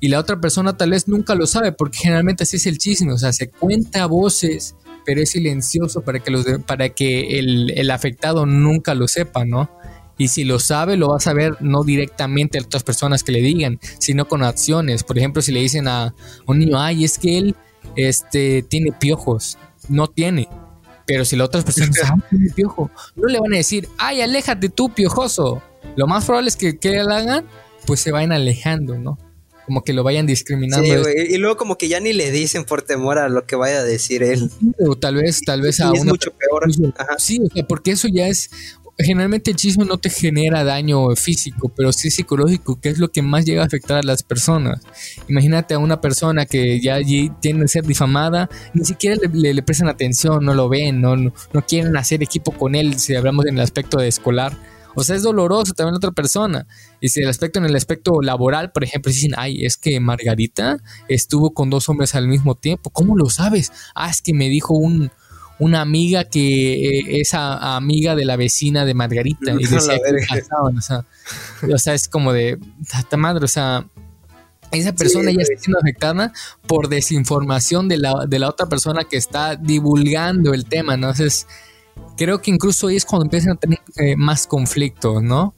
y 0.00 0.08
la 0.08 0.18
otra 0.18 0.40
persona 0.40 0.76
tal 0.76 0.90
vez 0.90 1.08
nunca 1.08 1.34
lo 1.34 1.46
sabe, 1.46 1.72
porque 1.72 1.98
generalmente 1.98 2.44
así 2.44 2.56
es 2.56 2.66
el 2.66 2.78
chisme, 2.78 3.12
o 3.12 3.18
sea, 3.18 3.32
se 3.34 3.50
cuenta 3.50 4.02
a 4.02 4.06
voces, 4.06 4.74
pero 5.04 5.20
es 5.20 5.30
silencioso 5.30 6.00
para 6.00 6.20
que, 6.20 6.30
los 6.30 6.46
para 6.66 6.88
que 6.88 7.38
el, 7.38 7.90
afectado 7.90 8.46
nunca 8.46 8.94
lo 8.94 9.06
sepa, 9.08 9.44
¿no? 9.44 9.70
Y 10.16 10.28
si 10.28 10.44
lo 10.44 10.58
sabe, 10.58 10.96
lo 10.96 11.08
va 11.10 11.16
a 11.16 11.20
saber 11.20 11.56
no 11.60 11.84
directamente 11.84 12.58
a 12.58 12.62
otras 12.62 12.82
personas 12.82 13.22
que 13.22 13.32
le 13.32 13.40
digan, 13.40 13.78
sino 13.98 14.26
con 14.28 14.42
acciones. 14.42 15.02
Por 15.02 15.16
ejemplo, 15.16 15.40
si 15.40 15.50
le 15.50 15.60
dicen 15.60 15.88
a 15.88 16.14
un 16.46 16.58
niño, 16.58 16.78
ay, 16.78 17.04
es 17.04 17.18
que 17.18 17.38
él 17.38 17.56
este, 17.96 18.62
tiene 18.62 18.92
piojos, 18.92 19.56
no 19.88 20.08
tiene. 20.08 20.48
Pero 21.06 21.24
si 21.24 21.36
la 21.36 21.44
otra 21.44 21.62
persona 21.62 21.86
dice, 21.86 22.02
ah, 22.04 22.16
tiene 22.28 22.50
piojo, 22.54 22.90
no 23.16 23.28
le 23.28 23.40
van 23.40 23.52
a 23.54 23.56
decir, 23.56 23.88
ay, 23.98 24.20
aléjate 24.20 24.68
tú, 24.68 24.90
piojoso. 24.90 25.62
Lo 25.96 26.06
más 26.06 26.24
probable 26.24 26.48
es 26.48 26.56
que, 26.56 26.78
que 26.78 27.02
lo 27.02 27.12
hagan, 27.12 27.46
pues 27.86 28.00
se 28.00 28.12
vayan 28.12 28.32
alejando, 28.32 28.98
¿no? 28.98 29.18
Como 29.70 29.84
que 29.84 29.92
lo 29.92 30.02
vayan 30.02 30.26
discriminando. 30.26 30.84
Sí, 30.84 30.96
güey, 30.96 31.32
y 31.32 31.38
luego 31.38 31.56
como 31.56 31.78
que 31.78 31.86
ya 31.86 32.00
ni 32.00 32.12
le 32.12 32.32
dicen 32.32 32.64
por 32.64 32.82
temor 32.82 33.18
a 33.18 33.28
lo 33.28 33.46
que 33.46 33.54
vaya 33.54 33.78
a 33.78 33.84
decir 33.84 34.24
él. 34.24 34.50
O 34.80 34.96
tal 34.96 35.14
vez, 35.14 35.42
tal 35.46 35.60
vez 35.62 35.78
Y 35.78 35.82
a 35.84 35.92
es 35.94 36.00
una 36.00 36.10
mucho 36.10 36.32
peor. 36.32 36.64
Ajá. 36.98 37.14
Sí, 37.20 37.38
o 37.40 37.48
sea, 37.54 37.64
porque 37.68 37.92
eso 37.92 38.08
ya 38.12 38.26
es. 38.26 38.50
Generalmente 38.98 39.52
el 39.52 39.56
chisme 39.56 39.84
no 39.84 39.96
te 39.96 40.10
genera 40.10 40.64
daño 40.64 41.14
físico, 41.14 41.68
pero 41.76 41.92
sí 41.92 42.10
psicológico, 42.10 42.80
que 42.80 42.88
es 42.88 42.98
lo 42.98 43.12
que 43.12 43.22
más 43.22 43.44
llega 43.46 43.62
a 43.62 43.66
afectar 43.66 43.98
a 43.98 44.02
las 44.02 44.24
personas. 44.24 44.80
Imagínate 45.28 45.74
a 45.74 45.78
una 45.78 46.00
persona 46.00 46.46
que 46.46 46.80
ya 46.80 46.96
allí 46.96 47.30
tiene 47.40 47.60
que 47.62 47.68
ser 47.68 47.86
difamada, 47.86 48.50
ni 48.74 48.84
siquiera 48.84 49.14
le, 49.22 49.28
le- 49.32 49.54
le 49.54 49.62
prestan 49.62 49.88
atención, 49.88 50.44
no 50.44 50.52
lo 50.52 50.68
ven, 50.68 51.00
no, 51.00 51.14
no, 51.16 51.32
no 51.52 51.64
quieren 51.64 51.96
hacer 51.96 52.24
equipo 52.24 52.50
con 52.50 52.74
él, 52.74 52.98
si 52.98 53.14
hablamos 53.14 53.46
en 53.46 53.54
el 53.54 53.60
aspecto 53.60 53.98
de 54.00 54.08
escolar. 54.08 54.58
O 54.94 55.04
sea, 55.04 55.16
es 55.16 55.22
doloroso 55.22 55.72
también 55.72 55.94
la 55.94 55.98
otra 55.98 56.10
persona. 56.10 56.66
Y 57.00 57.08
si 57.10 57.20
el 57.20 57.28
aspecto 57.28 57.58
en 57.58 57.66
el 57.66 57.76
aspecto 57.76 58.20
laboral, 58.22 58.72
por 58.72 58.84
ejemplo, 58.84 59.12
dicen, 59.12 59.32
ay, 59.36 59.64
es 59.64 59.76
que 59.76 60.00
Margarita 60.00 60.78
estuvo 61.08 61.54
con 61.54 61.70
dos 61.70 61.88
hombres 61.88 62.14
al 62.14 62.26
mismo 62.28 62.54
tiempo. 62.56 62.90
¿Cómo 62.90 63.16
lo 63.16 63.30
sabes? 63.30 63.72
Ah, 63.94 64.10
es 64.10 64.20
que 64.20 64.34
me 64.34 64.48
dijo 64.48 64.74
un, 64.74 65.10
una 65.60 65.80
amiga 65.80 66.24
que 66.24 66.98
eh, 66.98 67.20
es 67.20 67.34
a- 67.34 67.76
amiga 67.76 68.16
de 68.16 68.24
la 68.24 68.36
vecina 68.36 68.84
de 68.84 68.94
Margarita. 68.94 69.52
Y 69.52 69.64
A 69.66 69.68
decía 69.68 69.98
que 69.98 70.26
casaban, 70.26 70.78
o 70.78 70.80
sea, 70.80 71.04
o 71.72 71.78
sea, 71.78 71.94
es 71.94 72.08
como 72.08 72.32
de, 72.32 72.58
tata 72.90 73.16
madre, 73.16 73.44
o 73.44 73.48
sea, 73.48 73.86
esa 74.72 74.92
persona 74.94 75.30
Sí, 75.30 75.36
ya 75.36 75.42
está 75.42 75.62
siendo 75.62 75.78
afectada 75.80 76.32
por 76.66 76.88
desinformación 76.88 77.88
de 77.88 77.98
la, 77.98 78.26
de 78.28 78.38
la 78.38 78.48
otra 78.48 78.66
persona 78.66 79.04
que 79.04 79.16
está 79.16 79.56
divulgando 79.56 80.54
el 80.54 80.64
tema, 80.64 80.96
¿no? 80.96 81.10
Entonces, 81.10 81.46
creo 82.16 82.40
que 82.40 82.50
incluso 82.50 82.88
ahí 82.88 82.96
es 82.96 83.04
cuando 83.04 83.24
empiezan 83.24 83.52
a 83.52 83.56
tener 83.56 83.78
eh, 83.96 84.16
más 84.16 84.46
conflictos, 84.46 85.22
¿no? 85.22 85.54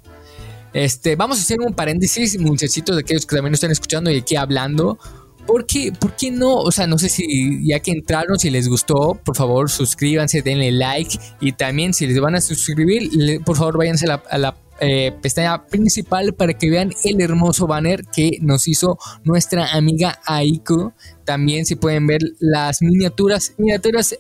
Este, 0.73 1.17
vamos 1.17 1.39
a 1.39 1.43
hacer 1.43 1.61
un 1.61 1.75
paréntesis, 1.75 2.39
muchachitos, 2.41 2.97
de 2.97 3.03
aquellos 3.03 3.27
que 3.27 3.37
también 3.37 3.53
nos 3.53 3.59
están 3.59 3.71
escuchando 3.71 4.11
y 4.11 4.19
aquí 4.19 4.37
hablando. 4.37 4.99
¿Por 5.47 5.67
qué, 5.67 5.93
¿Por 5.93 6.15
qué 6.15 6.31
no? 6.31 6.55
O 6.55 6.71
sea, 6.71 6.87
no 6.87 6.99
sé 6.99 7.09
si 7.09 7.67
ya 7.67 7.81
que 7.81 7.91
entraron, 7.91 8.39
si 8.39 8.49
les 8.49 8.69
gustó, 8.69 9.21
por 9.25 9.37
favor 9.37 9.71
suscríbanse, 9.71 10.41
denle 10.41 10.71
like 10.71 11.19
y 11.41 11.53
también 11.53 11.93
si 11.95 12.07
les 12.07 12.21
van 12.21 12.37
a 12.37 12.41
suscribir, 12.41 13.11
por 13.45 13.57
favor 13.57 13.77
váyanse 13.77 14.07
a 14.07 14.09
la, 14.09 14.23
a 14.31 14.39
la, 14.39 14.57
eh, 14.81 15.13
pestaña 15.23 15.67
principal 15.67 16.35
para 16.35 16.55
que 16.55 16.71
vean 16.71 16.93
el 17.05 17.21
hermoso 17.21 17.67
banner 17.67 18.05
que 18.07 18.39
nos 18.41 18.67
hizo 18.69 18.99
nuestra 19.25 19.73
amiga 19.73 20.19
Aiko. 20.27 20.93
También 21.25 21.65
si 21.67 21.77
pueden 21.77 22.07
ver 22.07 22.21
las 22.41 22.83
miniaturas, 22.83 23.55
miniaturas 23.59 24.17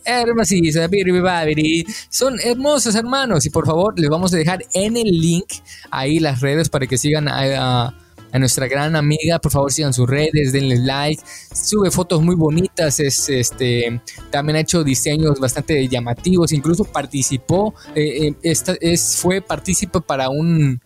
biribibabiri. 0.88 1.85
son 2.11 2.38
hermosos 2.41 2.95
hermanos 2.95 3.45
y 3.47 3.51
por 3.51 3.67
favor 3.67 3.99
les 3.99 4.09
vamos 4.09 4.33
a 4.33 4.37
dejar 4.37 4.61
en 4.75 4.97
el 4.97 5.09
link 5.09 5.47
ahí 5.91 6.21
las 6.21 6.41
redes 6.41 6.69
para 6.69 6.87
que 6.87 6.97
sigan 6.99 7.29
a- 7.29 7.95
a 8.33 8.38
nuestra 8.38 8.66
gran 8.66 8.97
amiga, 8.97 9.38
por 9.38 9.53
favor 9.53 9.71
sigan 9.73 9.92
sus 9.92 10.09
redes, 10.09 10.53
denle 10.53 10.79
like, 10.79 11.23
sube 11.55 11.90
fotos 11.90 12.23
muy 12.23 12.35
bonitas, 12.35 12.99
es 13.01 13.29
este 13.29 14.01
también 14.31 14.57
ha 14.57 14.61
hecho 14.61 14.83
diseños 14.85 15.38
bastante 15.38 15.87
llamativos, 15.88 16.53
incluso 16.53 16.85
participó, 16.85 17.75
eh, 17.95 18.29
eh, 18.29 18.35
esta- 18.42 18.77
es, 18.81 19.16
fue 19.16 19.40
partícipe 19.42 20.01
para 20.01 20.31
un 20.31 20.81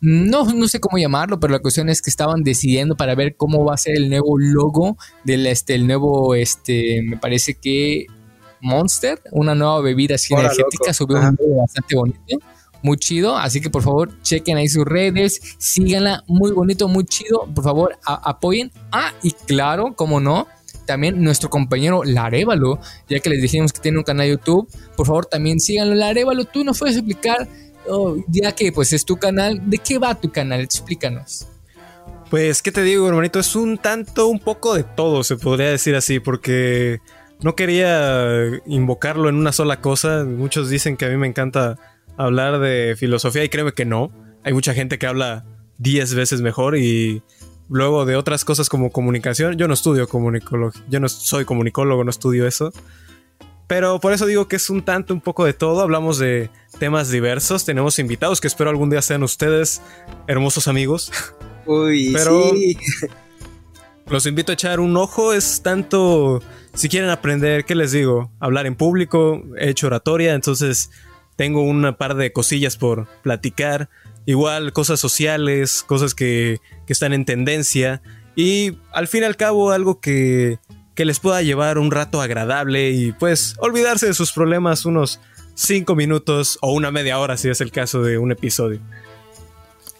no, 0.00 0.44
no 0.44 0.68
sé 0.68 0.78
cómo 0.78 0.96
llamarlo, 0.96 1.40
pero 1.40 1.52
la 1.52 1.58
cuestión 1.58 1.88
es 1.88 2.00
que 2.00 2.08
estaban 2.10 2.44
decidiendo 2.44 2.96
para 2.96 3.16
ver 3.16 3.34
cómo 3.36 3.64
va 3.64 3.74
a 3.74 3.76
ser 3.76 3.96
el 3.96 4.08
nuevo 4.08 4.38
logo 4.38 4.96
del 5.24 5.44
este, 5.48 5.74
el 5.74 5.86
nuevo, 5.88 6.36
este, 6.36 7.02
me 7.02 7.16
parece 7.16 7.54
que 7.54 8.06
Monster, 8.60 9.20
una 9.32 9.54
nueva 9.54 9.80
bebida 9.80 10.14
así 10.16 10.34
energética, 10.34 10.86
loco. 10.86 10.94
subió 10.94 11.16
Ajá. 11.18 11.30
un 11.30 11.36
video 11.36 11.56
bastante 11.58 11.96
bonito, 11.96 12.18
muy 12.82 12.96
chido, 12.96 13.36
así 13.36 13.60
que 13.60 13.70
por 13.70 13.82
favor 13.82 14.10
chequen 14.22 14.56
ahí 14.56 14.68
sus 14.68 14.84
redes, 14.84 15.40
síganla, 15.58 16.24
muy 16.26 16.52
bonito, 16.52 16.88
muy 16.88 17.04
chido, 17.04 17.48
por 17.54 17.64
favor 17.64 17.98
apoyen. 18.04 18.70
Ah, 18.92 19.12
y 19.22 19.32
claro, 19.32 19.94
como 19.94 20.20
no, 20.20 20.46
también 20.86 21.22
nuestro 21.22 21.50
compañero 21.50 22.02
Larévalo, 22.04 22.80
ya 23.08 23.20
que 23.20 23.30
les 23.30 23.42
dijimos 23.42 23.72
que 23.72 23.80
tiene 23.80 23.98
un 23.98 24.04
canal 24.04 24.26
de 24.26 24.32
YouTube, 24.32 24.68
por 24.96 25.06
favor 25.06 25.26
también 25.26 25.60
síganlo. 25.60 25.94
Larévalo, 25.94 26.44
tú 26.44 26.64
nos 26.64 26.78
puedes 26.78 26.96
explicar, 26.96 27.48
oh, 27.88 28.16
ya 28.28 28.52
que 28.52 28.72
pues 28.72 28.92
es 28.92 29.04
tu 29.04 29.16
canal, 29.16 29.60
¿de 29.68 29.78
qué 29.78 29.98
va 29.98 30.14
tu 30.14 30.32
canal? 30.32 30.60
Explícanos. 30.60 31.46
Pues, 32.30 32.60
¿qué 32.60 32.72
te 32.72 32.82
digo, 32.82 33.08
hermanito? 33.08 33.38
Es 33.38 33.56
un 33.56 33.78
tanto, 33.78 34.26
un 34.28 34.38
poco 34.38 34.74
de 34.74 34.84
todo, 34.84 35.24
se 35.24 35.36
podría 35.36 35.70
decir 35.70 35.94
así, 35.94 36.20
porque 36.20 37.00
no 37.40 37.56
quería 37.56 38.60
invocarlo 38.66 39.30
en 39.30 39.36
una 39.36 39.52
sola 39.52 39.80
cosa. 39.80 40.24
Muchos 40.24 40.68
dicen 40.68 40.96
que 40.96 41.06
a 41.06 41.08
mí 41.08 41.16
me 41.16 41.26
encanta 41.26 41.78
hablar 42.18 42.58
de 42.60 42.94
filosofía 42.98 43.44
y 43.44 43.48
créeme 43.48 43.72
que 43.72 43.84
no. 43.84 44.10
Hay 44.44 44.52
mucha 44.52 44.74
gente 44.74 44.98
que 44.98 45.06
habla 45.06 45.46
10 45.78 46.14
veces 46.14 46.40
mejor 46.42 46.76
y 46.76 47.22
luego 47.68 48.04
de 48.04 48.16
otras 48.16 48.44
cosas 48.44 48.68
como 48.68 48.90
comunicación. 48.90 49.56
Yo 49.56 49.68
no 49.68 49.74
estudio 49.74 50.08
comunicología, 50.08 50.82
yo 50.88 51.00
no 51.00 51.08
soy 51.08 51.44
comunicólogo, 51.44 52.04
no 52.04 52.10
estudio 52.10 52.46
eso. 52.46 52.72
Pero 53.66 54.00
por 54.00 54.12
eso 54.14 54.24
digo 54.24 54.48
que 54.48 54.56
es 54.56 54.70
un 54.70 54.82
tanto, 54.82 55.12
un 55.12 55.20
poco 55.20 55.44
de 55.44 55.52
todo. 55.52 55.82
Hablamos 55.82 56.18
de 56.18 56.48
temas 56.78 57.10
diversos. 57.10 57.66
Tenemos 57.66 57.98
invitados 57.98 58.40
que 58.40 58.46
espero 58.46 58.70
algún 58.70 58.88
día 58.88 59.02
sean 59.02 59.22
ustedes, 59.22 59.82
hermosos 60.26 60.68
amigos. 60.68 61.12
Uy, 61.66 62.10
Pero- 62.12 62.50
sí. 62.54 62.76
Los 64.08 64.24
invito 64.24 64.52
a 64.52 64.54
echar 64.54 64.80
un 64.80 64.96
ojo. 64.96 65.34
Es 65.34 65.60
tanto. 65.62 66.42
Si 66.72 66.88
quieren 66.88 67.10
aprender, 67.10 67.66
¿qué 67.66 67.74
les 67.74 67.92
digo? 67.92 68.32
Hablar 68.40 68.64
en 68.66 68.74
público. 68.74 69.42
He 69.58 69.68
hecho 69.68 69.88
oratoria. 69.88 70.32
Entonces 70.32 70.90
tengo 71.38 71.62
una 71.62 71.96
par 71.96 72.16
de 72.16 72.32
cosillas 72.32 72.76
por 72.76 73.06
platicar. 73.22 73.88
Igual 74.26 74.72
cosas 74.72 74.98
sociales, 74.98 75.84
cosas 75.86 76.12
que, 76.16 76.58
que 76.84 76.92
están 76.92 77.12
en 77.12 77.24
tendencia. 77.24 78.02
Y 78.34 78.78
al 78.92 79.06
fin 79.06 79.22
y 79.22 79.26
al 79.26 79.36
cabo, 79.36 79.70
algo 79.70 80.00
que, 80.00 80.58
que 80.96 81.04
les 81.04 81.20
pueda 81.20 81.40
llevar 81.42 81.78
un 81.78 81.92
rato 81.92 82.20
agradable 82.20 82.90
y 82.90 83.12
pues 83.12 83.54
olvidarse 83.60 84.06
de 84.06 84.14
sus 84.14 84.32
problemas 84.32 84.84
unos 84.84 85.20
5 85.54 85.94
minutos 85.94 86.58
o 86.60 86.72
una 86.72 86.90
media 86.90 87.20
hora, 87.20 87.36
si 87.36 87.48
es 87.48 87.60
el 87.60 87.70
caso 87.70 88.02
de 88.02 88.18
un 88.18 88.32
episodio. 88.32 88.80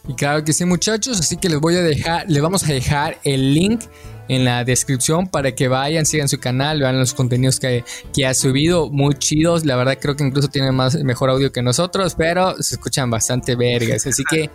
Y 0.09 0.15
claro 0.15 0.43
que 0.43 0.53
sí, 0.53 0.65
muchachos, 0.65 1.21
así 1.21 1.37
que 1.37 1.49
les 1.49 1.61
voy 1.61 1.77
a 1.77 1.83
dejar, 1.83 2.29
les 2.29 2.43
vamos 2.43 2.65
a 2.65 2.73
dejar 2.73 3.21
el 3.23 3.55
link 3.55 3.83
en 4.29 4.45
la 4.45 4.65
descripción 4.65 5.27
para 5.27 5.55
que 5.55 5.69
vayan, 5.69 6.07
sigan 6.07 6.29
su 6.29 6.39
canal, 6.39 6.81
vean 6.81 6.99
los 6.99 7.15
contenidos 7.15 7.59
que, 7.59 7.85
que 8.15 8.27
ha 8.27 8.35
subido, 8.35 8.91
muy 8.91 9.15
chidos. 9.15 9.65
La 9.65 9.77
verdad 9.77 9.99
creo 10.01 10.17
que 10.17 10.25
incluso 10.25 10.49
tienen 10.49 10.75
más 10.75 10.97
mejor 11.03 11.31
audio 11.31 11.51
que 11.51 11.63
nosotros, 11.63 12.15
pero 12.17 12.63
se 12.63 12.77
escuchan 12.77 13.11
bastante 13.11 13.57
vergas. 13.57 14.07
Así 14.07 14.23
que 14.31 14.51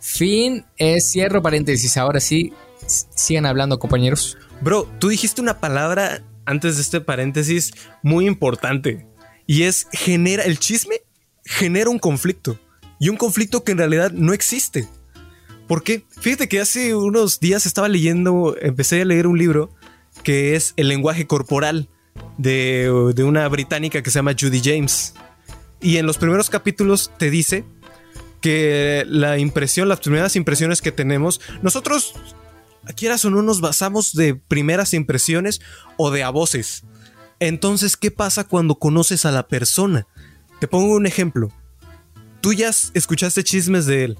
fin, 0.00 0.64
es 0.76 1.10
cierro 1.10 1.42
paréntesis. 1.42 1.96
Ahora 1.96 2.20
sí, 2.20 2.52
sigan 2.86 3.46
hablando, 3.46 3.78
compañeros. 3.78 4.36
Bro, 4.60 4.88
tú 4.98 5.08
dijiste 5.08 5.40
una 5.40 5.60
palabra 5.60 6.22
antes 6.44 6.76
de 6.76 6.82
este 6.82 7.00
paréntesis 7.00 7.72
muy 8.02 8.26
importante. 8.26 9.06
Y 9.46 9.62
es 9.62 9.86
genera. 9.92 10.44
El 10.44 10.58
chisme 10.58 11.02
genera 11.44 11.90
un 11.90 11.98
conflicto. 11.98 12.58
Y 12.98 13.10
un 13.10 13.16
conflicto 13.16 13.62
que 13.62 13.72
en 13.72 13.78
realidad 13.78 14.10
no 14.12 14.32
existe. 14.32 14.88
¿Por 15.66 15.82
qué? 15.82 16.04
Fíjate 16.20 16.48
que 16.48 16.60
hace 16.60 16.94
unos 16.94 17.40
días 17.40 17.66
estaba 17.66 17.88
leyendo, 17.88 18.56
empecé 18.60 19.02
a 19.02 19.04
leer 19.04 19.26
un 19.26 19.38
libro 19.38 19.70
que 20.22 20.54
es 20.54 20.74
El 20.76 20.88
lenguaje 20.88 21.26
corporal 21.26 21.88
de, 22.38 23.12
de 23.14 23.24
una 23.24 23.48
británica 23.48 24.02
que 24.02 24.10
se 24.10 24.18
llama 24.18 24.36
Judy 24.38 24.60
James. 24.62 25.14
Y 25.80 25.96
en 25.96 26.06
los 26.06 26.18
primeros 26.18 26.50
capítulos 26.50 27.10
te 27.18 27.30
dice 27.30 27.64
que 28.40 29.04
la 29.08 29.38
impresión, 29.38 29.88
las 29.88 30.00
primeras 30.00 30.36
impresiones 30.36 30.80
que 30.80 30.92
tenemos, 30.92 31.40
nosotros 31.62 32.14
quieras 32.94 33.24
o 33.24 33.30
no 33.30 33.42
nos 33.42 33.60
basamos 33.60 34.12
de 34.12 34.34
primeras 34.34 34.94
impresiones 34.94 35.60
o 35.96 36.10
de 36.10 36.22
a 36.22 36.30
voces. 36.30 36.84
Entonces, 37.40 37.96
¿qué 37.96 38.10
pasa 38.10 38.44
cuando 38.44 38.76
conoces 38.76 39.24
a 39.24 39.32
la 39.32 39.48
persona? 39.48 40.06
Te 40.60 40.68
pongo 40.68 40.94
un 40.94 41.06
ejemplo. 41.06 41.50
Tú 42.40 42.52
ya 42.52 42.70
escuchaste 42.94 43.44
chismes 43.44 43.86
de 43.86 44.04
él. 44.04 44.18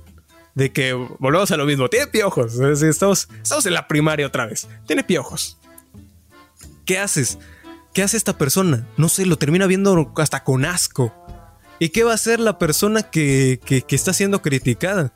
De 0.56 0.72
que 0.72 0.92
volvemos 0.94 1.50
a 1.52 1.56
lo 1.56 1.64
mismo. 1.66 1.88
Tiene 1.88 2.08
piojos. 2.08 2.58
Estamos, 2.58 3.28
estamos 3.42 3.66
en 3.66 3.74
la 3.74 3.86
primaria 3.86 4.26
otra 4.26 4.46
vez. 4.46 4.66
Tiene 4.86 5.04
piojos. 5.04 5.58
¿Qué 6.84 6.98
haces? 6.98 7.38
¿Qué 7.92 8.02
hace 8.02 8.16
esta 8.16 8.36
persona? 8.36 8.86
No 8.96 9.08
sé, 9.08 9.26
lo 9.26 9.36
termina 9.38 9.66
viendo 9.66 10.12
hasta 10.16 10.44
con 10.44 10.64
asco. 10.64 11.14
¿Y 11.78 11.90
qué 11.90 12.04
va 12.04 12.12
a 12.12 12.14
hacer 12.14 12.40
la 12.40 12.58
persona 12.58 13.02
que, 13.04 13.60
que- 13.64 13.84
está 13.94 14.12
siendo 14.12 14.40
criticada? 14.42 15.12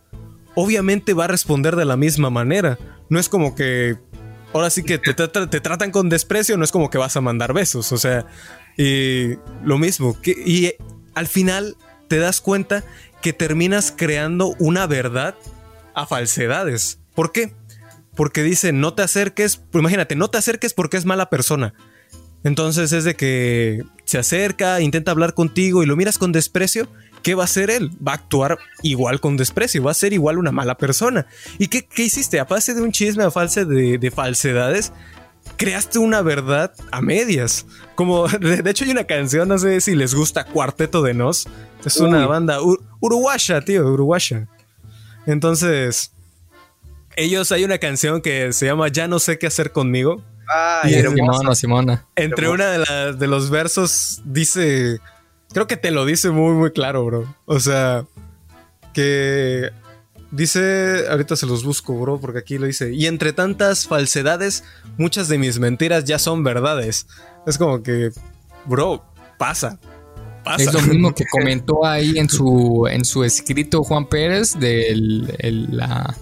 Obviamente 0.54 1.14
va 1.14 1.24
a 1.24 1.28
responder 1.28 1.74
de 1.76 1.84
la 1.84 1.96
misma 1.96 2.28
manera. 2.30 2.78
No 3.08 3.18
es 3.18 3.28
como 3.28 3.54
que. 3.54 3.96
Ahora 4.52 4.68
sí 4.68 4.82
que 4.82 4.98
te, 4.98 5.14
trata- 5.14 5.48
te 5.48 5.60
tratan 5.60 5.90
con 5.90 6.08
desprecio, 6.08 6.56
no 6.56 6.64
es 6.64 6.72
como 6.72 6.90
que 6.90 6.98
vas 6.98 7.16
a 7.16 7.20
mandar 7.20 7.54
besos. 7.54 7.92
O 7.92 7.98
sea, 7.98 8.26
y 8.76 9.36
lo 9.64 9.78
mismo. 9.78 10.20
Que, 10.20 10.32
y 10.32 10.72
al 11.14 11.28
final 11.28 11.76
te 12.08 12.18
das 12.18 12.40
cuenta 12.40 12.84
que 13.22 13.32
terminas 13.32 13.92
creando 13.96 14.54
una 14.58 14.86
verdad 14.86 15.34
a 15.94 16.06
falsedades. 16.06 16.98
¿Por 17.14 17.32
qué? 17.32 17.54
Porque 18.14 18.42
dicen 18.42 18.80
no 18.80 18.94
te 18.94 19.02
acerques. 19.02 19.56
Pues 19.56 19.80
imagínate, 19.80 20.16
no 20.16 20.28
te 20.28 20.38
acerques 20.38 20.74
porque 20.74 20.96
es 20.96 21.04
mala 21.04 21.30
persona. 21.30 21.74
Entonces 22.42 22.92
es 22.92 23.04
de 23.04 23.14
que 23.14 23.84
se 24.04 24.18
acerca, 24.18 24.80
intenta 24.80 25.10
hablar 25.10 25.34
contigo 25.34 25.82
y 25.82 25.86
lo 25.86 25.96
miras 25.96 26.18
con 26.18 26.32
desprecio. 26.32 26.88
¿Qué 27.22 27.34
va 27.34 27.42
a 27.42 27.44
hacer 27.44 27.70
él? 27.70 27.90
Va 28.06 28.12
a 28.12 28.14
actuar 28.14 28.58
igual 28.82 29.20
con 29.20 29.36
desprecio, 29.36 29.82
va 29.82 29.90
a 29.90 29.94
ser 29.94 30.14
igual 30.14 30.38
una 30.38 30.52
mala 30.52 30.76
persona. 30.78 31.26
¿Y 31.58 31.68
qué, 31.68 31.86
hiciste? 32.02 32.40
Aparte 32.40 32.72
de 32.72 32.80
un 32.80 32.92
chisme 32.92 33.24
a 33.24 33.30
false 33.30 33.66
de, 33.66 34.10
falsedades, 34.10 34.92
creaste 35.56 35.98
una 35.98 36.22
verdad 36.22 36.72
a 36.90 37.00
medias. 37.00 37.66
Como, 37.94 38.28
de, 38.40 38.68
hecho, 38.70 38.84
hay 38.84 38.90
una 38.90 39.04
canción, 39.04 39.48
no 39.48 39.58
sé 39.58 39.80
si 39.80 39.94
les 39.94 40.14
gusta 40.14 40.44
Cuarteto 40.44 41.02
de 41.02 41.14
Nos. 41.14 41.48
Es 41.84 41.96
una 41.98 42.26
banda 42.26 42.58
uruguaya, 43.00 43.60
tío, 43.62 43.86
uruguaya. 43.86 44.48
Entonces, 45.26 46.12
ellos 47.16 47.52
hay 47.52 47.64
una 47.64 47.78
canción 47.78 48.20
que 48.20 48.52
se 48.52 48.66
llama 48.66 48.88
Ya 48.88 49.08
no 49.08 49.18
sé 49.18 49.38
qué 49.38 49.46
hacer 49.46 49.72
conmigo. 49.72 50.22
Ah, 50.52 50.82
y 50.84 50.94
Simona, 50.94 51.54
Simona. 51.54 52.06
Entre 52.16 52.48
una 52.48 52.66
de, 52.66 53.14
de 53.14 53.26
los 53.28 53.50
versos 53.50 54.20
dice, 54.24 54.98
creo 55.52 55.66
que 55.66 55.76
te 55.76 55.90
lo 55.90 56.04
dice 56.04 56.30
muy, 56.30 56.54
muy 56.54 56.72
claro, 56.72 57.04
bro. 57.04 57.34
O 57.46 57.60
sea, 57.60 58.04
que 58.92 59.70
dice, 60.30 61.06
ahorita 61.08 61.36
se 61.36 61.46
los 61.46 61.64
busco, 61.64 61.98
bro, 61.98 62.20
porque 62.20 62.38
aquí 62.38 62.58
lo 62.58 62.66
dice, 62.66 62.92
y 62.92 63.06
entre 63.06 63.32
tantas 63.32 63.86
falsedades, 63.86 64.64
muchas 64.96 65.28
de 65.28 65.38
mis 65.38 65.58
mentiras 65.58 66.04
ya 66.04 66.18
son 66.18 66.44
verdades. 66.44 67.06
Es 67.46 67.58
como 67.58 67.82
que, 67.82 68.10
bro, 68.66 69.04
pasa. 69.38 69.78
Pasa. 70.44 70.62
Es 70.62 70.72
lo 70.72 70.80
mismo 70.82 71.14
que 71.14 71.24
comentó 71.30 71.84
ahí 71.84 72.18
en 72.18 72.28
su, 72.28 72.86
en 72.90 73.04
su 73.04 73.24
escrito 73.24 73.82
Juan 73.82 74.06
Pérez 74.06 74.58
de 74.58 74.94
la 75.70 76.16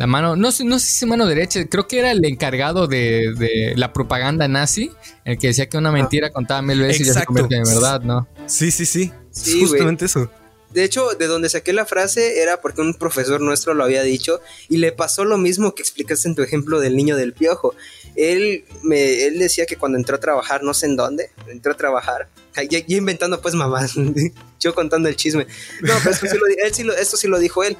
la 0.00 0.06
mano, 0.06 0.34
no 0.34 0.50
sé, 0.50 0.64
no 0.64 0.78
sé 0.78 0.86
si 0.86 1.04
mano 1.04 1.26
derecha, 1.26 1.62
creo 1.66 1.86
que 1.86 1.98
era 1.98 2.10
el 2.10 2.24
encargado 2.24 2.86
de, 2.86 3.74
la 3.76 3.92
propaganda 3.92 4.48
nazi, 4.48 4.90
el 5.26 5.36
que 5.36 5.48
decía 5.48 5.68
que 5.68 5.76
una 5.76 5.92
mentira 5.92 6.30
contaba 6.30 6.62
mil 6.62 6.80
veces 6.80 7.02
y 7.02 7.04
ya 7.04 7.12
se 7.12 7.26
convierte 7.26 7.56
en 7.56 7.64
verdad, 7.64 8.00
¿no? 8.00 8.26
Sí, 8.46 8.70
sí, 8.70 8.86
sí. 8.86 9.12
justamente 9.60 10.06
eso. 10.06 10.30
De 10.72 10.84
hecho, 10.84 11.10
de 11.18 11.26
donde 11.26 11.48
saqué 11.48 11.72
la 11.72 11.84
frase 11.84 12.40
era 12.42 12.60
porque 12.60 12.80
un 12.80 12.94
profesor 12.94 13.40
nuestro 13.40 13.74
lo 13.74 13.82
había 13.82 14.02
dicho 14.02 14.40
y 14.68 14.76
le 14.76 14.92
pasó 14.92 15.24
lo 15.24 15.36
mismo 15.36 15.74
que 15.74 15.82
explicaste 15.82 16.28
en 16.28 16.36
tu 16.36 16.42
ejemplo 16.42 16.78
del 16.78 16.96
niño 16.96 17.16
del 17.16 17.32
piojo. 17.32 17.74
Él, 18.14 18.64
me, 18.82 19.24
él 19.24 19.38
decía 19.38 19.66
que 19.66 19.76
cuando 19.76 19.98
entró 19.98 20.16
a 20.16 20.20
trabajar, 20.20 20.62
no 20.62 20.72
sé 20.72 20.86
en 20.86 20.96
dónde, 20.96 21.30
entró 21.48 21.72
a 21.72 21.76
trabajar, 21.76 22.28
ya, 22.68 22.78
inventando 22.86 23.40
pues 23.40 23.54
mamás, 23.54 23.94
yo 24.60 24.74
contando 24.74 25.08
el 25.08 25.16
chisme. 25.16 25.46
No, 25.80 25.94
pero 26.02 26.10
esto 26.10 26.26
sí 26.26 26.36
lo, 26.38 26.46
él 26.46 26.74
sí 26.74 26.82
lo, 26.84 26.94
esto 26.94 27.16
sí 27.16 27.26
lo 27.26 27.38
dijo 27.38 27.64
él. 27.64 27.76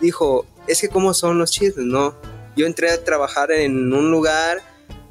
Dijo, 0.00 0.46
es 0.66 0.80
que 0.80 0.88
cómo 0.88 1.12
son 1.12 1.38
los 1.38 1.50
chismes, 1.50 1.86
¿no? 1.86 2.14
Yo 2.56 2.66
entré 2.66 2.90
a 2.90 3.02
trabajar 3.04 3.52
en 3.52 3.92
un 3.92 4.10
lugar 4.10 4.62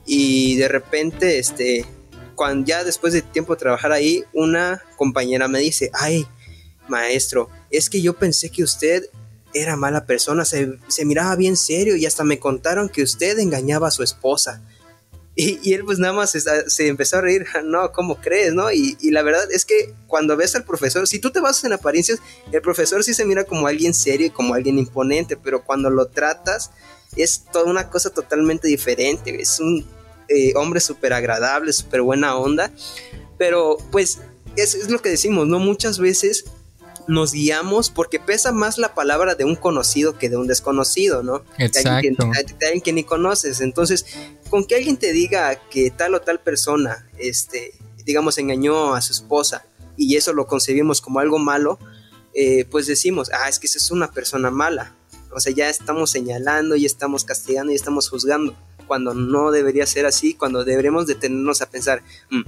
y 0.05 0.55
de 0.57 0.67
repente, 0.67 1.39
este, 1.39 1.85
cuando 2.35 2.65
ya 2.65 2.83
después 2.83 3.13
de 3.13 3.21
tiempo 3.21 3.53
de 3.53 3.59
trabajar 3.59 3.91
ahí, 3.91 4.23
una 4.33 4.81
compañera 4.97 5.47
me 5.47 5.59
dice, 5.59 5.91
ay, 5.93 6.25
maestro, 6.93 7.49
es 7.69 7.89
que 7.89 8.01
yo 8.01 8.13
pensé 8.13 8.49
que 8.49 8.63
usted 8.63 9.09
era 9.53 9.75
mala 9.75 10.05
persona, 10.05 10.45
se, 10.45 10.79
se 10.87 11.05
miraba 11.05 11.35
bien 11.35 11.57
serio 11.57 11.95
y 11.95 12.05
hasta 12.05 12.23
me 12.23 12.39
contaron 12.39 12.89
que 12.89 13.03
usted 13.03 13.37
engañaba 13.39 13.87
a 13.87 13.91
su 13.91 14.03
esposa. 14.03 14.61
Y, 15.35 15.73
él 15.73 15.83
pues 15.83 15.97
nada 15.97 16.13
más 16.13 16.29
se, 16.31 16.87
empezó 16.87 17.17
a 17.17 17.21
reír, 17.21 17.45
no, 17.65 17.91
¿cómo 17.91 18.21
crees? 18.21 18.53
¿no? 18.53 18.71
Y, 18.71 18.95
la 19.09 19.23
verdad 19.23 19.51
es 19.51 19.65
que 19.65 19.93
cuando 20.07 20.37
ves 20.37 20.55
al 20.55 20.63
profesor, 20.63 21.07
si 21.07 21.19
tú 21.19 21.31
te 21.31 21.39
basas 21.39 21.63
en 21.63 21.73
apariencias, 21.73 22.19
el 22.51 22.61
profesor 22.61 23.03
sí 23.03 23.13
se 23.13 23.25
mira 23.25 23.43
como 23.43 23.67
alguien 23.67 23.93
serio 23.93 24.27
y 24.27 24.29
como 24.29 24.53
alguien 24.53 24.77
imponente, 24.77 25.35
pero 25.35 25.63
cuando 25.63 25.89
lo 25.89 26.07
tratas 26.07 26.71
es 27.15 27.45
toda 27.51 27.65
una 27.65 27.89
cosa 27.89 28.09
totalmente 28.11 28.67
diferente, 28.67 29.41
es 29.41 29.59
un 29.59 29.85
eh, 30.27 30.53
hombre 30.55 30.79
súper 30.79 31.13
agradable, 31.13 31.73
súper 31.73 32.01
buena 32.01 32.35
onda, 32.37 32.71
pero 33.37 33.77
pues 33.91 34.19
es, 34.55 34.75
es 34.75 34.89
lo 34.89 35.01
que 35.01 35.09
decimos, 35.09 35.47
¿no? 35.47 35.57
Muchas 35.57 35.97
veces 35.99 36.45
nos 37.07 37.33
guiamos 37.33 37.89
porque 37.89 38.19
pesa 38.19 38.51
más 38.51 38.77
la 38.77 38.93
palabra 38.93 39.35
de 39.35 39.43
un 39.43 39.55
conocido 39.55 40.17
que 40.17 40.29
de 40.29 40.37
un 40.37 40.47
desconocido, 40.47 41.23
¿no? 41.23 41.43
Exacto. 41.57 42.27
De 42.29 42.65
alguien 42.65 42.81
que, 42.81 42.93
ni 42.93 43.03
conoces. 43.03 43.61
Entonces, 43.61 44.05
con 44.49 44.65
que 44.65 44.75
alguien 44.75 44.97
te 44.97 45.11
diga 45.11 45.55
que 45.69 45.91
tal 45.91 46.15
o 46.15 46.21
tal 46.21 46.39
persona, 46.39 47.07
este, 47.17 47.73
digamos, 48.05 48.37
engañó 48.37 48.95
a 48.95 49.01
su 49.01 49.13
esposa 49.13 49.65
y 49.97 50.15
eso 50.15 50.33
lo 50.33 50.47
concebimos 50.47 51.01
como 51.01 51.19
algo 51.19 51.39
malo, 51.39 51.79
eh, 52.33 52.65
pues 52.69 52.87
decimos, 52.87 53.29
ah, 53.33 53.49
es 53.49 53.59
que 53.59 53.67
esa 53.67 53.77
es 53.77 53.91
una 53.91 54.11
persona 54.11 54.49
mala. 54.49 54.95
O 55.31 55.39
sea, 55.39 55.53
ya 55.53 55.69
estamos 55.69 56.11
señalando, 56.11 56.75
y 56.75 56.85
estamos 56.85 57.25
castigando, 57.25 57.71
y 57.71 57.75
estamos 57.75 58.09
juzgando 58.09 58.55
cuando 58.93 59.15
no 59.15 59.49
debería 59.49 59.87
ser 59.87 60.05
así, 60.05 60.35
cuando 60.35 60.63
deberemos 60.63 61.07
detenernos 61.07 61.63
a 61.63 61.65
pensar, 61.71 62.03
mm, 62.29 62.41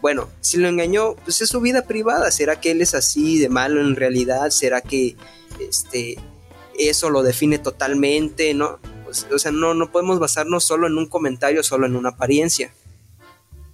bueno, 0.00 0.28
si 0.40 0.56
lo 0.56 0.68
engañó, 0.68 1.16
pues 1.24 1.40
es 1.40 1.48
su 1.48 1.60
vida 1.60 1.82
privada, 1.88 2.30
¿será 2.30 2.60
que 2.60 2.70
él 2.70 2.82
es 2.82 2.94
así 2.94 3.40
de 3.40 3.48
malo 3.48 3.80
en 3.80 3.96
realidad? 3.96 4.50
¿Será 4.50 4.80
que 4.80 5.16
este 5.58 6.16
eso 6.78 7.10
lo 7.10 7.24
define 7.24 7.58
totalmente, 7.58 8.54
no? 8.54 8.78
O 9.32 9.38
sea, 9.40 9.50
no, 9.50 9.74
no 9.74 9.90
podemos 9.90 10.20
basarnos 10.20 10.62
solo 10.62 10.86
en 10.86 10.96
un 10.96 11.08
comentario, 11.08 11.64
solo 11.64 11.86
en 11.86 11.96
una 11.96 12.10
apariencia. 12.10 12.72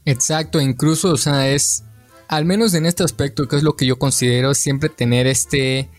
Exacto, 0.06 0.62
incluso, 0.62 1.10
o 1.10 1.18
sea, 1.18 1.50
es, 1.50 1.84
al 2.28 2.46
menos 2.46 2.72
en 2.72 2.86
este 2.86 3.04
aspecto, 3.04 3.46
que 3.48 3.56
es 3.56 3.62
lo 3.62 3.76
que 3.76 3.84
yo 3.84 3.98
considero, 3.98 4.54
siempre 4.54 4.88
tener 4.88 5.26
este, 5.26 5.90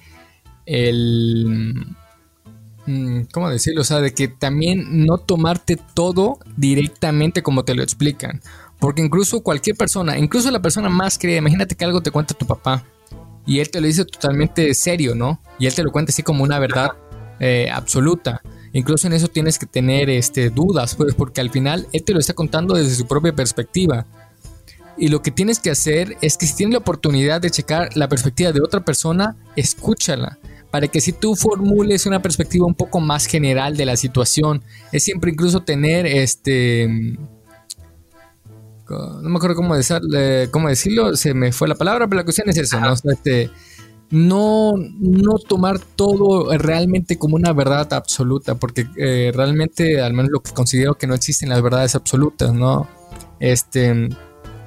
el 0.66 1.86
¿cómo 3.32 3.50
decirlo? 3.50 3.82
O 3.82 3.84
sea, 3.86 4.00
de 4.02 4.14
que 4.14 4.28
también 4.28 5.06
no 5.06 5.18
tomarte 5.18 5.78
todo 5.94 6.40
directamente 6.58 7.42
como 7.42 7.64
te 7.64 7.76
lo 7.76 7.84
explican. 7.84 8.42
Porque 8.80 9.02
incluso 9.02 9.42
cualquier 9.42 9.76
persona, 9.76 10.18
incluso 10.18 10.52
la 10.52 10.62
persona 10.62 10.90
más 10.90 11.18
cree, 11.18 11.38
imagínate 11.38 11.76
que 11.76 11.86
algo 11.86 12.02
te 12.02 12.12
cuenta 12.12 12.34
tu 12.34 12.46
papá 12.46 12.84
y 13.46 13.60
él 13.60 13.70
te 13.70 13.80
lo 13.80 13.88
dice 13.88 14.06
totalmente 14.06 14.74
serio, 14.74 15.16
¿no? 15.16 15.40
Y 15.60 15.68
él 15.68 15.74
te 15.74 15.84
lo 15.84 15.92
cuenta 15.92 16.12
así 16.12 16.24
como 16.24 16.44
una 16.44 16.60
verdad 16.60 16.92
eh, 17.40 17.70
absoluta. 17.72 18.42
Incluso 18.74 19.08
en 19.08 19.14
eso 19.14 19.28
tienes 19.30 19.58
que 19.58 19.66
tener 19.66 20.10
este, 20.10 20.50
dudas, 20.50 20.96
pues, 20.96 21.14
porque 21.14 21.42
al 21.42 21.50
final 21.50 21.88
él 21.94 22.04
te 22.04 22.14
lo 22.14 22.20
está 22.20 22.34
contando 22.34 22.76
desde 22.76 22.96
su 22.96 23.08
propia 23.08 23.34
perspectiva. 23.34 24.06
Y 24.98 25.10
lo 25.10 25.22
que 25.22 25.32
tienes 25.32 25.60
que 25.60 25.72
hacer 25.72 26.18
es 26.22 26.38
que 26.38 26.46
si 26.46 26.56
tienes 26.56 26.74
la 26.74 26.80
oportunidad 26.80 27.42
de 27.42 27.52
checar 27.52 27.96
la 27.96 28.10
perspectiva 28.10 28.52
de 28.52 28.62
otra 28.62 28.84
persona, 28.84 29.36
escúchala 29.56 30.38
para 30.76 30.90
que 30.90 31.00
si 31.00 31.14
tú 31.14 31.38
formules 31.38 32.06
una 32.06 32.22
perspectiva 32.22 32.66
un 32.66 32.76
poco 32.76 33.00
más 33.00 33.28
general 33.28 33.78
de 33.78 33.86
la 33.86 33.96
situación, 33.96 34.62
es 34.92 35.06
siempre 35.06 35.32
incluso 35.32 35.62
tener 35.62 36.06
este 36.06 37.18
no 38.90 39.22
me 39.22 39.38
acuerdo 39.38 39.56
cómo, 39.56 39.74
cómo 40.52 40.68
decirlo, 40.68 41.16
se 41.16 41.34
me 41.34 41.54
fue 41.54 41.70
la 41.70 41.76
palabra, 41.76 42.10
pero 42.10 42.18
la 42.18 42.24
cuestión 42.26 42.50
es 42.50 42.58
eso, 42.58 42.78
¿no? 42.82 42.92
Este, 42.92 43.50
no, 44.10 44.74
no 45.00 45.38
tomar 45.38 45.80
todo 45.80 46.52
realmente 46.58 47.18
como 47.18 47.38
una 47.38 47.54
verdad 47.54 47.94
absoluta, 47.94 48.56
porque 48.56 48.86
eh, 48.98 49.32
realmente, 49.34 50.02
al 50.02 50.12
menos 50.12 50.30
lo 50.30 50.42
que 50.42 50.52
considero 50.52 50.96
que 50.96 51.08
no 51.08 51.16
existen 51.16 51.48
las 51.48 51.62
verdades 51.62 51.96
absolutas, 51.96 52.54
¿no? 52.54 52.90
Este, 53.40 54.10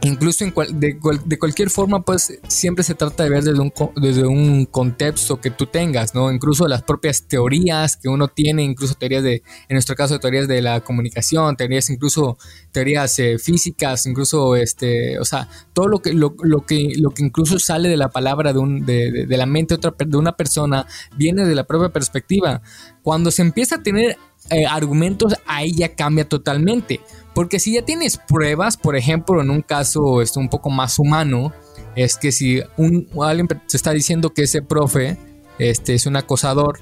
incluso 0.02 0.44
en 0.44 0.54
de, 0.78 0.98
cualquier 1.38 1.70
forma, 1.70 2.02
pues 2.02 2.38
siempre 2.48 2.84
se 2.84 2.94
trata 2.94 3.24
de 3.24 3.30
ver 3.30 3.44
desde 3.44 3.60
un, 3.60 3.72
desde 3.96 4.26
un 4.26 4.66
contexto 4.66 5.40
que 5.40 5.50
tú 5.50 5.66
tengas, 5.66 6.14
¿no? 6.14 6.30
Incluso 6.30 6.68
las 6.68 6.82
propias 6.82 7.22
teorías 7.22 7.96
que 7.96 8.08
uno 8.08 8.28
tiene, 8.28 8.62
incluso 8.62 8.94
teorías 8.94 9.22
de, 9.22 9.42
en 9.68 9.74
nuestro 9.74 9.96
caso, 9.96 10.20
teorías 10.20 10.48
de 10.48 10.62
la 10.62 10.80
comunicación, 10.80 11.56
teorías 11.56 11.90
incluso, 11.90 12.38
teorías 12.72 13.18
eh, 13.18 13.38
físicas, 13.38 14.06
incluso, 14.06 14.56
este, 14.56 15.18
o 15.18 15.24
sea, 15.24 15.48
todo 15.72 15.88
lo 15.88 16.00
que, 16.00 16.12
lo, 16.12 16.34
que, 16.66 16.92
lo 16.98 17.10
que 17.10 17.24
incluso 17.24 17.58
sale 17.58 17.88
de 17.88 17.96
la 17.96 18.10
palabra 18.10 18.52
de, 18.52 18.58
un, 18.58 18.86
de, 18.86 19.26
de 19.26 19.36
la 19.36 19.46
mente 19.46 19.74
de, 19.74 19.88
otra, 19.88 19.94
de 20.06 20.16
una 20.16 20.36
persona 20.36 20.86
viene 21.16 21.44
de 21.44 21.54
la 21.54 21.64
propia 21.64 21.88
perspectiva. 21.90 22.62
Cuando 23.02 23.30
se 23.30 23.42
empieza 23.42 23.76
a 23.76 23.82
tener 23.82 24.16
eh, 24.50 24.66
argumentos, 24.66 25.34
ahí 25.46 25.74
ya 25.74 25.94
cambia 25.94 26.28
totalmente. 26.28 27.00
Porque 27.34 27.60
si 27.60 27.74
ya 27.74 27.82
tienes 27.82 28.16
pruebas, 28.16 28.76
por 28.76 28.96
ejemplo, 28.96 29.40
en 29.40 29.50
un 29.50 29.62
caso 29.62 30.22
esto, 30.22 30.40
un 30.40 30.48
poco 30.48 30.70
más 30.70 30.98
humano, 30.98 31.52
es 31.94 32.16
que 32.16 32.32
si 32.32 32.62
un, 32.76 33.08
alguien 33.22 33.46
te 33.48 33.76
está 33.76 33.92
diciendo 33.92 34.30
que 34.30 34.42
ese 34.42 34.62
profe 34.62 35.16
este, 35.58 35.94
es 35.94 36.06
un 36.06 36.16
acosador, 36.16 36.80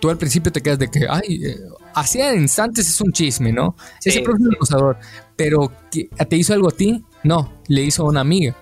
tú 0.00 0.10
al 0.10 0.18
principio 0.18 0.50
te 0.50 0.60
quedas 0.60 0.78
de 0.78 0.88
que, 0.88 1.06
ay, 1.08 1.44
eh, 1.44 1.56
hacía 1.94 2.34
instantes 2.34 2.88
es 2.88 3.00
un 3.00 3.12
chisme, 3.12 3.52
¿no? 3.52 3.76
Ese 4.04 4.20
profe 4.20 4.42
es 4.42 4.48
un 4.48 4.54
acosador, 4.54 4.96
pero 5.36 5.72
¿te 5.90 6.36
hizo 6.36 6.52
algo 6.52 6.68
a 6.68 6.72
ti? 6.72 7.04
No, 7.22 7.52
le 7.68 7.82
hizo 7.82 8.02
a 8.02 8.08
una 8.08 8.20
amiga. 8.20 8.56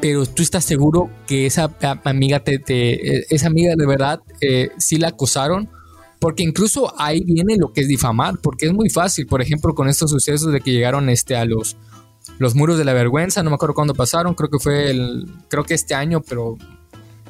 Pero 0.00 0.26
tú 0.26 0.42
estás 0.42 0.64
seguro 0.64 1.08
que 1.26 1.46
esa 1.46 1.74
amiga, 2.04 2.40
te, 2.40 2.58
te 2.58 3.34
esa 3.34 3.46
amiga 3.46 3.74
de 3.76 3.86
verdad 3.86 4.20
eh, 4.40 4.68
sí 4.76 4.98
la 4.98 5.08
acosaron 5.08 5.70
porque 6.24 6.42
incluso 6.42 6.90
ahí 6.98 7.22
viene 7.22 7.58
lo 7.58 7.70
que 7.70 7.82
es 7.82 7.86
difamar, 7.86 8.38
porque 8.38 8.64
es 8.64 8.72
muy 8.72 8.88
fácil, 8.88 9.26
por 9.26 9.42
ejemplo, 9.42 9.74
con 9.74 9.90
estos 9.90 10.10
sucesos 10.10 10.50
de 10.54 10.62
que 10.62 10.72
llegaron 10.72 11.10
este, 11.10 11.36
a 11.36 11.44
los, 11.44 11.76
los 12.38 12.54
muros 12.54 12.78
de 12.78 12.86
la 12.86 12.94
vergüenza, 12.94 13.42
no 13.42 13.50
me 13.50 13.56
acuerdo 13.56 13.74
cuándo 13.74 13.92
pasaron, 13.92 14.32
creo 14.32 14.48
que 14.48 14.58
fue 14.58 14.90
el, 14.90 15.26
creo 15.50 15.64
que 15.64 15.74
este 15.74 15.94
año, 15.94 16.22
pero 16.26 16.56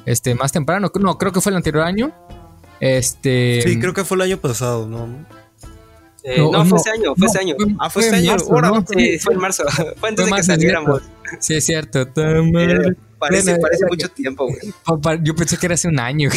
este, 0.07 0.37
más 0.37 0.53
temprano, 0.53 0.93
no, 1.01 1.19
creo 1.19 1.33
que 1.33 1.41
fue 1.41 1.51
el 1.51 1.57
anterior 1.57 1.83
año. 1.83 2.13
Este, 2.79 3.63
sí, 3.67 3.81
creo 3.81 3.95
que 3.95 4.05
fue 4.05 4.15
el 4.15 4.21
año 4.21 4.37
pasado, 4.37 4.87
¿no? 4.87 5.09
Eh, 6.23 6.39
no, 6.39 6.65
fue 6.65 6.79
ese 6.79 6.91
año, 6.91 7.17
fue 7.17 7.27
ese 7.27 7.39
año. 7.41 7.57
ah, 7.81 7.91
fue, 7.91 8.07
ese 8.07 8.15
año. 8.15 8.37
sí, 8.39 9.19
fue 9.19 9.35
en 9.35 9.41
marzo. 9.41 9.65
Fue 9.99 10.09
antes 10.09 10.25
de 10.25 10.31
que 10.31 10.43
saliéramos. 10.45 11.03
Sí, 11.41 11.55
es 11.55 11.67
cierto. 11.67 12.07
Parece, 13.29 13.57
parece 13.59 13.87
mucho 13.87 14.09
tiempo, 14.09 14.47
güey. 14.47 15.23
Yo 15.23 15.35
pensé 15.35 15.57
que 15.57 15.67
era 15.67 15.75
hace 15.75 15.89
un 15.89 15.99
año. 15.99 16.31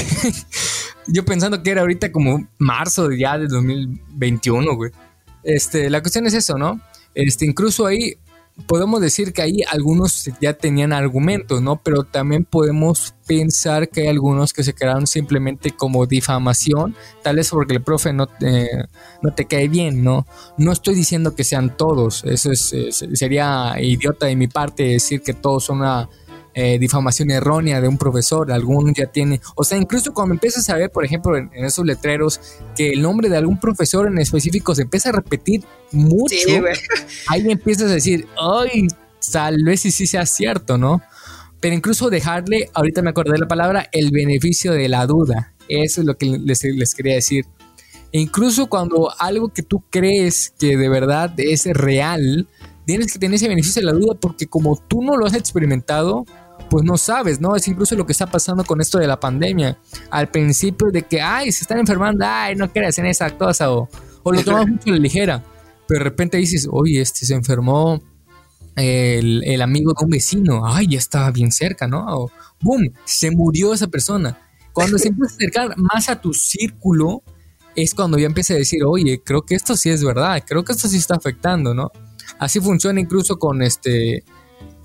Yo 1.07 1.23
pensando 1.23 1.61
que 1.63 1.71
era 1.71 1.81
ahorita 1.81 2.11
como 2.11 2.47
marzo 2.57 3.11
ya 3.11 3.37
de 3.37 3.47
2021, 3.47 4.75
güey. 4.75 4.91
Este, 5.43 5.89
la 5.89 6.01
cuestión 6.01 6.27
es 6.27 6.33
eso, 6.33 6.57
¿no? 6.57 6.81
Este, 7.13 7.45
incluso 7.45 7.85
ahí 7.85 8.17
podemos 8.65 9.01
decir 9.01 9.33
que 9.33 9.41
ahí 9.41 9.61
algunos 9.69 10.29
ya 10.41 10.53
tenían 10.53 10.91
argumentos, 10.91 11.61
¿no? 11.61 11.81
Pero 11.81 12.03
también 12.03 12.43
podemos 12.43 13.13
pensar 13.27 13.89
que 13.89 14.01
hay 14.01 14.07
algunos 14.07 14.53
que 14.53 14.63
se 14.63 14.73
quedaron 14.73 15.05
simplemente 15.05 15.71
como 15.71 16.05
difamación, 16.05 16.95
tal 17.21 17.35
vez 17.35 17.49
porque 17.49 17.75
el 17.75 17.83
profe 17.83 18.13
no 18.13 18.27
te, 18.27 18.69
no 19.21 19.33
te 19.33 19.45
cae 19.45 19.67
bien, 19.67 20.03
¿no? 20.03 20.25
No 20.57 20.71
estoy 20.71 20.95
diciendo 20.95 21.35
que 21.35 21.43
sean 21.43 21.77
todos, 21.77 22.23
eso 22.25 22.51
es, 22.51 22.73
sería 23.13 23.75
idiota 23.79 24.25
de 24.25 24.35
mi 24.35 24.47
parte 24.47 24.83
decir 24.83 25.21
que 25.21 25.33
todos 25.33 25.65
son 25.65 25.79
una 25.79 26.09
eh, 26.59 26.79
difamación 26.79 27.29
errónea 27.29 27.79
de 27.79 27.87
un 27.87 27.99
profesor, 27.99 28.51
algunos 28.51 28.91
ya 28.95 29.05
tienen, 29.05 29.39
o 29.53 29.63
sea, 29.63 29.77
incluso 29.77 30.11
cuando 30.11 30.33
empiezas 30.33 30.67
a 30.71 30.75
ver, 30.75 30.89
por 30.89 31.05
ejemplo, 31.05 31.37
en, 31.37 31.51
esos 31.53 31.85
letreros, 31.85 32.41
que 32.75 32.93
el 32.93 33.03
nombre 33.03 33.29
de 33.29 33.37
algún 33.37 33.59
profesor 33.59 34.07
en 34.07 34.17
específico 34.17 34.73
se 34.73 34.81
empieza 34.81 35.09
a 35.09 35.11
repetir 35.11 35.63
mucho, 35.91 36.35
ahí 37.27 37.45
empiezas 37.47 37.91
a 37.91 37.93
decir, 37.93 38.25
ay, 38.41 38.87
tal 39.31 39.57
vez 39.63 39.81
sí, 39.81 39.91
sí 39.91 40.07
sea 40.07 40.25
cierto, 40.25 40.79
¿no? 40.79 40.99
Pero 41.59 41.75
incluso 41.75 42.09
dejarle, 42.09 42.71
ahorita 42.73 43.03
me 43.03 43.11
acordé 43.11 43.33
de 43.33 43.39
la 43.41 43.47
palabra, 43.47 43.87
el 43.91 44.09
beneficio 44.09 44.73
de 44.73 44.89
la 44.89 45.05
duda. 45.05 45.53
Eso 45.69 46.01
es 46.01 46.07
lo 46.07 46.17
que 46.17 46.25
les, 46.25 46.63
les 46.63 46.95
quería 46.95 47.13
decir. 47.13 47.45
E 48.11 48.19
incluso 48.19 48.65
cuando 48.65 49.13
algo 49.19 49.49
que 49.49 49.61
tú 49.61 49.83
crees 49.91 50.55
que 50.57 50.75
de 50.75 50.89
verdad 50.89 51.35
es 51.37 51.65
real, 51.65 52.47
tienes 52.87 53.13
que 53.13 53.19
tener 53.19 53.35
ese 53.35 53.47
beneficio 53.47 53.81
de 53.81 53.85
la 53.85 53.91
duda 53.91 54.15
porque 54.19 54.47
como 54.47 54.75
tú 54.87 55.03
no 55.03 55.17
lo 55.17 55.27
has 55.27 55.35
experimentado, 55.35 56.25
pues 56.69 56.83
no 56.83 56.97
sabes, 56.97 57.39
¿no? 57.39 57.55
Es 57.55 57.67
incluso 57.67 57.95
lo 57.95 58.05
que 58.05 58.11
está 58.11 58.27
pasando 58.27 58.63
con 58.63 58.81
esto 58.81 58.97
de 58.97 59.07
la 59.07 59.19
pandemia. 59.19 59.77
Al 60.09 60.29
principio 60.29 60.87
de 60.91 61.03
que, 61.03 61.21
ay, 61.21 61.51
se 61.51 61.63
están 61.63 61.79
enfermando, 61.79 62.25
ay, 62.27 62.55
no 62.55 62.71
quieres 62.71 62.97
en 62.99 63.05
esa 63.05 63.37
cosa, 63.37 63.71
o, 63.71 63.89
o 64.23 64.31
lo 64.31 64.43
tomas 64.43 64.67
mucho 64.67 64.89
a 64.89 64.91
la 64.91 64.97
ligera. 64.97 65.43
Pero 65.87 65.99
de 65.99 66.03
repente 66.03 66.37
dices, 66.37 66.67
oye, 66.69 67.01
este 67.01 67.25
se 67.25 67.33
enfermó 67.33 68.01
el, 68.75 69.43
el, 69.45 69.61
amigo 69.61 69.93
de 69.97 70.05
un 70.05 70.11
vecino, 70.11 70.61
ay, 70.65 70.87
ya 70.89 70.97
estaba 70.97 71.31
bien 71.31 71.51
cerca, 71.51 71.87
¿no? 71.87 72.05
O, 72.07 72.31
boom, 72.61 72.93
se 73.05 73.31
murió 73.31 73.73
esa 73.73 73.87
persona. 73.87 74.37
Cuando 74.73 74.97
se 74.97 75.07
empieza 75.07 75.33
a 75.33 75.35
acercar 75.35 75.77
más 75.77 76.09
a 76.09 76.21
tu 76.21 76.33
círculo, 76.33 77.23
es 77.75 77.93
cuando 77.93 78.17
ya 78.17 78.27
empieza 78.27 78.53
a 78.53 78.57
decir, 78.57 78.83
oye, 78.83 79.21
creo 79.23 79.43
que 79.43 79.55
esto 79.55 79.75
sí 79.77 79.89
es 79.89 80.03
verdad, 80.03 80.43
creo 80.45 80.63
que 80.63 80.73
esto 80.73 80.87
sí 80.87 80.97
está 80.97 81.15
afectando, 81.15 81.73
¿no? 81.73 81.91
Así 82.39 82.59
funciona 82.59 82.99
incluso 82.99 83.39
con 83.39 83.61
este 83.61 84.23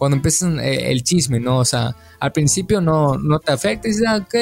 cuando 0.02 0.16
empiezan 0.16 0.58
eh, 0.58 0.90
el 0.90 1.04
chisme, 1.04 1.38
¿no? 1.38 1.58
O 1.58 1.64
sea, 1.64 1.94
al 2.18 2.32
principio 2.32 2.80
no, 2.80 3.16
no 3.18 3.38
te 3.38 3.52
afecta, 3.52 3.86
dices, 3.86 4.02
ah, 4.04 4.16
ok, 4.16 4.34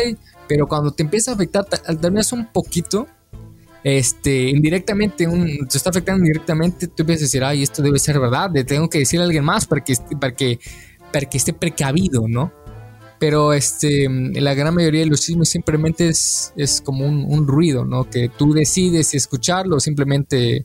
pero 0.48 0.66
cuando 0.66 0.90
te 0.90 1.02
empieza 1.02 1.32
a 1.32 1.34
afectar, 1.34 1.66
al 1.86 1.98
menos 2.00 2.32
un 2.32 2.46
poquito, 2.46 3.06
este, 3.84 4.48
indirectamente, 4.48 5.26
un, 5.26 5.68
te 5.68 5.76
está 5.76 5.90
afectando 5.90 6.20
indirectamente, 6.20 6.86
tú 6.86 7.02
empiezas 7.02 7.24
a 7.24 7.26
decir, 7.26 7.44
ay, 7.44 7.62
esto 7.62 7.82
debe 7.82 7.98
ser 7.98 8.18
verdad, 8.18 8.48
le 8.54 8.64
tengo 8.64 8.88
que 8.88 9.00
decir 9.00 9.20
a 9.20 9.24
alguien 9.24 9.44
más 9.44 9.66
para 9.66 9.84
que, 9.84 9.96
para 10.18 10.34
que, 10.34 10.58
para 11.12 11.26
que 11.28 11.36
esté 11.36 11.52
precavido, 11.52 12.26
¿no? 12.26 12.50
Pero 13.18 13.52
este, 13.52 14.08
la 14.08 14.54
gran 14.54 14.74
mayoría 14.74 15.00
de 15.00 15.10
los 15.10 15.20
chismes 15.20 15.50
simplemente 15.50 16.08
es, 16.08 16.54
es 16.56 16.80
como 16.80 17.04
un, 17.04 17.26
un 17.28 17.46
ruido, 17.46 17.84
¿no? 17.84 18.08
Que 18.08 18.30
tú 18.30 18.54
decides 18.54 19.12
escucharlo 19.12 19.76
o 19.76 19.80
simplemente 19.80 20.64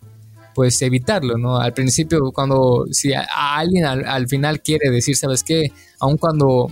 pues 0.56 0.82
evitarlo, 0.82 1.38
¿no? 1.38 1.58
Al 1.58 1.74
principio, 1.74 2.32
cuando 2.34 2.86
si 2.89 3.14
a, 3.14 3.28
alguien 3.58 3.86
al, 3.86 4.28
final 4.28 4.62
quiere 4.62 4.89
decir, 4.89 5.16
¿sabes 5.18 5.43
qué? 5.43 5.72
Aun 5.99 6.18
cuando 6.18 6.72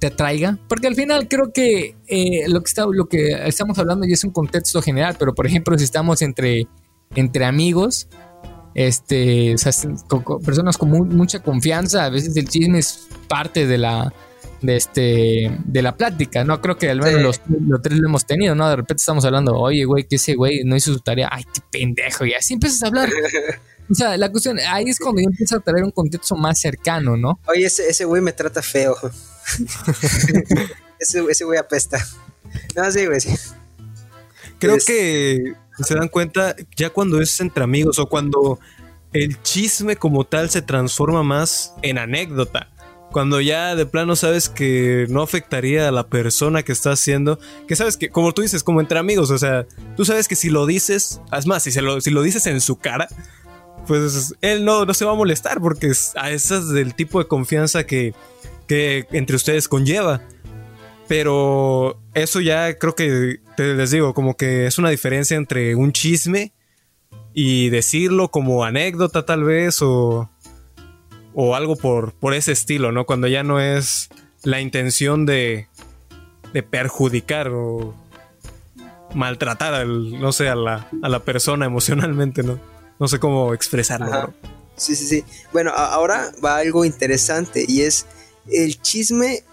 te 0.00 0.10
traiga, 0.10 0.58
porque 0.68 0.88
al 0.88 0.96
final 0.96 1.28
creo 1.28 1.52
que 1.52 1.96
eh, 2.08 2.48
lo, 2.48 2.60
que 2.60 2.68
está, 2.68 2.86
lo 2.90 3.06
que 3.06 3.48
estamos 3.48 3.78
hablando 3.78 4.04
ya 4.04 4.14
es 4.14 4.24
un 4.24 4.32
contexto 4.32 4.82
general, 4.82 5.16
pero 5.18 5.34
por 5.34 5.46
ejemplo, 5.46 5.78
si 5.78 5.84
estamos 5.84 6.20
entre, 6.22 6.66
entre 7.14 7.44
amigos, 7.44 8.08
este, 8.74 9.54
personas 10.44 10.76
con 10.76 10.90
mucha 10.90 11.40
confianza, 11.40 12.04
a 12.04 12.10
veces 12.10 12.36
el 12.36 12.48
chisme 12.48 12.80
es 12.80 13.08
parte 13.28 13.66
de 13.66 13.78
la, 13.78 14.12
de 14.62 14.76
este 14.76 15.56
de 15.64 15.82
la 15.82 15.96
plática, 15.96 16.44
¿no? 16.44 16.60
Creo 16.60 16.76
que 16.76 16.90
al 16.90 17.00
menos 17.00 17.40
los, 17.48 17.82
tres 17.82 17.98
lo 17.98 18.08
hemos 18.08 18.26
tenido, 18.26 18.54
¿no? 18.54 18.68
De 18.68 18.76
repente 18.76 19.00
estamos 19.00 19.24
hablando, 19.24 19.54
oye, 19.56 19.84
güey, 19.84 20.04
que 20.04 20.16
ese 20.16 20.34
güey 20.34 20.64
no 20.64 20.76
hizo 20.76 20.92
su 20.92 21.00
tarea, 21.00 21.28
ay, 21.30 21.44
qué 21.44 21.60
pendejo, 21.70 22.26
y 22.26 22.34
así 22.34 22.54
empiezas 22.54 22.82
a 22.82 22.86
hablar. 22.88 23.10
O 23.90 23.94
sea, 23.94 24.18
la 24.18 24.30
cuestión, 24.30 24.58
ahí 24.68 24.84
es 24.90 24.98
cuando 24.98 25.22
yo 25.22 25.30
empiezo 25.30 25.56
a 25.56 25.60
traer 25.60 25.82
un 25.82 25.90
contexto 25.90 26.36
más 26.36 26.60
cercano, 26.60 27.16
¿no? 27.16 27.40
Oye, 27.46 27.64
ese, 27.64 27.88
ese 27.88 28.04
güey 28.04 28.20
me 28.20 28.34
trata 28.34 28.60
feo. 28.60 28.94
ese, 30.98 31.24
ese 31.26 31.44
güey 31.44 31.58
apesta. 31.58 31.98
No, 32.76 32.92
sí, 32.92 33.06
güey, 33.06 33.18
sí. 33.18 33.34
Creo 34.58 34.76
que 34.76 35.54
se 35.82 35.94
dan 35.94 36.08
cuenta 36.08 36.54
ya 36.76 36.90
cuando 36.90 37.18
es 37.22 37.40
entre 37.40 37.64
amigos 37.64 37.98
o 37.98 38.10
cuando 38.10 38.60
el 39.14 39.40
chisme 39.40 39.96
como 39.96 40.24
tal 40.24 40.50
se 40.50 40.60
transforma 40.60 41.22
más 41.22 41.72
en 41.80 41.96
anécdota 41.96 42.68
cuando 43.10 43.40
ya 43.40 43.74
de 43.74 43.86
plano 43.86 44.16
sabes 44.16 44.48
que 44.48 45.06
no 45.08 45.22
afectaría 45.22 45.88
a 45.88 45.90
la 45.90 46.06
persona 46.06 46.62
que 46.62 46.72
está 46.72 46.92
haciendo, 46.92 47.38
que 47.66 47.76
sabes 47.76 47.96
que, 47.96 48.10
como 48.10 48.32
tú 48.32 48.42
dices, 48.42 48.62
como 48.62 48.80
entre 48.80 48.98
amigos, 48.98 49.30
o 49.30 49.38
sea, 49.38 49.66
tú 49.96 50.04
sabes 50.04 50.28
que 50.28 50.36
si 50.36 50.50
lo 50.50 50.66
dices, 50.66 51.20
es 51.32 51.46
más, 51.46 51.62
si, 51.62 51.80
lo, 51.80 52.00
si 52.00 52.10
lo 52.10 52.22
dices 52.22 52.46
en 52.46 52.60
su 52.60 52.76
cara, 52.76 53.08
pues 53.86 54.34
él 54.42 54.64
no, 54.64 54.84
no 54.84 54.94
se 54.94 55.04
va 55.04 55.12
a 55.12 55.16
molestar 55.16 55.60
porque 55.60 55.88
es, 55.88 56.12
a 56.16 56.30
ese 56.30 56.56
es 56.58 56.68
del 56.68 56.94
tipo 56.94 57.18
de 57.18 57.26
confianza 57.26 57.86
que, 57.86 58.14
que 58.66 59.06
entre 59.12 59.36
ustedes 59.36 59.68
conlleva. 59.68 60.22
Pero 61.08 61.98
eso 62.12 62.40
ya 62.40 62.76
creo 62.78 62.94
que, 62.94 63.40
te 63.56 63.74
les 63.74 63.90
digo, 63.90 64.12
como 64.12 64.36
que 64.36 64.66
es 64.66 64.78
una 64.78 64.90
diferencia 64.90 65.38
entre 65.38 65.74
un 65.74 65.92
chisme 65.92 66.52
y 67.32 67.70
decirlo 67.70 68.30
como 68.30 68.64
anécdota 68.64 69.24
tal 69.24 69.44
vez 69.44 69.80
o 69.80 70.28
o 71.40 71.54
algo 71.54 71.76
por, 71.76 72.14
por 72.14 72.34
ese 72.34 72.50
estilo, 72.50 72.90
¿no? 72.90 73.06
Cuando 73.06 73.28
ya 73.28 73.44
no 73.44 73.60
es 73.60 74.08
la 74.42 74.60
intención 74.60 75.24
de, 75.24 75.68
de 76.52 76.64
perjudicar 76.64 77.50
o 77.54 77.94
maltratar 79.14 79.72
al, 79.72 80.18
no 80.18 80.32
sé, 80.32 80.48
a 80.48 80.56
la, 80.56 80.88
a 81.00 81.08
la 81.08 81.20
persona 81.20 81.64
emocionalmente, 81.64 82.42
¿no? 82.42 82.58
No 82.98 83.06
sé 83.06 83.20
cómo 83.20 83.54
expresarlo. 83.54 84.34
Sí, 84.74 84.96
sí, 84.96 85.06
sí. 85.06 85.24
Bueno, 85.52 85.70
ahora 85.70 86.32
va 86.44 86.56
algo 86.56 86.84
interesante 86.84 87.64
y 87.68 87.82
es 87.82 88.06
el 88.50 88.82
chisme, 88.82 89.44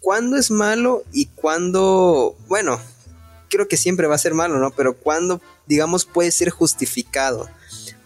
¿cuándo 0.00 0.36
es 0.36 0.50
malo 0.50 1.02
y 1.14 1.28
cuándo, 1.28 2.36
bueno, 2.46 2.78
creo 3.48 3.68
que 3.68 3.78
siempre 3.78 4.06
va 4.06 4.16
a 4.16 4.18
ser 4.18 4.34
malo, 4.34 4.58
¿no? 4.58 4.70
Pero 4.72 4.98
cuándo, 4.98 5.40
digamos, 5.66 6.04
puede 6.04 6.30
ser 6.30 6.50
justificado. 6.50 7.48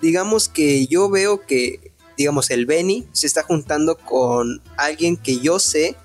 Digamos 0.00 0.48
que 0.48 0.86
yo 0.86 1.10
veo 1.10 1.44
que 1.44 1.85
digamos, 2.16 2.50
el 2.50 2.66
Benny 2.66 3.06
se 3.12 3.26
está 3.26 3.42
juntando 3.42 3.96
con 3.98 4.62
alguien 4.76 5.16
que 5.16 5.38
yo 5.40 5.58
sé 5.58 5.96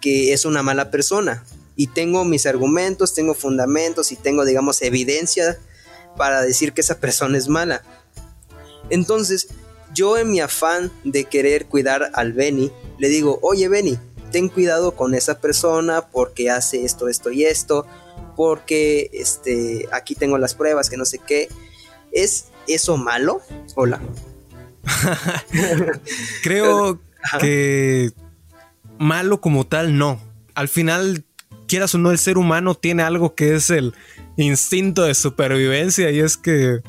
que 0.00 0.32
es 0.32 0.44
una 0.44 0.62
mala 0.62 0.90
persona. 0.90 1.44
Y 1.76 1.88
tengo 1.88 2.24
mis 2.24 2.46
argumentos, 2.46 3.14
tengo 3.14 3.34
fundamentos 3.34 4.12
y 4.12 4.16
tengo, 4.16 4.44
digamos, 4.44 4.82
evidencia 4.82 5.58
para 6.16 6.42
decir 6.42 6.72
que 6.72 6.82
esa 6.82 7.00
persona 7.00 7.38
es 7.38 7.48
mala. 7.48 7.82
Entonces, 8.90 9.48
yo 9.94 10.18
en 10.18 10.30
mi 10.30 10.40
afán 10.40 10.92
de 11.04 11.24
querer 11.24 11.66
cuidar 11.66 12.10
al 12.14 12.32
Benny, 12.32 12.70
le 12.98 13.08
digo, 13.08 13.38
oye 13.42 13.68
Benny, 13.68 13.98
ten 14.30 14.48
cuidado 14.48 14.94
con 14.94 15.14
esa 15.14 15.40
persona 15.40 16.08
porque 16.10 16.50
hace 16.50 16.84
esto, 16.84 17.08
esto 17.08 17.30
y 17.30 17.44
esto, 17.44 17.86
porque 18.36 19.10
este, 19.12 19.88
aquí 19.92 20.14
tengo 20.14 20.38
las 20.38 20.54
pruebas, 20.54 20.90
que 20.90 20.96
no 20.96 21.04
sé 21.04 21.18
qué. 21.18 21.48
¿Es 22.12 22.46
eso 22.66 22.96
malo? 22.96 23.40
Hola. 23.74 24.00
Creo 26.42 27.00
que 27.40 28.10
malo 28.98 29.40
como 29.40 29.66
tal 29.66 29.96
no. 29.96 30.20
Al 30.54 30.68
final, 30.68 31.24
quieras 31.66 31.94
o 31.94 31.98
no, 31.98 32.10
el 32.10 32.18
ser 32.18 32.38
humano 32.38 32.74
tiene 32.74 33.02
algo 33.02 33.34
que 33.34 33.54
es 33.54 33.70
el 33.70 33.94
instinto 34.36 35.02
de 35.02 35.14
supervivencia 35.14 36.10
y 36.10 36.20
es 36.20 36.36
que 36.36 36.80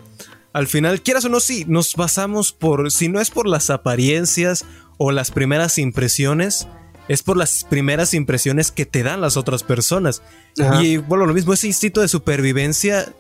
al 0.56 0.68
final, 0.68 1.02
quieras 1.02 1.26
o 1.26 1.30
no, 1.30 1.42
sí, 1.42 1.66
nos 1.68 1.96
basamos 1.96 2.54
por, 2.54 2.90
si 2.90 3.10
no 3.10 3.20
es 3.20 3.30
por 3.30 3.46
las 3.46 3.70
apariencias 3.70 4.64
o 4.98 5.12
las 5.12 5.30
primeras 5.30 5.78
impresiones, 5.78 6.70
es 7.10 7.24
por 7.24 7.36
las 7.36 7.66
primeras 7.66 8.14
impresiones 8.14 8.72
que 8.72 8.86
te 8.86 9.04
dan 9.04 9.20
las 9.20 9.36
otras 9.36 9.64
personas. 9.64 10.22
Y 10.82 10.96
bueno, 10.96 11.26
lo 11.26 11.34
mismo, 11.34 11.52
ese 11.52 11.68
instinto 11.68 12.00
de 12.00 12.08
supervivencia 12.08 13.14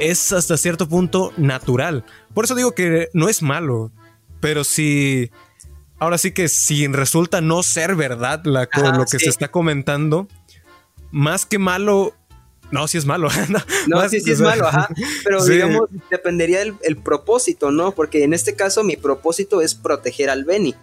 es 0.00 0.32
hasta 0.32 0.56
cierto 0.56 0.88
punto 0.88 1.32
natural. 1.36 2.04
Por 2.34 2.44
eso 2.44 2.56
digo 2.56 2.72
que 2.72 3.08
no 3.12 3.28
es 3.28 3.40
malo. 3.40 3.92
Pero 4.40 4.64
si. 4.64 5.30
Ahora 5.98 6.16
sí 6.16 6.32
que 6.32 6.48
si 6.48 6.86
resulta 6.86 7.42
no 7.42 7.62
ser 7.62 7.94
verdad 7.94 8.42
lo 8.44 9.04
que 9.04 9.18
se 9.18 9.28
está 9.28 9.50
comentando, 9.50 10.28
más 11.10 11.44
que 11.44 11.58
malo, 11.58 12.14
no, 12.70 12.86
sí 12.88 12.98
es 12.98 13.04
malo. 13.04 13.28
no, 13.88 14.08
sí, 14.08 14.20
sí 14.20 14.30
es 14.30 14.40
malo, 14.40 14.66
ajá. 14.68 14.88
Pero 15.24 15.44
digamos, 15.44 15.88
dependería 16.10 16.62
el, 16.62 16.96
propósito, 16.96 17.70
¿no? 17.70 17.92
Porque 17.92 18.24
en 18.24 18.32
este 18.32 18.54
caso 18.54 18.84
mi 18.84 18.96
propósito 18.96 19.60
es 19.60 19.74
proteger 19.74 20.30
al 20.30 20.44
Benny. 20.44 20.74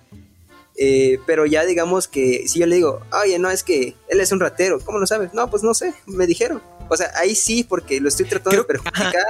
Eh, 0.80 1.20
pero 1.26 1.48
ya 1.48 1.66
digamos 1.66 2.08
que 2.08 2.48
si 2.48 2.60
yo 2.60 2.68
le 2.68 2.76
digo, 2.76 3.02
oye, 3.24 3.40
no, 3.40 3.50
es 3.50 3.64
que 3.64 3.96
él 4.10 4.20
es 4.20 4.32
un 4.32 4.40
ratero, 4.40 4.80
¿cómo 4.80 5.00
lo 5.00 5.08
sabes? 5.08 5.34
No, 5.34 5.50
pues 5.50 5.64
no 5.64 5.74
sé, 5.74 5.94
me 6.06 6.28
dijeron. 6.28 6.62
O 6.90 6.96
sea, 6.96 7.12
ahí 7.16 7.36
sí, 7.36 7.64
porque 7.64 8.00
lo 8.00 8.10
estoy 8.10 8.28
tratando 8.28 8.60
de 8.60 8.64
perjudicar. 8.64 9.24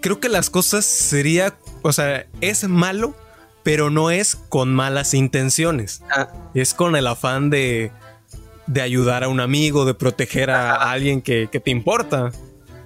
Creo 0.00 0.20
que 0.20 0.28
las 0.28 0.50
cosas 0.50 0.84
sería, 0.84 1.56
o 1.84 1.92
sea, 1.92 2.26
es 2.40 2.66
malo, 2.66 3.14
pero 3.62 3.90
no 3.90 4.10
es 4.10 4.36
con 4.36 4.74
malas 4.74 5.12
intenciones. 5.12 6.02
Ah. 6.10 6.32
Es 6.54 6.72
con 6.72 6.96
el 6.96 7.06
afán 7.06 7.50
de, 7.50 7.92
de 8.66 8.80
ayudar 8.80 9.22
a 9.22 9.28
un 9.28 9.38
amigo, 9.38 9.84
de 9.84 9.92
proteger 9.92 10.50
a, 10.50 10.90
alguien 10.90 11.20
que, 11.20 11.46
te 11.46 11.70
importa. 11.70 12.32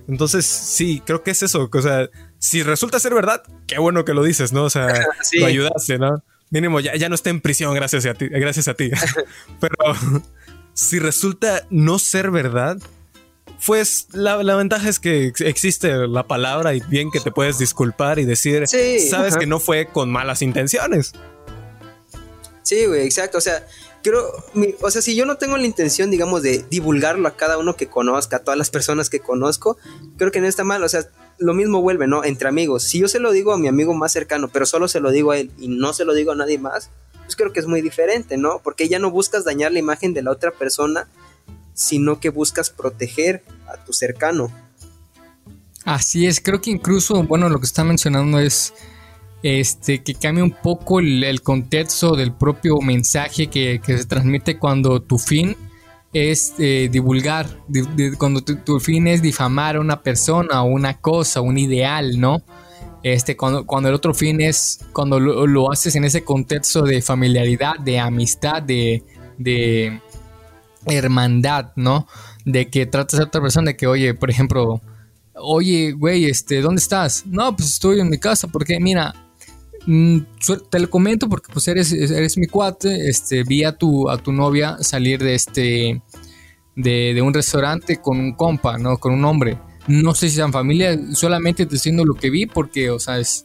Entonces, 0.09 0.44
sí, 0.44 1.01
creo 1.07 1.22
que 1.22 1.30
es 1.30 1.44
eso. 1.44 1.70
O 1.72 1.82
sea, 1.82 2.11
si 2.38 2.64
resulta 2.64 2.99
ser 2.99 3.14
verdad, 3.14 3.44
qué 3.68 3.78
bueno 3.78 4.05
que 4.05 4.14
lo 4.14 4.24
dices, 4.24 4.53
¿no? 4.53 4.64
O 4.64 4.70
sea, 4.70 4.88
lo 5.34 5.46
ayudaste, 5.46 5.99
¿no? 5.99 6.22
Mínimo, 6.51 6.80
ya, 6.80 6.96
ya 6.96 7.09
no 7.09 7.14
está 7.14 7.30
en 7.30 7.40
prisión 7.40 7.74
gracias 7.74 8.05
a 8.07 8.14
ti. 8.14 8.26
Gracias 8.28 8.66
a 8.66 8.74
ti. 8.74 8.90
Pero 9.61 9.76
si 10.74 10.99
resulta 10.99 11.62
no 11.70 12.01
ser 12.01 12.32
verdad, 12.32 12.78
pues 13.66 14.09
la, 14.12 14.36
ventaja 14.56 14.88
es 14.88 15.00
que 15.00 15.32
existe 15.40 16.06
la 16.06 16.26
palabra 16.26 16.74
y 16.74 16.80
bien 16.80 17.11
que 17.11 17.20
te 17.20 17.30
puedes 17.30 17.59
disculpar 17.59 18.18
y 18.18 18.24
decir, 18.24 18.66
sabes 18.68 19.36
que 19.36 19.46
no 19.46 19.61
fue 19.61 19.86
con 19.86 20.11
malas 20.11 20.42
intenciones. 20.42 21.12
Sí, 22.62 22.84
güey, 22.84 23.04
exacto. 23.04 23.38
O 23.38 23.40
sea, 23.40 23.66
creo, 24.02 24.30
o 24.82 24.90
sea, 24.90 25.00
si 25.00 25.16
yo 25.16 25.24
no 25.24 25.38
tengo 25.38 25.56
la 25.56 25.64
intención, 25.64 26.11
digamos, 26.11 26.42
de 26.42 26.64
divulgarlo 26.68 27.26
a 27.26 27.34
cada 27.34 27.56
uno 27.56 27.76
que 27.76 27.88
conozca, 27.88 28.36
a 28.36 28.38
todas 28.40 28.59
las 28.59 28.68
personas 28.68 29.09
que 29.09 29.20
conozco, 29.20 29.78
creo 30.18 30.30
que 30.30 30.40
no 30.40 30.46
está 30.46 30.64
mal. 30.64 30.84
O 30.84 30.88
sea, 30.88 31.06
lo 31.38 31.54
mismo 31.54 31.80
vuelve, 31.80 32.06
¿no? 32.06 32.24
Entre 32.24 32.48
amigos. 32.48 32.82
Si 32.82 32.98
yo 32.98 33.09
se 33.09 33.20
lo 33.20 33.32
digo 33.32 33.52
a 33.52 33.59
mi 33.59 33.68
amigo 33.68 33.94
más 33.94 34.12
cercano, 34.12 34.48
pero 34.52 34.66
solo 34.66 34.86
se 34.86 35.00
lo 35.00 35.11
digo 35.11 35.30
a 35.30 35.38
él 35.38 35.50
y 35.59 35.68
no 35.68 35.94
se 35.94 36.04
lo 36.04 36.12
digo 36.12 36.32
a 36.32 36.34
nadie 36.36 36.59
más, 36.59 36.90
pues 37.24 37.36
creo 37.36 37.52
que 37.52 37.61
es 37.61 37.66
muy 37.66 37.80
diferente, 37.80 38.36
¿no? 38.36 38.61
Porque 38.62 38.88
ya 38.88 38.98
no 38.98 39.11
buscas 39.11 39.44
dañar 39.44 39.72
la 39.72 39.78
imagen 39.78 40.12
de 40.12 40.22
la 40.22 40.30
otra 40.30 40.50
persona 40.50 41.09
sino 41.78 42.18
que 42.18 42.30
buscas 42.30 42.70
proteger 42.70 43.44
a 43.68 43.84
tu 43.84 43.92
cercano. 43.92 44.52
Así 45.84 46.26
es, 46.26 46.40
creo 46.40 46.60
que 46.60 46.70
incluso, 46.70 47.22
bueno, 47.22 47.48
lo 47.48 47.60
que 47.60 47.66
está 47.66 47.84
mencionando 47.84 48.40
es 48.40 48.74
este, 49.44 50.02
que 50.02 50.16
cambia 50.16 50.42
un 50.42 50.50
poco 50.50 50.98
el, 50.98 51.40
contexto 51.42 52.16
del 52.16 52.32
propio 52.32 52.78
mensaje 52.80 53.46
que, 53.46 53.80
se 53.86 54.04
transmite 54.06 54.58
cuando 54.58 55.00
tu 55.00 55.18
fin 55.18 55.56
es 56.12 56.54
eh, 56.58 56.88
divulgar, 56.90 57.46
cuando 58.18 58.42
tu, 58.42 58.80
fin 58.80 59.06
es 59.06 59.22
difamar 59.22 59.76
a 59.76 59.80
una 59.80 60.02
persona 60.02 60.62
una 60.64 60.98
cosa, 60.98 61.40
un 61.42 61.58
ideal, 61.58 62.18
¿no? 62.18 62.42
Este, 63.04 63.36
cuando, 63.36 63.64
cuando 63.64 63.88
el 63.88 63.94
otro 63.94 64.14
fin 64.14 64.40
es, 64.40 64.80
cuando 64.92 65.20
lo, 65.20 65.70
haces 65.70 65.94
en 65.94 66.04
ese 66.04 66.24
contexto 66.24 66.82
de 66.82 67.00
familiaridad, 67.02 67.78
de 67.78 68.00
amistad, 68.00 68.62
de, 68.62 69.04
de 69.38 70.00
hermandad, 70.91 71.72
¿no? 71.76 72.07
De 72.45 72.68
que 72.68 72.86
tratas 72.86 73.20
a 73.20 73.24
otra 73.24 73.41
persona 73.41 73.70
de 73.70 73.76
que, 73.76 73.86
oye, 73.86 74.14
por 74.14 74.30
ejemplo, 74.30 74.80
oye, 75.34 75.93
güey, 75.93 76.26
este, 76.26 76.61
¿dónde 76.61 76.80
estás? 76.80 77.24
No, 77.26 77.55
pues 77.57 77.68
estoy 77.70 78.01
en 78.01 78.11
mi 78.11 78.18
casa, 78.18 78.49
porque 78.49 78.78
mira, 78.80 79.14
mm, 79.86 80.18
te 80.70 80.78
lo 80.78 80.91
comento 80.91 81.28
porque 81.28 81.53
pues 81.53 81.68
eres, 81.68 81.93
eres 81.93 82.36
mi 82.39 82.47
cuate, 82.47 83.09
este, 83.09 83.43
vi 83.45 83.64
a 83.64 83.72
tu, 83.72 84.09
a 84.11 84.18
tu 84.18 84.32
novia 84.32 84.76
salir 84.80 85.22
de 85.22 85.34
este, 85.34 86.03
de, 86.78 87.20
un 87.22 87.34
restaurante 87.34 88.01
con 88.01 88.18
un 88.18 88.32
compa, 88.32 88.78
¿no? 88.78 88.99
Con 88.99 89.12
un 89.12 89.24
hombre. 89.24 89.59
No 89.89 90.14
sé 90.14 90.28
si 90.28 90.36
sean 90.36 90.53
familia, 90.53 90.99
solamente 91.14 91.66
te 91.66 91.74
diciendo 91.74 92.05
lo 92.05 92.14
que 92.14 92.30
vi 92.30 92.47
porque, 92.47 92.91
o 92.91 92.99
sea, 92.99 93.18
es, 93.18 93.45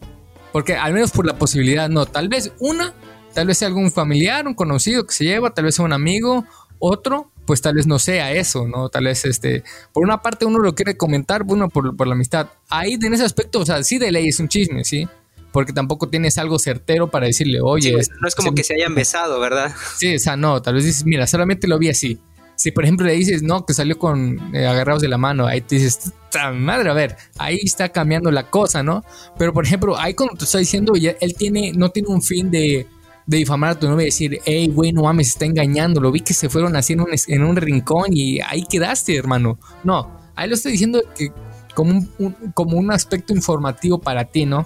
porque 0.51 0.75
al 0.75 0.93
menos 0.93 1.11
por 1.11 1.25
la 1.25 1.37
posibilidad, 1.37 1.89
no, 1.89 2.05
tal 2.05 2.27
vez 2.27 2.51
una, 2.59 2.93
tal 3.33 3.47
vez 3.47 3.57
sea 3.57 3.69
algún 3.69 3.91
familiar, 3.91 4.45
un 4.45 4.53
conocido 4.53 5.05
que 5.05 5.13
se 5.13 5.25
lleva, 5.25 5.53
tal 5.53 5.65
vez 5.65 5.75
sea 5.75 5.85
un 5.85 5.93
amigo, 5.93 6.45
otro, 6.79 7.31
pues 7.45 7.61
tal 7.61 7.75
vez 7.75 7.87
no 7.87 7.99
sea 7.99 8.31
eso, 8.31 8.67
¿no? 8.67 8.89
Tal 8.89 9.05
vez, 9.05 9.25
este, 9.25 9.63
por 9.91 10.03
una 10.03 10.21
parte 10.21 10.45
uno 10.45 10.59
lo 10.59 10.75
quiere 10.75 10.95
comentar, 10.95 11.43
uno 11.47 11.69
por, 11.69 11.95
por 11.95 12.07
la 12.07 12.13
amistad. 12.13 12.47
Ahí 12.69 12.93
en 13.01 13.13
ese 13.13 13.23
aspecto, 13.23 13.59
o 13.59 13.65
sea, 13.65 13.83
sí 13.83 13.97
de 13.97 14.11
ley 14.11 14.27
es 14.27 14.39
un 14.39 14.47
chisme, 14.47 14.83
¿sí? 14.83 15.07
Porque 15.51 15.73
tampoco 15.73 16.09
tienes 16.09 16.37
algo 16.37 16.57
certero 16.57 17.11
para 17.11 17.27
decirle, 17.27 17.59
oye... 17.61 17.95
no 18.19 18.27
es 18.27 18.35
como 18.35 18.53
que 18.55 18.63
se 18.63 18.75
hayan 18.75 18.95
besado, 18.95 19.39
¿verdad? 19.39 19.73
Sí, 19.97 20.15
o 20.15 20.19
sea, 20.19 20.35
no, 20.35 20.61
tal 20.61 20.75
vez 20.75 20.85
dices, 20.85 21.05
mira, 21.05 21.27
solamente 21.27 21.67
lo 21.67 21.77
vi 21.77 21.89
así. 21.89 22.19
Si 22.55 22.71
por 22.71 22.83
ejemplo 22.83 23.07
le 23.07 23.13
dices, 23.13 23.41
no, 23.41 23.65
que 23.65 23.73
salió 23.73 23.97
con 23.97 24.55
eh, 24.55 24.67
agarrados 24.67 25.01
de 25.01 25.07
la 25.07 25.17
mano, 25.17 25.47
ahí 25.47 25.61
te 25.61 25.75
dices, 25.75 26.13
madre, 26.53 26.89
a 26.89 26.93
ver, 26.93 27.17
ahí 27.37 27.59
está 27.63 27.89
cambiando 27.89 28.31
la 28.31 28.49
cosa, 28.49 28.83
¿no? 28.83 29.03
Pero 29.37 29.53
por 29.53 29.65
ejemplo, 29.65 29.97
ahí 29.97 30.13
cuando 30.13 30.35
te 30.35 30.45
está 30.45 30.59
diciendo, 30.59 30.93
ya, 30.95 31.15
él 31.19 31.33
tiene, 31.35 31.71
no 31.73 31.89
tiene 31.89 32.09
un 32.09 32.21
fin 32.21 32.51
de, 32.51 32.87
de 33.25 33.37
difamar 33.37 33.71
a 33.71 33.79
tu 33.79 33.87
novia 33.87 34.03
y 34.03 34.05
decir, 34.05 34.39
hey, 34.45 34.67
güey, 34.73 34.91
no 34.91 35.03
mames, 35.03 35.29
está 35.29 35.45
engañando, 35.45 36.01
lo 36.01 36.11
vi 36.11 36.21
que 36.21 36.33
se 36.33 36.49
fueron 36.49 36.75
así 36.75 36.93
en 36.93 37.01
un, 37.01 37.07
en 37.27 37.43
un 37.43 37.55
rincón 37.55 38.07
y 38.11 38.39
ahí 38.41 38.63
quedaste, 38.63 39.15
hermano. 39.15 39.57
No, 39.83 40.19
ahí 40.35 40.47
lo 40.47 40.55
estoy 40.55 40.73
diciendo 40.73 41.01
que 41.15 41.31
como 41.73 42.05
un, 42.19 42.33
como 42.53 42.77
un 42.77 42.91
aspecto 42.91 43.33
informativo 43.33 43.99
para 43.99 44.25
ti, 44.25 44.45
¿no? 44.45 44.65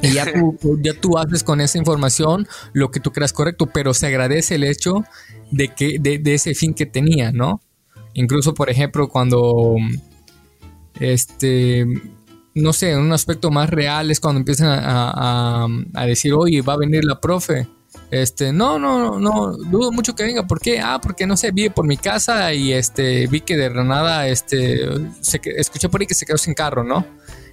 Y 0.00 0.12
ya 0.12 0.24
tú, 0.60 0.78
ya 0.80 0.94
tú 0.94 1.18
haces 1.18 1.44
con 1.44 1.60
esa 1.60 1.78
información 1.78 2.46
lo 2.72 2.90
que 2.90 3.00
tú 3.00 3.10
creas 3.10 3.32
correcto, 3.32 3.66
pero 3.66 3.94
se 3.94 4.06
agradece 4.06 4.54
el 4.54 4.64
hecho 4.64 5.04
de 5.50 5.68
que 5.68 5.98
de, 6.00 6.18
de 6.18 6.34
ese 6.34 6.54
fin 6.54 6.74
que 6.74 6.86
tenía, 6.86 7.32
¿no? 7.32 7.60
Incluso, 8.14 8.54
por 8.54 8.70
ejemplo, 8.70 9.08
cuando 9.08 9.76
este 11.00 11.86
no 12.54 12.72
sé, 12.72 12.92
en 12.92 12.98
un 12.98 13.12
aspecto 13.12 13.50
más 13.50 13.70
real 13.70 14.10
es 14.10 14.20
cuando 14.20 14.38
empiezan 14.38 14.68
a, 14.70 15.66
decir, 16.06 16.34
oye, 16.34 16.62
va 16.62 16.74
a 16.74 16.78
venir 16.78 17.04
la 17.04 17.20
profe. 17.20 17.68
Este, 18.10 18.52
no, 18.52 18.78
no, 18.78 19.18
no, 19.18 19.56
dudo 19.56 19.92
mucho 19.92 20.14
que 20.14 20.24
venga. 20.24 20.46
¿Por 20.46 20.60
qué? 20.60 20.80
Ah, 20.80 21.00
porque 21.02 21.26
no 21.26 21.36
sé, 21.36 21.50
vive 21.50 21.70
por 21.70 21.86
mi 21.86 21.96
casa 21.96 22.52
y 22.52 22.72
este, 22.72 23.26
vi 23.26 23.40
que 23.40 23.56
de 23.56 23.70
nada, 23.70 24.28
este, 24.28 24.86
escuché 25.56 25.88
por 25.88 26.00
ahí 26.00 26.06
que 26.06 26.14
se 26.14 26.26
quedó 26.26 26.38
sin 26.38 26.54
carro, 26.54 26.84
¿no? 26.84 27.06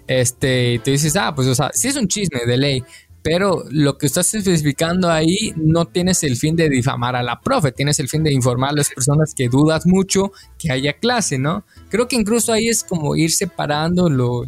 Este, 0.08 0.74
y 0.74 0.80
te 0.80 0.92
dices, 0.92 1.16
ah, 1.16 1.34
pues, 1.36 1.48
o 1.48 1.56
sea, 1.56 1.72
sí 1.74 1.88
es 1.88 1.96
un 1.96 2.08
chisme 2.08 2.42
de 2.46 2.58
ley, 2.58 2.84
pero 3.22 3.64
lo 3.70 3.98
que 3.98 4.06
estás 4.06 4.34
especificando 4.34 5.10
ahí 5.10 5.54
no 5.56 5.86
tienes 5.86 6.24
el 6.24 6.36
fin 6.36 6.56
de 6.56 6.70
difamar 6.70 7.16
a 7.16 7.24
la 7.24 7.40
profe, 7.42 7.72
tienes 7.72 8.00
el 8.00 8.08
fin 8.08 8.24
de 8.24 8.34
informar 8.34 8.72
a 8.72 8.78
las 8.78 8.90
personas 8.90 9.34
que 9.36 9.50
dudas 9.50 9.86
mucho 9.86 10.32
que 10.58 10.72
haya 10.72 10.94
clase, 10.94 11.38
¿no? 11.38 11.66
Creo 11.90 12.08
que 12.08 12.16
incluso 12.16 12.54
ahí 12.54 12.68
es 12.70 12.84
como 12.84 13.16
ir 13.16 13.32
separando 13.32 14.10
lo, 14.10 14.46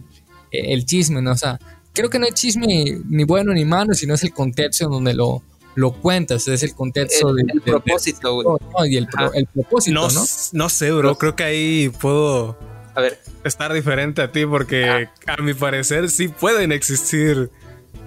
el 0.51 0.85
chisme, 0.85 1.21
¿no? 1.21 1.31
O 1.31 1.37
sea, 1.37 1.59
creo 1.93 2.09
que 2.09 2.19
no 2.19 2.25
hay 2.25 2.31
chisme 2.31 2.99
ni 3.09 3.23
bueno 3.23 3.53
ni 3.53 3.65
malo, 3.65 3.93
sino 3.93 4.13
es 4.13 4.23
el 4.23 4.33
contexto 4.33 4.87
donde 4.87 5.13
lo, 5.13 5.43
lo 5.75 5.93
cuentas, 5.93 6.47
es 6.47 6.63
el 6.63 6.75
contexto 6.75 7.33
del 7.33 7.47
de, 7.47 7.61
propósito, 7.61 8.33
güey. 8.33 8.47
No, 8.47 8.85
y 8.85 8.97
el, 8.97 9.07
propósito, 9.53 9.93
¿no? 9.93 10.07
No, 10.53 10.69
sé, 10.69 10.91
bro, 10.91 11.17
creo 11.17 11.35
que 11.35 11.43
ahí 11.43 11.89
puedo 11.89 12.57
a 12.93 13.01
ver. 13.01 13.19
estar 13.43 13.71
diferente 13.73 14.21
a 14.21 14.31
ti 14.31 14.45
porque 14.45 15.07
a 15.27 15.41
mi 15.41 15.53
parecer 15.53 16.09
sí 16.09 16.27
pueden 16.27 16.71
existir 16.71 17.49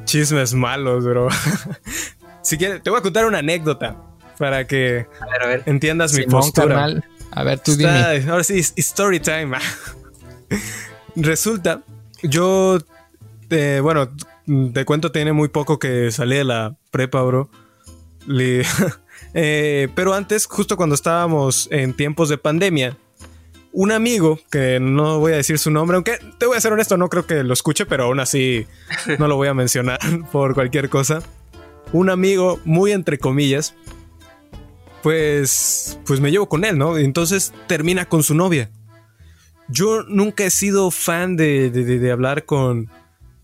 chismes 0.05 0.55
malos, 0.55 1.05
bro. 1.05 1.29
si 2.43 2.59
quieres, 2.59 2.83
te 2.83 2.91
voy 2.91 2.99
a 2.99 3.03
contar 3.03 3.25
una 3.25 3.39
anécdota 3.39 3.97
para 4.39 4.67
que 4.67 5.07
entiendas 5.67 6.13
mi 6.13 6.27
postura. 6.27 7.03
A 7.31 7.43
ver, 7.43 7.59
tú 7.61 7.77
dime. 7.77 8.25
Ahora 8.29 8.45
sí, 8.45 8.59
story 8.77 9.21
time. 9.21 9.57
Resulta 11.17 11.83
yo, 12.25 12.79
eh, 13.51 13.81
bueno, 13.83 14.11
te 14.73 14.85
cuento, 14.85 15.13
tiene 15.13 15.33
muy 15.33 15.49
poco 15.49 15.79
que 15.79 16.11
salí 16.11 16.37
de 16.37 16.45
la 16.45 16.77
prepa, 16.91 17.23
bro. 17.23 17.51
Eh, 19.37 19.89
pero 19.97 20.15
antes, 20.15 20.47
justo 20.47 20.77
cuando 20.77 20.95
estábamos 20.95 21.69
en 21.73 21.93
tiempos 21.93 22.29
de 22.29 22.39
pandemia, 22.39 22.97
un 23.73 23.91
amigo, 23.91 24.39
que 24.51 24.79
no 24.81 25.19
voy 25.19 25.33
a 25.33 25.37
decir 25.37 25.59
su 25.59 25.73
nombre, 25.73 25.97
aunque 25.97 26.19
te 26.39 26.47
voy 26.47 26.57
a 26.57 26.61
ser 26.61 26.73
honesto, 26.73 26.97
no 26.97 27.09
creo 27.09 27.27
que 27.27 27.43
lo 27.43 27.53
escuche, 27.53 27.87
pero 27.87 28.05
aún 28.05 28.21
así 28.21 28.67
no 29.19 29.27
lo 29.27 29.37
voy 29.37 29.49
a 29.49 29.55
mencionar 29.55 29.99
por 30.33 30.55
cualquier 30.55 30.89
cosa. 30.89 31.21
Un 31.93 32.11
amigo, 32.11 32.61
muy 32.65 32.93
entre 32.93 33.19
comillas, 33.19 33.75
pues, 35.03 35.99
pues 36.07 36.21
me 36.21 36.31
llevo 36.31 36.49
con 36.49 36.65
él, 36.65 36.79
¿no? 36.79 36.97
Entonces 36.97 37.53
termina 37.67 38.05
con 38.07 38.23
su 38.23 38.35
novia. 38.35 38.71
Yo 39.69 40.03
nunca 40.05 40.45
he 40.45 40.51
sido 40.51 40.91
fan 40.91 41.37
de, 41.37 42.11
hablar 42.13 42.45
con, 42.45 42.91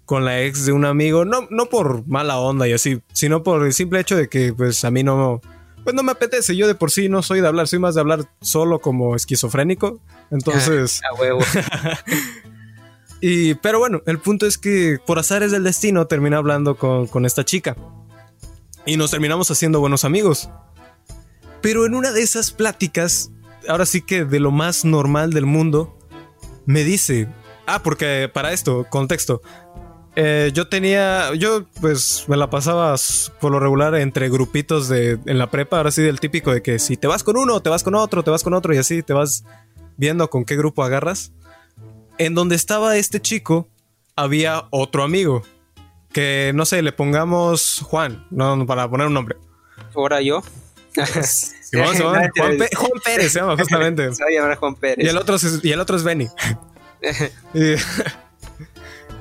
con 0.04 0.24
la 0.24 0.42
ex 0.42 0.66
de 0.66 0.72
un 0.72 0.84
amigo, 0.84 1.24
no, 1.24 1.46
no 1.50 1.66
por 1.66 2.06
mala 2.06 2.38
onda 2.38 2.68
y 2.68 2.72
así, 2.72 3.00
sino 3.12 3.42
por 3.42 3.64
el 3.64 3.72
simple 3.72 4.00
hecho 4.00 4.16
de 4.16 4.28
que 4.28 4.52
pues 4.52 4.84
a 4.84 4.90
mí 4.90 5.02
no, 5.02 5.40
pues 5.82 5.94
no 5.94 6.02
me 6.02 6.12
apetece, 6.12 6.56
yo 6.56 6.66
de 6.66 6.74
por 6.74 6.90
sí 6.90 7.08
no 7.08 7.22
soy 7.22 7.40
de 7.40 7.48
hablar, 7.48 7.68
soy 7.68 7.78
más 7.78 7.94
de 7.94 8.02
hablar 8.02 8.26
solo 8.42 8.80
como 8.80 9.16
esquizofrénico, 9.16 10.00
entonces... 10.30 11.00
a 11.10 11.14
huevo. 11.18 11.40
y, 13.20 13.54
pero 13.54 13.78
bueno, 13.78 14.02
el 14.06 14.18
punto 14.18 14.46
es 14.46 14.58
que 14.58 14.98
por 15.06 15.18
azares 15.18 15.52
del 15.52 15.64
destino 15.64 16.06
terminé 16.06 16.36
hablando 16.36 16.76
con, 16.76 17.06
con 17.06 17.24
esta 17.24 17.44
chica 17.44 17.76
y 18.84 18.96
nos 18.96 19.10
terminamos 19.10 19.50
haciendo 19.50 19.80
buenos 19.80 20.04
amigos. 20.04 20.50
Pero 21.62 21.84
en 21.84 21.94
una 21.94 22.12
de 22.12 22.22
esas 22.22 22.52
pláticas 22.52 23.30
ahora 23.68 23.86
sí 23.86 24.02
que 24.02 24.24
de 24.24 24.40
lo 24.40 24.50
más 24.50 24.84
normal 24.84 25.32
del 25.32 25.46
mundo, 25.46 25.96
me 26.66 26.84
dice, 26.84 27.28
ah, 27.66 27.82
porque 27.82 28.30
para 28.32 28.52
esto, 28.52 28.86
contexto, 28.88 29.42
eh, 30.16 30.50
yo 30.52 30.68
tenía, 30.68 31.34
yo 31.34 31.64
pues 31.80 32.24
me 32.28 32.36
la 32.36 32.50
pasaba 32.50 32.96
por 33.40 33.52
lo 33.52 33.60
regular 33.60 33.94
entre 33.94 34.28
grupitos 34.28 34.88
de, 34.88 35.18
en 35.26 35.38
la 35.38 35.50
prepa, 35.50 35.76
ahora 35.76 35.92
sí 35.92 36.02
del 36.02 36.18
típico 36.18 36.52
de 36.52 36.62
que 36.62 36.78
si 36.78 36.96
te 36.96 37.06
vas 37.06 37.22
con 37.22 37.36
uno, 37.36 37.60
te 37.60 37.70
vas 37.70 37.84
con 37.84 37.94
otro, 37.94 38.24
te 38.24 38.30
vas 38.30 38.42
con 38.42 38.54
otro 38.54 38.74
y 38.74 38.78
así 38.78 39.02
te 39.02 39.12
vas 39.12 39.44
viendo 39.96 40.28
con 40.28 40.44
qué 40.44 40.56
grupo 40.56 40.82
agarras. 40.82 41.32
En 42.18 42.34
donde 42.34 42.56
estaba 42.56 42.96
este 42.96 43.20
chico, 43.20 43.68
había 44.16 44.64
otro 44.70 45.04
amigo, 45.04 45.42
que 46.12 46.52
no 46.54 46.66
sé, 46.66 46.82
le 46.82 46.92
pongamos 46.92 47.80
Juan, 47.84 48.26
no, 48.30 48.66
para 48.66 48.90
poner 48.90 49.06
un 49.06 49.14
nombre. 49.14 49.36
Ahora 49.94 50.20
yo. 50.20 50.42
Juan, 51.72 52.30
Pérez 53.04 53.32
se 53.32 53.40
llama 53.40 53.56
justamente. 53.56 54.10
Juan 54.58 54.74
Pérez. 54.74 55.04
Y 55.04 55.08
el 55.08 55.16
otro 55.16 55.36
es, 55.36 55.60
y 55.62 55.72
el 55.72 55.80
otro 55.80 55.96
es 55.96 56.02
Benny. 56.02 56.28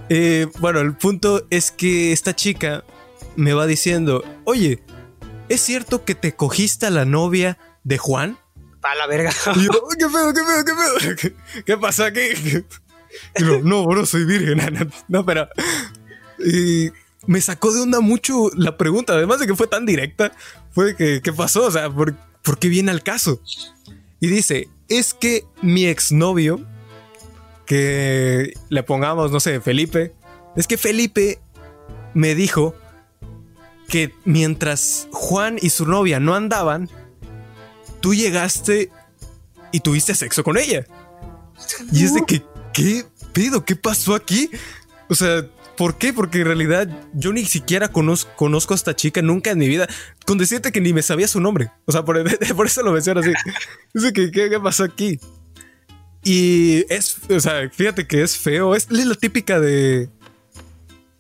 y, 0.10 0.44
bueno, 0.60 0.80
el 0.80 0.94
punto 0.96 1.46
es 1.50 1.72
que 1.72 2.12
esta 2.12 2.36
chica 2.36 2.84
me 3.36 3.54
va 3.54 3.68
diciendo, 3.68 4.24
oye, 4.46 4.84
¿es 5.48 5.62
cierto 5.62 6.04
que 6.04 6.16
te 6.16 6.34
cogiste 6.36 6.88
a 6.88 6.90
la 6.90 7.06
novia 7.06 7.58
de 7.84 7.98
Juan? 7.98 8.38
A 8.82 8.96
la 8.96 9.08
verga. 9.08 9.32
Y 9.56 9.66
yo, 9.66 9.72
¿qué 9.98 10.06
pedo, 10.08 10.34
qué 10.34 10.42
pedo, 10.42 10.66
qué 10.66 10.74
pedo? 10.74 11.16
¿Qué, 11.16 11.64
qué 11.64 11.78
pasa 11.78 12.08
aquí? 12.08 12.22
Y 13.38 13.44
yo, 13.44 13.60
no, 13.62 13.86
bro, 13.86 14.06
soy 14.06 14.26
virgen. 14.26 14.92
No, 15.08 15.26
pero... 15.26 15.48
Y 16.40 16.90
me 17.30 17.42
sacó 17.42 17.72
de 17.72 17.82
onda 17.82 18.00
mucho 18.00 18.50
la 18.56 18.76
pregunta, 18.76 19.14
además 19.14 19.40
de 19.40 19.46
que 19.46 19.56
fue 19.56 19.68
tan 19.68 19.86
directa, 19.86 20.32
fue 20.72 20.96
que, 20.96 21.22
¿qué 21.22 21.32
pasó? 21.32 21.68
O 21.68 21.72
sea, 21.72 21.88
¿por, 21.88 22.16
¿por 22.42 22.58
qué 22.58 22.70
viene 22.70 22.90
al 22.90 23.04
caso? 23.04 23.40
Y 24.20 24.30
dice, 24.30 24.68
es 24.88 25.14
que 25.14 25.46
mi 25.62 25.86
exnovio, 25.86 26.60
que 27.68 28.54
le 28.70 28.82
pongamos, 28.82 29.32
no 29.32 29.40
sé, 29.40 29.62
Felipe, 29.62 30.12
es 30.56 30.66
que 30.66 30.76
Felipe 30.76 31.40
me 32.16 32.34
dijo 32.34 32.74
que 33.88 34.12
mientras 34.26 35.08
Juan 35.12 35.60
y 35.62 35.70
su 35.70 35.86
novia 35.86 36.20
no 36.20 36.34
andaban, 36.34 36.90
tú 38.02 38.16
llegaste 38.16 38.90
y 39.72 39.82
tuviste 39.82 40.16
sexo 40.16 40.44
con 40.44 40.58
ella. 40.58 40.88
Y 41.92 42.06
es 42.06 42.16
de 42.16 42.26
que, 42.26 42.42
¿qué 42.74 43.06
pedo? 43.34 43.64
¿Qué 43.64 43.76
pasó 43.76 44.16
aquí? 44.16 44.50
O 45.10 45.14
sea, 45.14 45.46
¿por 45.80 45.98
qué? 45.98 46.12
Porque 46.12 46.40
en 46.40 46.46
realidad 46.46 46.90
yo 47.14 47.32
ni 47.32 47.46
siquiera 47.46 47.88
conozco, 47.88 48.30
conozco 48.36 48.74
a 48.74 48.76
esta 48.76 48.98
chica 48.98 49.22
nunca 49.22 49.52
en 49.52 49.60
mi 49.60 49.70
vida. 49.70 49.88
Con 50.26 50.38
decirte 50.38 50.74
que 50.74 50.82
ni 50.82 50.92
me 50.92 51.02
sabía 51.02 51.26
su 51.30 51.40
nombre. 51.40 51.72
O 51.86 51.94
sea, 51.94 52.04
por, 52.04 52.18
eso 52.66 52.84
lo 52.84 52.92
menciono 52.92 53.22
así. 53.22 53.32
Dice 53.94 54.12
que, 54.12 54.30
¿qué, 54.30 54.60
pasó 54.62 54.84
aquí? 54.84 55.22
Y 56.22 56.84
es, 56.94 57.16
o 57.30 57.40
sea, 57.40 57.70
fíjate 57.70 58.06
que 58.06 58.22
es 58.22 58.38
feo. 58.38 58.76
Es 58.76 58.92
la 58.92 59.16
típica 59.16 59.62
de 59.62 60.10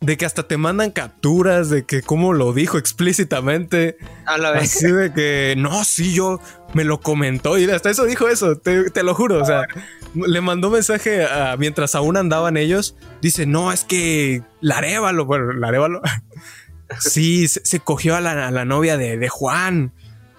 de 0.01 0.17
que 0.17 0.25
hasta 0.25 0.43
te 0.43 0.57
mandan 0.57 0.91
capturas 0.91 1.69
de 1.69 1.85
que 1.85 2.01
cómo 2.01 2.33
lo 2.33 2.53
dijo 2.53 2.77
explícitamente. 2.77 3.97
A 4.25 4.37
la 4.37 4.51
vez. 4.51 4.75
Así 4.75 4.91
de 4.91 5.13
que, 5.13 5.55
no, 5.57 5.83
sí, 5.83 6.13
yo 6.13 6.39
me 6.73 6.83
lo 6.83 7.01
comentó 7.01 7.57
y 7.57 7.69
hasta 7.69 7.89
eso 7.89 8.05
dijo 8.05 8.29
eso, 8.29 8.57
te, 8.57 9.03
lo 9.03 9.13
juro. 9.13 9.41
O 9.41 9.45
sea, 9.45 9.65
le 10.13 10.41
mandó 10.41 10.69
mensaje 10.69 11.25
a, 11.25 11.57
mientras 11.57 11.95
aún 11.95 12.15
andaban 12.15 12.55
ellos. 12.55 12.95
Dice, 13.21 13.45
no, 13.45 13.71
es 13.71 13.83
que 13.83 14.41
Larévalo, 14.61 15.25
bueno, 15.25 15.51
Larévalo. 15.51 16.01
sí, 16.99 17.47
se, 17.47 17.79
cogió 17.81 18.15
a 18.15 18.21
la, 18.21 18.65
novia 18.65 18.97
de, 18.97 19.27
Juan. 19.27 19.91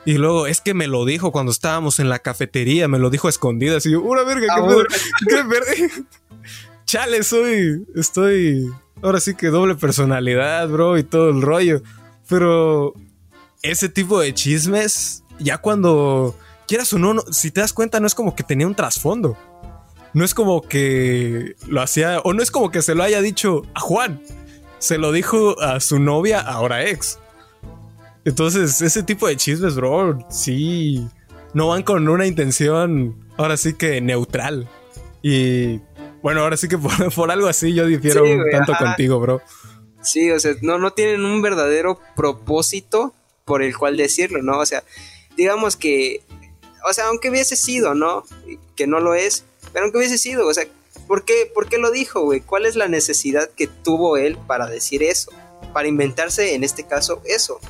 Y 0.06 0.14
luego, 0.14 0.46
es 0.46 0.62
que 0.62 0.72
me 0.72 0.86
lo 0.86 1.04
dijo 1.04 1.32
cuando 1.32 1.52
estábamos 1.52 2.00
en 2.00 2.08
la 2.08 2.20
cafetería, 2.20 2.88
me 2.88 2.98
lo 2.98 3.11
dijo 3.11 3.28
escondida. 3.28 3.76
Así, 3.76 3.94
una 3.94 4.22
verga, 4.22 4.46
qué, 5.28 5.36
qué 5.36 5.90
Chale, 6.86 7.22
soy, 7.22 7.86
estoy 7.94 8.68
ahora 9.03 9.20
sí 9.20 9.34
que 9.34 9.48
doble 9.48 9.74
personalidad, 9.74 10.68
bro, 10.68 10.98
y 10.98 11.03
todo 11.03 11.30
el 11.30 11.42
rollo. 11.42 11.82
Pero 12.28 12.94
ese 13.62 13.88
tipo 13.88 14.20
de 14.20 14.34
chismes, 14.34 15.24
ya 15.38 15.59
cuando 15.59 16.36
quieras 16.66 16.92
o 16.92 16.98
no, 16.98 17.20
si 17.30 17.51
te 17.51 17.61
das 17.61 17.72
cuenta, 17.72 18.01
no 18.01 18.07
es 18.07 18.14
como 18.14 18.34
que 18.34 18.42
tenía 18.42 18.66
un 18.66 18.74
trasfondo. 18.74 19.36
No 20.12 20.24
es 20.24 20.34
como 20.34 20.62
que 20.62 21.55
lo 21.68 21.80
hacía, 21.82 22.20
o 22.20 22.32
no 22.32 22.42
es 22.42 22.51
como 22.51 22.70
que 22.70 22.82
se 22.82 22.94
lo 22.94 23.03
haya 23.03 23.20
dicho 23.20 23.62
a 23.74 23.80
Juan. 23.80 24.22
Se 24.78 24.98
lo 24.98 25.12
dijo 25.12 25.61
a 25.61 25.78
su 25.80 25.98
novia, 25.98 26.40
ahora 26.40 26.86
ex. 26.86 27.18
Entonces, 28.24 28.80
ese 28.82 29.03
tipo 29.03 29.28
de 29.28 29.36
chismes, 29.36 29.76
bro, 29.76 30.18
sí, 30.30 31.07
no 31.55 31.68
van 31.68 31.82
con 31.82 32.09
una 32.09 32.26
intención, 32.26 33.16
ahora 33.36 33.57
sí 33.57 33.74
que 33.74 34.01
neutral. 34.01 34.68
Y 35.22 35.78
bueno, 36.23 36.43
ahora 36.43 36.57
sí 36.57 36.68
que 36.68 36.79
por, 36.79 36.93
algo 37.31 37.49
así 37.49 37.75
yo 37.75 37.87
difiero 37.87 38.25
un 38.25 38.51
tanto 38.51 38.73
contigo, 38.79 39.18
bro. 39.21 39.43
Sí, 40.03 40.31
o 40.31 40.41
sea, 40.41 40.55
no, 40.62 40.79
no 40.79 40.93
tienen 40.93 41.25
un 41.25 41.43
verdadero 41.43 42.01
propósito 42.16 43.14
por 43.45 43.62
el 43.62 43.77
cual 43.77 43.97
decirlo, 43.97 44.43
¿no? 44.43 44.59
O 44.59 44.66
sea, 44.66 44.83
digamos 45.37 45.77
que, 45.77 46.23
o 46.89 46.93
sea, 46.93 47.07
aunque 47.07 47.31
hubiese 47.31 47.57
sido, 47.57 47.95
¿no? 47.95 48.25
Que 48.77 48.87
no 48.87 49.01
lo 49.01 49.14
es, 49.14 49.45
pero 49.73 49.85
aunque 49.85 49.99
hubiese 49.99 50.18
sido, 50.18 50.47
o 50.47 50.55
sea, 50.55 50.64
¿por 51.07 51.25
qué, 51.25 51.51
por 51.53 51.68
qué 51.68 51.79
lo 51.79 51.91
dijo, 51.91 52.23
güey? 52.23 52.41
¿Cuál 52.41 52.66
es 52.66 52.77
la 52.77 52.89
necesidad 52.89 53.51
que 53.51 53.66
tuvo 53.66 54.16
él 54.16 54.39
para 54.47 54.66
decir 54.66 55.03
eso? 55.03 55.31
Para 55.73 55.89
inventarse, 55.89 56.55
en 56.55 56.64
este 56.64 56.85
caso, 56.87 57.23
eso. 57.25 57.61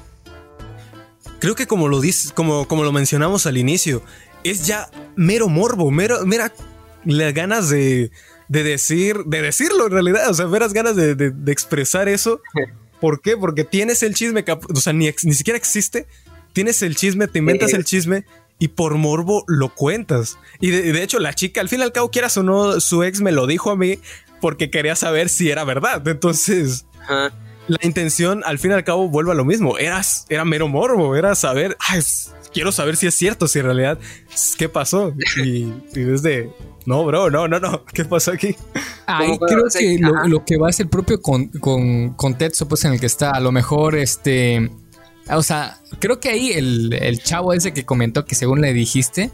Creo 1.41 1.55
que 1.55 1.67
como 1.67 1.89
lo 1.89 2.01
dices, 2.01 2.33
como, 2.33 2.69
como 2.69 2.85
lo 2.85 2.93
mencionamos 2.93 3.47
al 3.47 3.57
inicio, 3.57 4.03
es 4.45 4.67
ya 4.67 4.91
mero 5.17 5.49
morbo, 5.49 5.91
mero, 5.91 6.25
mera 6.27 6.53
las 7.05 7.33
ganas 7.35 7.71
de, 7.71 8.11
de 8.51 8.65
decir, 8.65 9.17
de 9.27 9.43
decirlo 9.43 9.87
en 9.87 9.93
realidad, 9.93 10.29
o 10.29 10.35
sea, 10.35 10.47
veras 10.47 10.73
ganas 10.73 10.97
de, 10.97 11.15
de, 11.15 11.53
expresar 11.53 12.09
eso. 12.09 12.43
¿Por 13.01 13.21
qué? 13.21 13.37
Porque 13.37 13.63
tienes 13.63 14.03
el 14.03 14.13
chisme, 14.13 14.45
o 14.75 14.81
sea, 14.81 14.93
ni, 14.93 15.09
ni 15.23 15.35
siquiera 15.35 15.57
existe, 15.57 16.09
tienes 16.53 16.83
el 16.83 16.97
chisme, 16.97 17.29
te 17.29 17.39
inventas 17.39 17.73
el 17.75 17.85
chisme 17.85 18.25
y 18.59 18.67
por 18.67 18.97
morbo 18.97 19.45
lo 19.47 19.73
cuentas. 19.73 20.37
Y 20.59 20.71
de, 20.71 21.01
hecho, 21.01 21.21
la 21.21 21.33
chica, 21.33 21.61
al 21.61 21.69
fin 21.69 21.79
y 21.79 21.85
al 21.85 21.93
cabo, 21.93 22.11
quieras 22.11 22.37
o 22.39 22.43
no, 22.43 22.81
su 22.81 23.05
ex 23.05 23.21
me 23.21 23.31
lo 23.31 23.47
dijo 23.47 23.71
a 23.71 23.77
mí 23.77 24.01
porque 24.41 24.69
quería 24.69 24.97
saber 24.97 25.29
si 25.29 25.49
era 25.49 25.63
verdad. 25.63 26.07
Entonces, 26.09 26.87
la 27.69 27.79
intención, 27.83 28.43
al 28.45 28.59
fin 28.59 28.73
y 28.73 28.75
al 28.75 28.83
cabo, 28.83 29.09
vuelve 29.09 29.31
a 29.31 29.37
lo 29.37 29.45
mismo. 29.45 29.79
Eras, 29.79 30.27
era 30.29 30.45
mero 30.45 30.67
morbo, 30.67 31.15
era 31.15 31.37
saber, 31.37 31.77
quiero 32.53 32.73
saber 32.73 32.97
si 32.97 33.07
es 33.07 33.15
cierto, 33.15 33.49
si 33.49 33.59
en 33.59 33.67
realidad, 33.67 33.99
¿qué 34.59 34.69
pasó? 34.69 35.15
Y, 35.37 35.73
y 35.95 36.01
desde, 36.01 36.51
no, 36.87 37.05
bro, 37.05 37.31
no, 37.31 37.47
no, 37.49 37.61
no. 37.61 37.85
¿Qué 37.85 38.05
pasó 38.05 38.33
aquí? 38.33 38.57
Ahí 39.07 39.39
creo 39.39 39.65
que 39.73 39.99
lo, 40.29 40.45
que 40.45 40.57
va 40.57 40.71
es 40.71 40.81
el 40.81 40.89
propio 40.89 41.21
con, 41.21 41.49
contexto 42.17 42.67
pues, 42.69 42.85
en 42.85 42.95
el 42.95 43.01
que 43.01 43.07
está. 43.07 43.31
A 43.31 43.41
lo 43.41 43.53
mejor, 43.53 43.95
este. 43.97 44.71
O 45.31 45.43
sea, 45.43 45.79
creo 46.01 46.19
que 46.19 46.31
ahí 46.31 46.53
el, 46.53 46.93
el 46.93 47.23
chavo 47.23 47.53
ese 47.53 47.73
que 47.73 47.85
comentó 47.85 48.25
que 48.25 48.35
según 48.35 48.61
le 48.61 48.73
dijiste, 48.73 49.31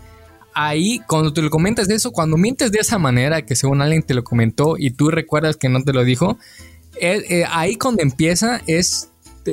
ahí 0.52 1.00
cuando 1.06 1.32
tú 1.32 1.42
le 1.42 1.48
comentas 1.48 1.88
de 1.88 1.94
eso, 1.94 2.10
cuando 2.10 2.36
mientes 2.36 2.72
de 2.72 2.80
esa 2.80 2.98
manera, 2.98 3.46
que 3.46 3.56
según 3.56 3.80
alguien 3.80 4.02
te 4.02 4.12
lo 4.12 4.24
comentó 4.24 4.76
y 4.78 4.90
tú 4.90 5.10
recuerdas 5.10 5.56
que 5.56 5.68
no 5.68 5.82
te 5.82 5.92
lo 5.92 6.04
dijo, 6.04 6.38
eh, 7.00 7.22
eh, 7.28 7.44
ahí 7.50 7.76
cuando 7.76 8.02
empieza 8.02 8.60
es 8.66 9.10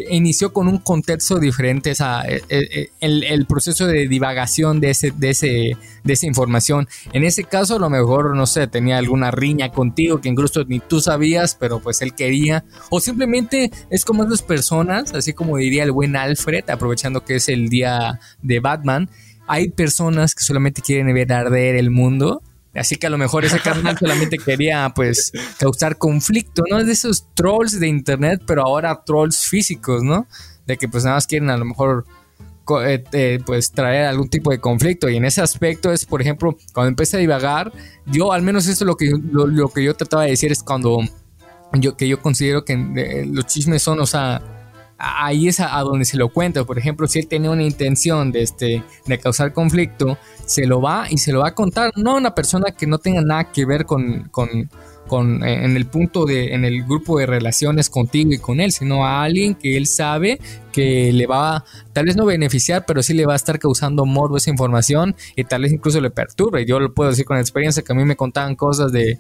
inició 0.09 0.53
con 0.53 0.67
un 0.67 0.77
contexto 0.79 1.39
diferente 1.39 1.91
esa, 1.91 2.23
eh, 2.27 2.41
eh, 2.49 2.67
eh, 2.71 2.89
el, 2.99 3.45
proceso 3.45 3.87
de 3.87 4.07
divagación 4.07 4.79
de, 4.79 4.91
ese, 4.91 5.11
de, 5.11 5.29
ese, 5.31 5.77
de 6.03 6.13
esa 6.13 6.25
información. 6.25 6.87
En 7.11 7.23
ese 7.23 7.43
caso, 7.43 7.75
a 7.75 7.79
lo 7.79 7.89
mejor, 7.89 8.35
no 8.35 8.45
sé, 8.45 8.67
tenía 8.67 8.97
alguna 8.97 9.31
riña 9.31 9.71
contigo 9.71 10.21
que 10.21 10.29
incluso 10.29 10.63
ni 10.65 10.79
tú 10.79 11.01
sabías, 11.01 11.55
pero 11.55 11.79
pues 11.79 12.01
él 12.01 12.13
quería. 12.13 12.63
O 12.89 12.99
simplemente 12.99 13.71
es 13.89 14.05
como 14.05 14.23
esas 14.23 14.41
personas, 14.41 15.13
así 15.13 15.33
como 15.33 15.57
diría 15.57 15.83
el 15.83 15.91
buen 15.91 16.15
Alfred, 16.15 16.69
aprovechando 16.69 17.23
que 17.23 17.35
es 17.35 17.49
el 17.49 17.69
día 17.69 18.19
de 18.41 18.59
Batman. 18.59 19.09
Hay 19.47 19.69
personas 19.69 20.35
que 20.35 20.43
solamente 20.43 20.81
quieren 20.81 21.13
ver 21.13 21.33
arder 21.33 21.75
el 21.75 21.91
mundo 21.91 22.41
Así 22.76 22.95
que 22.95 23.07
a 23.07 23.09
lo 23.09 23.17
mejor 23.17 23.45
ese 23.45 23.59
carnal 23.59 23.97
solamente 23.97 24.38
quería 24.38 24.91
pues 24.95 25.32
causar 25.59 25.97
conflicto, 25.97 26.63
¿no? 26.69 26.80
Es 26.80 26.88
de 26.88 26.93
esos 26.93 27.28
trolls 27.34 27.80
de 27.80 27.88
internet, 27.88 28.41
pero 28.47 28.63
ahora 28.63 29.03
trolls 29.05 29.45
físicos, 29.45 30.01
¿no? 30.03 30.28
De 30.65 30.78
que 30.78 30.88
pues 30.88 31.03
nada 31.03 31.17
más 31.17 31.28
quieren 31.28 31.49
a 31.49 31.57
lo 31.57 31.65
mejor 31.65 32.05
eh, 32.86 33.03
eh, 33.11 33.39
pues 33.45 33.71
traer 33.71 34.05
algún 34.05 34.30
tipo 34.30 34.49
de 34.49 34.59
conflicto. 34.59 35.09
Y 35.09 35.17
en 35.17 35.26
ese 35.26 35.41
aspecto 35.41 35.91
es, 35.91 36.05
por 36.05 36.21
ejemplo, 36.21 36.57
cuando 36.74 36.89
empecé 36.89 37.17
a 37.17 37.19
divagar, 37.19 37.71
yo 38.05 38.32
al 38.32 38.41
menos 38.41 38.67
esto 38.67 38.86
lo 38.86 38.95
que, 38.95 39.11
lo, 39.32 39.69
que 39.69 39.84
yo 39.84 39.93
trataba 39.95 40.24
de 40.24 40.30
decir 40.30 40.51
es 40.51 40.63
cuando 40.63 40.99
yo, 41.74 41.97
que 41.97 42.07
yo 42.07 42.21
considero 42.21 42.63
que 42.63 42.74
eh, 42.74 43.26
los 43.26 43.45
chismes 43.47 43.84
son, 43.84 43.99
o 43.99 44.05
sea, 44.05 44.41
ahí 45.03 45.47
es 45.47 45.59
a, 45.59 45.79
donde 45.81 46.05
se 46.05 46.17
lo 46.17 46.29
cuenta. 46.29 46.63
Por 46.63 46.79
ejemplo, 46.79 47.07
si 47.07 47.19
él 47.19 47.27
tenía 47.27 47.51
una 47.51 47.63
intención 47.63 48.31
de, 48.31 48.41
este, 48.41 48.83
de 49.05 49.19
causar 49.19 49.53
conflicto, 49.53 50.17
se 50.45 50.65
lo 50.65 50.81
va 50.81 51.07
y 51.09 51.17
se 51.17 51.31
lo 51.31 51.39
va 51.39 51.49
a 51.49 51.55
contar, 51.55 51.91
no 51.95 52.11
a 52.11 52.15
una 52.15 52.33
persona 52.33 52.71
que 52.71 52.87
no 52.87 52.97
tenga 52.97 53.21
nada 53.21 53.51
que 53.51 53.65
ver 53.65 53.85
con, 53.85 54.29
con, 54.29 54.69
en 55.43 55.77
el 55.77 55.85
punto 55.85 56.25
de, 56.25 56.55
en 56.55 56.65
el 56.65 56.85
grupo 56.85 57.19
de 57.19 57.27
relaciones 57.27 57.89
contigo 57.89 58.31
y 58.33 58.39
con 58.39 58.59
él, 58.59 58.71
sino 58.71 59.05
a 59.05 59.23
alguien 59.23 59.53
que 59.53 59.77
él 59.77 59.85
sabe 59.85 60.39
que 60.71 61.13
le 61.13 61.27
va, 61.27 61.65
tal 61.91 62.05
vez 62.05 62.15
no 62.15 62.25
beneficiar, 62.25 62.85
pero 62.87 63.03
sí 63.03 63.13
le 63.13 63.27
va 63.27 63.33
a 63.33 63.35
estar 63.35 63.59
causando 63.59 64.05
morbo 64.05 64.37
esa 64.37 64.49
información 64.49 65.15
y 65.35 65.43
tal 65.43 65.61
vez 65.63 65.71
incluso 65.71 66.01
le 66.01 66.09
perturbe. 66.09 66.65
Yo 66.65 66.79
lo 66.79 66.93
puedo 66.93 67.11
decir 67.11 67.25
con 67.25 67.37
experiencia 67.37 67.83
que 67.83 67.91
a 67.91 67.95
mí 67.95 68.05
me 68.05 68.15
contaban 68.15 68.55
cosas 68.55 68.91
de, 68.91 69.19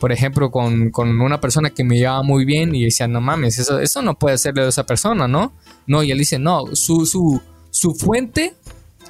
por 0.00 0.12
ejemplo, 0.12 0.50
con, 0.50 0.90
una 1.20 1.40
persona 1.42 1.70
que 1.70 1.84
me 1.84 1.98
llevaba 1.98 2.22
muy 2.22 2.46
bien 2.46 2.74
y 2.74 2.84
decía, 2.84 3.06
no 3.06 3.20
mames, 3.20 3.58
eso, 3.58 3.78
eso 3.78 4.00
no 4.00 4.18
puede 4.18 4.38
ser 4.38 4.54
de 4.54 4.66
esa 4.66 4.86
persona, 4.86 5.28
¿no? 5.28 5.52
No, 5.86 6.02
y 6.02 6.10
él 6.10 6.18
dice, 6.18 6.38
no, 6.38 6.74
su, 6.74 7.04
su, 7.04 7.42
su 7.70 7.94
fuente 7.94 8.54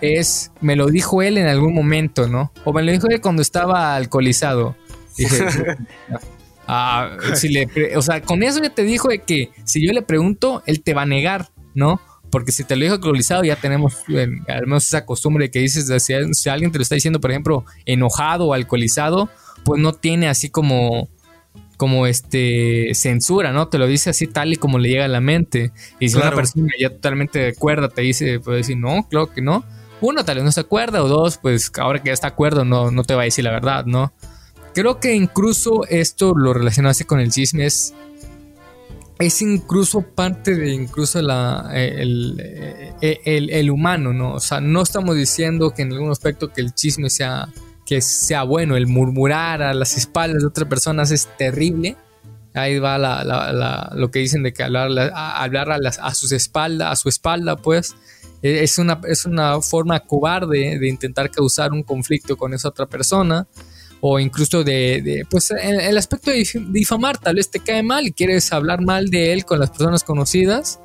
es, 0.01 0.51
me 0.61 0.74
lo 0.74 0.88
dijo 0.88 1.22
él 1.22 1.38
en 1.38 1.47
algún 1.47 1.74
momento, 1.74 2.26
¿no? 2.26 2.53
O 2.64 2.72
me 2.72 2.82
lo 2.82 2.91
dijo 2.91 3.07
él 3.09 3.20
cuando 3.20 3.41
estaba 3.41 3.95
alcoholizado. 3.95 4.74
Dije, 5.16 5.45
ah, 6.66 7.16
si 7.36 7.51
le, 7.51 7.68
o 7.97 8.03
sea, 8.03 8.20
con 8.20 8.43
eso 8.43 8.61
ya 8.61 8.70
te 8.70 8.82
dijo 8.82 9.11
de 9.11 9.20
que 9.20 9.51
si 9.64 9.86
yo 9.86 9.93
le 9.93 10.03
pregunto, 10.03 10.64
él 10.66 10.82
te 10.82 10.93
va 10.93 11.03
a 11.03 11.07
negar, 11.07 11.51
¿no? 11.72 12.01
Porque 12.32 12.51
si 12.51 12.64
te 12.64 12.74
lo 12.74 12.82
dijo 12.82 12.95
alcoholizado, 12.95 13.45
ya 13.45 13.55
tenemos 13.55 13.99
al 14.49 14.66
menos 14.66 14.86
esa 14.86 15.07
costumbre 15.07 15.45
de 15.45 15.51
que 15.53 15.61
dices, 15.61 15.86
si, 16.03 16.14
si 16.34 16.49
alguien 16.49 16.72
te 16.72 16.78
lo 16.78 16.82
está 16.82 16.97
diciendo, 16.97 17.20
por 17.20 17.30
ejemplo, 17.30 17.64
enojado 17.86 18.47
o 18.47 18.55
alcoholizado, 18.55 19.30
pues 19.64 19.80
no 19.80 19.92
tiene 19.92 20.28
así 20.28 20.50
como 20.50 21.08
como 21.80 22.06
este 22.06 22.90
censura, 22.94 23.52
¿no? 23.52 23.68
Te 23.68 23.78
lo 23.78 23.86
dice 23.86 24.11
así 24.11 24.26
tal 24.26 24.52
y 24.52 24.56
como 24.56 24.78
le 24.78 24.90
llega 24.90 25.06
a 25.06 25.08
la 25.08 25.22
mente. 25.22 25.72
Y 25.98 26.11
si 26.11 26.16
una 26.16 26.30
persona 26.30 26.68
ya 26.78 26.90
totalmente 26.90 27.38
de 27.38 27.48
acuerdo 27.48 27.88
te 27.88 28.02
dice, 28.02 28.38
puede 28.38 28.58
decir, 28.58 28.76
no, 28.76 29.08
claro 29.08 29.32
que 29.32 29.40
no. 29.40 29.64
Uno, 30.02 30.22
tal 30.22 30.36
vez 30.36 30.44
no 30.44 30.52
se 30.52 30.61
acuerda, 30.61 31.02
o 31.02 31.08
dos, 31.08 31.38
pues 31.38 31.72
ahora 31.78 32.02
que 32.02 32.08
ya 32.08 32.12
está 32.12 32.28
de 32.28 32.34
acuerdo, 32.34 32.66
no, 32.66 32.90
no 32.90 33.02
te 33.02 33.14
va 33.14 33.22
a 33.22 33.24
decir 33.24 33.44
la 33.44 33.50
verdad, 33.50 33.86
¿no? 33.86 34.12
Creo 34.74 35.00
que 35.00 35.14
incluso 35.14 35.86
esto 35.88 36.34
lo 36.36 36.52
relacionado 36.52 36.94
con 37.06 37.18
el 37.18 37.30
chisme 37.30 37.64
es, 37.64 37.94
es 39.18 39.40
incluso 39.40 40.02
parte 40.02 40.56
de 40.56 40.74
incluso 40.74 41.22
la, 41.22 41.70
el, 41.72 42.92
el, 43.00 43.50
el, 43.50 43.70
humano, 43.70 44.12
¿no? 44.12 44.34
O 44.34 44.40
sea, 44.40 44.61
no 44.61 44.82
estamos 44.82 45.16
diciendo 45.16 45.70
que 45.70 45.80
en 45.80 45.92
algún 45.94 46.11
aspecto 46.11 46.52
que 46.52 46.61
el 46.61 46.74
chisme 46.74 47.08
sea 47.08 47.48
que 47.91 48.01
sea 48.01 48.45
bueno. 48.45 48.76
El 48.76 48.86
murmurar 48.86 49.62
a 49.62 49.74
las 49.74 49.97
espaldas 49.97 50.43
de 50.43 50.47
otras 50.47 50.68
personas 50.68 51.11
es 51.11 51.28
terrible. 51.36 51.97
Ahí 52.55 52.78
va 52.78 52.99
lo 53.97 54.11
que 54.12 54.20
dicen 54.20 54.45
de 54.45 54.53
que 54.53 54.62
hablar, 54.62 54.93
a, 55.12 55.43
hablar 55.43 55.72
a, 55.72 56.14
sus 56.14 56.30
espaldas, 56.30 56.93
a 56.93 56.95
su 56.95 57.09
espalda, 57.09 57.57
pues. 57.57 57.97
E, 58.43 58.62
es 58.62 58.78
una, 58.78 59.01
es 59.09 59.24
una 59.24 59.61
forma 59.61 59.99
cobarde 59.99 60.78
de 60.78 60.88
intentar 60.88 61.32
causar 61.32 61.72
un 61.72 61.82
conflicto 61.82 62.36
con 62.36 62.55
esa 62.55 62.68
otra 62.68 62.86
persona. 62.86 63.49
O 64.01 64.20
incluso 64.20 64.62
de, 64.62 65.26
pues, 65.28 65.51
el, 65.51 65.99
aspecto 65.99 66.30
de 66.30 66.47
difamar. 66.68 67.18
Tal 67.18 67.34
vez 67.34 67.51
te 67.51 67.59
cae 67.59 67.82
mal 67.82 68.07
y 68.07 68.12
quieres 68.12 68.53
hablar 68.53 68.82
mal 68.82 69.11
de 69.11 69.32
él 69.32 69.45
con 69.45 69.59
las 69.59 69.70
personas 69.70 70.05
conocidas. 70.05 70.78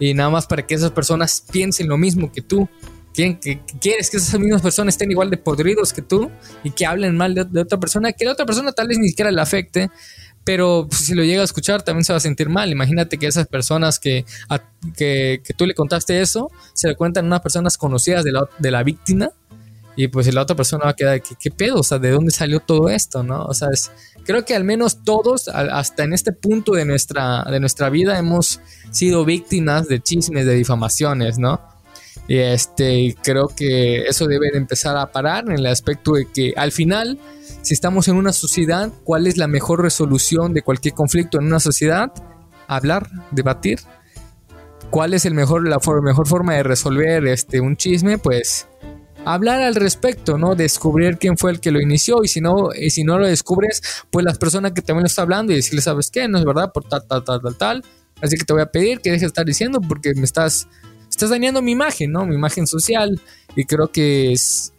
Y 0.00 0.14
nada 0.14 0.30
más 0.30 0.48
para 0.48 0.66
que 0.66 0.74
esas 0.74 0.90
personas 0.90 1.44
piensen 1.52 1.86
lo 1.86 1.96
mismo 1.96 2.32
que 2.32 2.42
tú 2.42 2.68
que, 3.14 3.60
quieres 3.80 4.10
que 4.10 4.16
esas 4.16 4.38
mismas 4.38 4.62
personas 4.62 4.94
estén 4.94 5.10
igual 5.10 5.30
de 5.30 5.36
podridos 5.36 5.92
que 5.92 6.02
tú 6.02 6.30
y 6.62 6.70
que 6.70 6.86
hablen 6.86 7.16
mal 7.16 7.34
de, 7.34 7.60
otra 7.60 7.78
persona, 7.78 8.12
que 8.12 8.24
la 8.24 8.32
otra 8.32 8.46
persona 8.46 8.72
tal 8.72 8.88
vez 8.88 8.98
ni 8.98 9.08
siquiera 9.08 9.30
le 9.30 9.40
afecte, 9.40 9.90
pero 10.44 10.86
pues, 10.88 11.02
si 11.02 11.14
lo 11.14 11.22
llega 11.22 11.42
a 11.42 11.44
escuchar 11.44 11.82
también 11.82 12.04
se 12.04 12.12
va 12.12 12.16
a 12.16 12.20
sentir 12.20 12.48
mal. 12.48 12.70
Imagínate 12.70 13.18
que 13.18 13.26
esas 13.26 13.46
personas 13.46 13.98
que, 13.98 14.24
que, 14.96 15.42
tú 15.56 15.66
le 15.66 15.74
contaste 15.74 16.20
eso, 16.20 16.50
se 16.72 16.88
le 16.88 16.96
cuentan 16.96 17.26
unas 17.26 17.40
personas 17.40 17.76
conocidas 17.76 18.24
de 18.24 18.32
la, 18.32 18.48
de 18.58 18.70
la 18.70 18.82
víctima 18.82 19.30
y 19.96 20.08
pues 20.08 20.32
la 20.32 20.42
otra 20.42 20.56
persona 20.56 20.84
va 20.84 20.90
a 20.90 20.96
quedar, 20.96 21.20
¿qué, 21.20 21.34
¿qué, 21.38 21.50
pedo? 21.50 21.80
O 21.80 21.82
sea, 21.82 21.98
¿de 21.98 22.10
dónde 22.10 22.30
salió 22.30 22.60
todo 22.60 22.88
esto? 22.88 23.22
¿no? 23.22 23.44
O 23.44 23.52
sea, 23.52 23.68
creo 24.24 24.44
que 24.44 24.54
al 24.54 24.64
menos 24.64 25.02
todos, 25.04 25.48
hasta 25.48 26.04
en 26.04 26.12
este 26.12 26.32
punto 26.32 26.72
de 26.72 26.84
nuestra, 26.84 27.44
de 27.50 27.60
nuestra 27.60 27.90
vida, 27.90 28.18
hemos 28.18 28.60
sido 28.92 29.24
víctimas 29.24 29.88
de 29.88 30.00
chismes, 30.00 30.46
de 30.46 30.54
difamaciones, 30.54 31.38
¿no? 31.38 31.60
Y 32.30 32.38
este, 32.38 33.16
creo 33.24 33.48
que 33.48 34.02
eso 34.02 34.28
debe 34.28 34.52
de 34.52 34.58
empezar 34.58 34.96
a 34.96 35.10
parar 35.10 35.46
en 35.48 35.58
el 35.58 35.66
aspecto 35.66 36.12
de 36.12 36.28
que 36.32 36.54
al 36.56 36.70
final, 36.70 37.18
si 37.62 37.74
estamos 37.74 38.06
en 38.06 38.14
una 38.14 38.32
sociedad, 38.32 38.92
¿cuál 39.02 39.26
es 39.26 39.36
la 39.36 39.48
mejor 39.48 39.82
resolución 39.82 40.54
de 40.54 40.62
cualquier 40.62 40.94
conflicto 40.94 41.40
en 41.40 41.46
una 41.46 41.58
sociedad? 41.58 42.12
Hablar, 42.68 43.10
debatir. 43.32 43.80
¿Cuál 44.90 45.14
es 45.14 45.24
el 45.24 45.34
mejor, 45.34 45.66
la 45.68 45.80
mejor 46.04 46.28
forma 46.28 46.54
de 46.54 46.62
resolver 46.62 47.26
este, 47.26 47.60
un 47.60 47.76
chisme? 47.76 48.16
Pues 48.16 48.68
hablar 49.24 49.60
al 49.62 49.74
respecto, 49.74 50.38
¿no? 50.38 50.54
Descubrir 50.54 51.18
quién 51.18 51.36
fue 51.36 51.50
el 51.50 51.58
que 51.58 51.72
lo 51.72 51.80
inició 51.80 52.22
y 52.22 52.28
si 52.28 52.40
no, 52.40 52.68
y 52.72 52.90
si 52.90 53.02
no 53.02 53.18
lo 53.18 53.26
descubres, 53.26 53.82
pues 54.08 54.24
las 54.24 54.38
personas 54.38 54.70
que 54.70 54.82
también 54.82 55.02
lo 55.02 55.08
está 55.08 55.22
hablando 55.22 55.52
y 55.52 55.56
decirle, 55.56 55.80
¿sabes 55.80 56.12
qué? 56.12 56.28
No 56.28 56.38
es 56.38 56.44
verdad, 56.44 56.70
por 56.72 56.84
tal, 56.84 57.04
tal, 57.08 57.24
tal, 57.24 57.40
tal, 57.40 57.56
tal. 57.56 57.84
Así 58.22 58.36
que 58.36 58.44
te 58.44 58.52
voy 58.52 58.62
a 58.62 58.66
pedir 58.66 59.00
que 59.00 59.10
dejes 59.10 59.22
de 59.22 59.26
estar 59.26 59.44
diciendo 59.44 59.80
porque 59.80 60.12
me 60.14 60.24
estás 60.24 60.68
estás 61.10 61.30
dañando 61.30 61.60
mi 61.60 61.72
imagen, 61.72 62.12
¿no? 62.12 62.24
Mi 62.24 62.34
imagen 62.34 62.66
social. 62.66 63.20
Y 63.56 63.64
creo 63.64 63.88
que 63.88 64.32
es, 64.32 64.72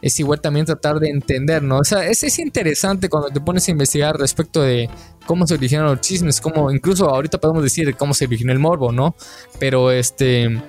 es 0.00 0.18
igual 0.20 0.40
también 0.40 0.64
tratar 0.64 0.98
de 1.00 1.10
entender, 1.10 1.62
¿no? 1.62 1.78
O 1.78 1.84
sea, 1.84 2.06
es, 2.06 2.22
es 2.22 2.38
interesante 2.38 3.08
cuando 3.08 3.28
te 3.28 3.40
pones 3.40 3.68
a 3.68 3.72
investigar 3.72 4.16
respecto 4.16 4.62
de 4.62 4.88
cómo 5.26 5.46
se 5.46 5.54
originaron 5.54 5.90
los 5.90 6.00
chismes, 6.00 6.40
cómo 6.40 6.70
incluso 6.70 7.08
ahorita 7.08 7.38
podemos 7.38 7.62
decir 7.62 7.94
cómo 7.96 8.14
se 8.14 8.26
originó 8.26 8.52
el 8.52 8.58
morbo, 8.58 8.92
¿no? 8.92 9.14
Pero 9.58 9.90
este 9.90 10.62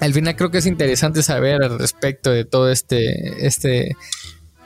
al 0.00 0.14
final 0.14 0.34
creo 0.34 0.50
que 0.50 0.58
es 0.58 0.66
interesante 0.66 1.22
saber 1.22 1.62
al 1.62 1.78
respecto 1.78 2.30
de 2.30 2.44
todo 2.44 2.70
este 2.70 3.46
este 3.46 3.96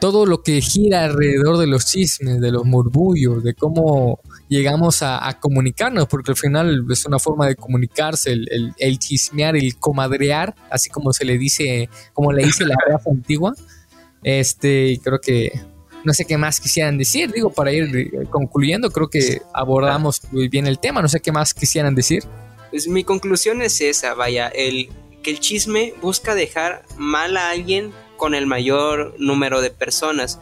todo 0.05 0.27
lo 0.27 0.43
que 0.43 0.61
gira 0.61 1.05
alrededor 1.05 1.57
de 1.57 1.67
los 1.67 1.87
chismes, 1.87 2.39
de 2.39 2.53
los 2.53 2.67
murmullos, 2.67 3.43
de 3.43 3.55
cómo 3.55 4.21
llegamos 4.51 5.03
a, 5.03 5.39
comunicarnos, 5.41 6.09
porque 6.09 6.33
al 6.33 6.37
final 6.37 6.85
es 6.91 7.07
una 7.07 7.19
forma 7.19 7.47
de 7.47 7.57
comunicarse, 7.57 8.31
el, 8.31 8.99
chismear, 8.99 9.57
el 9.57 9.79
comadrear, 9.79 10.55
así 10.69 10.91
como 10.91 11.15
se 11.15 11.25
le 11.25 11.39
dice, 11.39 11.89
como 12.13 12.33
le 12.33 12.45
dice 12.45 12.67
la 12.67 12.77
raza 12.87 13.09
antigua. 13.09 13.55
Este, 14.23 15.01
creo 15.03 15.23
que 15.23 15.59
no 16.05 16.13
sé 16.13 16.27
qué 16.27 16.37
más 16.37 16.61
quisieran 16.61 16.99
decir, 16.99 17.33
digo, 17.33 17.51
para 17.51 17.73
ir 17.73 18.29
concluyendo, 18.29 18.91
creo 18.91 19.09
que 19.09 19.41
abordamos 19.55 20.21
muy 20.33 20.49
bien 20.49 20.67
el 20.67 20.81
tema, 20.81 21.01
no 21.01 21.09
sé 21.09 21.21
qué 21.21 21.33
más 21.33 21.55
quisieran 21.55 21.95
decir. 21.95 22.25
Pues 22.69 22.89
mi 22.89 23.05
conclusión 23.05 23.63
es 23.63 23.81
esa, 23.81 24.13
vaya, 24.13 24.49
el 24.49 24.91
que 25.23 25.31
el 25.31 25.41
chisme 25.41 25.95
busca 26.03 26.35
dejar 26.35 26.85
mal 26.99 27.39
a 27.39 27.49
alguien 27.49 27.91
con 28.17 28.35
el 28.35 28.47
mayor 28.47 29.15
número 29.19 29.61
de 29.61 29.71
personas. 29.71 30.41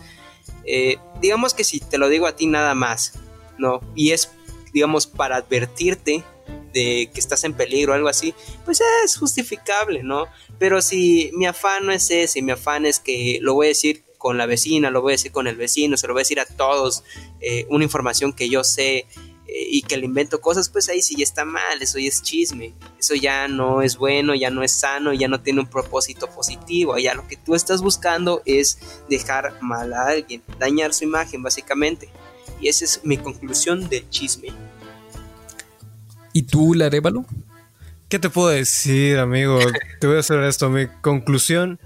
Eh, 0.65 0.97
digamos 1.21 1.55
que 1.55 1.65
si 1.65 1.81
te 1.81 1.99
lo 1.99 2.09
digo 2.09 2.27
a 2.27 2.37
ti 2.37 2.47
nada 2.47 2.75
más, 2.75 3.15
¿no? 3.59 3.81
Y 3.95 4.11
es, 4.11 4.31
digamos, 4.73 5.07
para 5.07 5.37
advertirte 5.37 6.25
de 6.73 7.11
que 7.13 7.21
estás 7.21 7.45
en 7.45 7.55
peligro 7.55 7.93
o 7.93 7.97
algo 7.97 8.09
así, 8.09 8.35
pues 8.65 8.81
es 9.05 9.17
justificable, 9.17 10.03
¿no? 10.03 10.27
Pero 10.59 10.81
si 10.81 11.31
mi 11.35 11.47
afán 11.47 11.87
no 11.87 11.93
es 11.93 12.11
ese, 12.11 12.43
mi 12.43 12.53
afán 12.53 12.87
es 12.87 12.99
que 12.99 13.39
lo 13.43 13.55
voy 13.55 13.67
a 13.67 13.69
decir 13.69 14.05
con 14.19 14.39
la 14.39 14.47
vecina, 14.47 14.91
lo 14.91 15.03
voy 15.03 15.13
a 15.13 15.15
decir 15.15 15.33
con 15.33 15.47
el 15.47 15.57
vecino, 15.57 15.97
se 15.97 16.07
lo 16.07 16.13
voy 16.13 16.21
a 16.21 16.25
decir 16.25 16.41
a 16.41 16.47
todos, 16.47 17.03
eh, 17.41 17.67
una 17.69 17.85
información 17.85 18.33
que 18.33 18.49
yo 18.49 18.63
sé 18.65 19.07
y 19.55 19.83
que 19.83 19.97
le 19.97 20.07
invento 20.07 20.41
cosas, 20.41 20.69
pues 20.69 20.89
ahí 20.89 21.03
sí 21.03 21.17
ya 21.17 21.25
está 21.25 21.45
mal, 21.45 21.81
eso 21.81 21.99
ya 21.99 22.09
es 22.09 22.23
chisme, 22.23 22.75
eso 22.99 23.15
ya 23.15 23.49
no 23.49 23.83
es 23.83 23.97
bueno, 23.97 24.35
ya 24.35 24.51
no 24.51 24.63
es 24.63 24.73
sano, 24.73 25.13
ya 25.13 25.29
no 25.29 25.41
tiene 25.41 25.61
un 25.61 25.67
propósito 25.67 26.29
positivo, 26.29 26.99
ya 26.99 27.15
lo 27.15 27.27
que 27.27 27.37
tú 27.37 27.55
estás 27.55 27.83
buscando 27.83 28.43
es 28.47 28.79
dejar 29.09 29.61
mal 29.61 29.93
a 29.93 30.09
alguien, 30.09 30.43
dañar 30.59 30.95
su 30.95 31.05
imagen 31.05 31.43
básicamente. 31.43 32.09
Y 32.61 32.69
esa 32.69 32.85
es 32.85 33.01
mi 33.05 33.17
conclusión 33.17 33.89
del 33.89 34.09
chisme. 34.09 34.49
¿Y 36.33 36.43
tú, 36.43 36.75
Larévalo? 36.75 37.27
¿Qué 38.09 38.19
te 38.19 38.31
puedo 38.31 38.49
decir, 38.49 39.19
amigo? 39.19 39.59
te 40.01 40.07
voy 40.07 40.17
a 40.17 40.21
hacer 40.21 40.43
esto. 40.45 40.71
Mi 40.71 40.87
conclusión, 41.01 41.81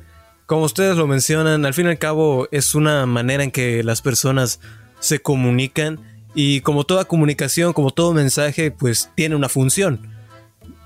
como 0.47 0.63
ustedes 0.63 0.97
lo 0.97 1.07
mencionan, 1.07 1.65
al 1.65 1.75
fin 1.75 1.87
y 1.87 1.91
al 1.91 1.99
cabo 1.99 2.49
es 2.51 2.75
una 2.75 3.07
manera 3.07 3.43
en 3.43 3.51
que 3.51 3.83
las 3.83 4.03
personas 4.03 4.61
se 5.01 5.21
comunican 5.21 6.16
y 6.37 6.61
como 6.61 6.85
toda 6.85 7.07
comunicación, 7.07 7.73
como 7.73 7.91
todo 7.91 8.13
mensaje, 8.13 8.71
pues 8.71 9.11
tiene 9.17 9.35
una 9.35 9.49
función. 9.49 10.15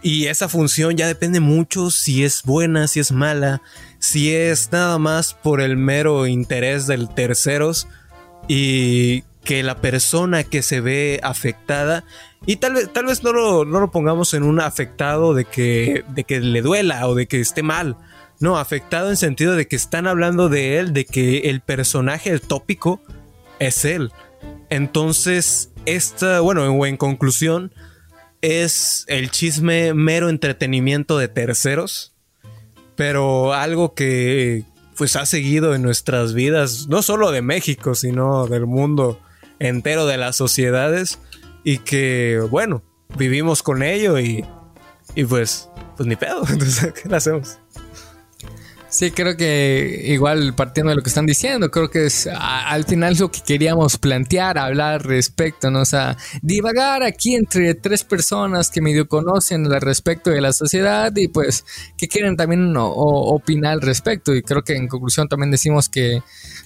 Y 0.00 0.26
esa 0.26 0.48
función 0.48 0.96
ya 0.96 1.08
depende 1.08 1.40
mucho 1.40 1.90
si 1.90 2.24
es 2.24 2.44
buena, 2.44 2.86
si 2.86 3.00
es 3.00 3.10
mala, 3.10 3.60
si 3.98 4.32
es 4.32 4.70
nada 4.70 4.96
más 4.98 5.34
por 5.34 5.60
el 5.60 5.76
mero 5.76 6.28
interés 6.28 6.86
del 6.86 7.12
terceros 7.12 7.88
y 8.46 9.22
que 9.44 9.64
la 9.64 9.80
persona 9.80 10.44
que 10.44 10.62
se 10.62 10.80
ve 10.80 11.18
afectada 11.22 12.04
y 12.46 12.56
tal 12.56 12.74
vez, 12.74 12.92
tal 12.92 13.06
vez 13.06 13.24
no, 13.24 13.32
lo, 13.32 13.64
no 13.64 13.80
lo 13.80 13.90
pongamos 13.90 14.32
en 14.34 14.44
un 14.44 14.60
afectado 14.60 15.34
de 15.34 15.46
que, 15.46 16.04
de 16.08 16.22
que 16.22 16.38
le 16.38 16.62
duela 16.62 17.08
o 17.08 17.16
de 17.16 17.26
que 17.26 17.40
esté 17.40 17.64
mal. 17.64 17.96
No, 18.38 18.56
afectado 18.56 19.10
en 19.10 19.16
sentido 19.16 19.56
de 19.56 19.66
que 19.66 19.76
están 19.76 20.06
hablando 20.06 20.48
de 20.48 20.78
él, 20.78 20.92
de 20.92 21.04
que 21.04 21.50
el 21.50 21.60
personaje, 21.60 22.30
el 22.30 22.40
tópico, 22.40 23.02
es 23.58 23.84
él. 23.84 24.12
Entonces, 24.70 25.70
esta, 25.84 26.40
bueno, 26.40 26.86
en 26.86 26.96
conclusión, 26.96 27.72
es 28.42 29.04
el 29.08 29.30
chisme 29.30 29.94
mero 29.94 30.28
entretenimiento 30.28 31.18
de 31.18 31.28
terceros, 31.28 32.14
pero 32.96 33.52
algo 33.52 33.94
que 33.94 34.64
pues 34.96 35.16
ha 35.16 35.24
seguido 35.24 35.74
en 35.74 35.82
nuestras 35.82 36.34
vidas, 36.34 36.86
no 36.88 37.02
solo 37.02 37.30
de 37.30 37.42
México, 37.42 37.94
sino 37.94 38.46
del 38.46 38.66
mundo 38.66 39.18
entero 39.58 40.06
de 40.06 40.18
las 40.18 40.36
sociedades 40.36 41.18
y 41.64 41.78
que, 41.78 42.38
bueno, 42.50 42.82
vivimos 43.16 43.62
con 43.62 43.82
ello 43.82 44.18
y, 44.18 44.44
y 45.14 45.24
pues, 45.24 45.70
pues 45.96 46.06
ni 46.06 46.16
pedo. 46.16 46.42
Entonces, 46.48 46.92
¿qué 46.92 47.08
le 47.08 47.16
hacemos? 47.16 47.58
Sí, 48.90 49.12
creo 49.12 49.36
que 49.36 50.02
igual 50.06 50.52
partiendo 50.56 50.90
de 50.90 50.96
lo 50.96 51.02
que 51.02 51.10
están 51.10 51.24
diciendo, 51.24 51.70
creo 51.70 51.90
que 51.90 52.06
es 52.06 52.26
al 52.26 52.82
final 52.84 53.16
lo 53.16 53.30
que 53.30 53.40
queríamos 53.40 53.98
plantear, 53.98 54.58
hablar 54.58 55.06
respecto, 55.06 55.70
¿no? 55.70 55.82
O 55.82 55.84
sea, 55.84 56.16
divagar 56.42 57.04
aquí 57.04 57.36
entre 57.36 57.74
tres 57.76 58.02
personas 58.02 58.68
que 58.68 58.80
medio 58.80 59.06
conocen 59.06 59.72
al 59.72 59.80
respecto 59.80 60.30
de 60.30 60.40
la 60.40 60.52
sociedad 60.52 61.12
y 61.14 61.28
pues 61.28 61.64
que 61.96 62.08
quieren 62.08 62.36
también 62.36 62.74
opinar 62.76 63.74
al 63.74 63.80
respecto. 63.80 64.34
Y 64.34 64.42
creo 64.42 64.62
que 64.62 64.74
en 64.74 64.88
conclusión 64.88 65.28
también 65.28 65.52
decimos 65.52 65.88
que 65.88 66.20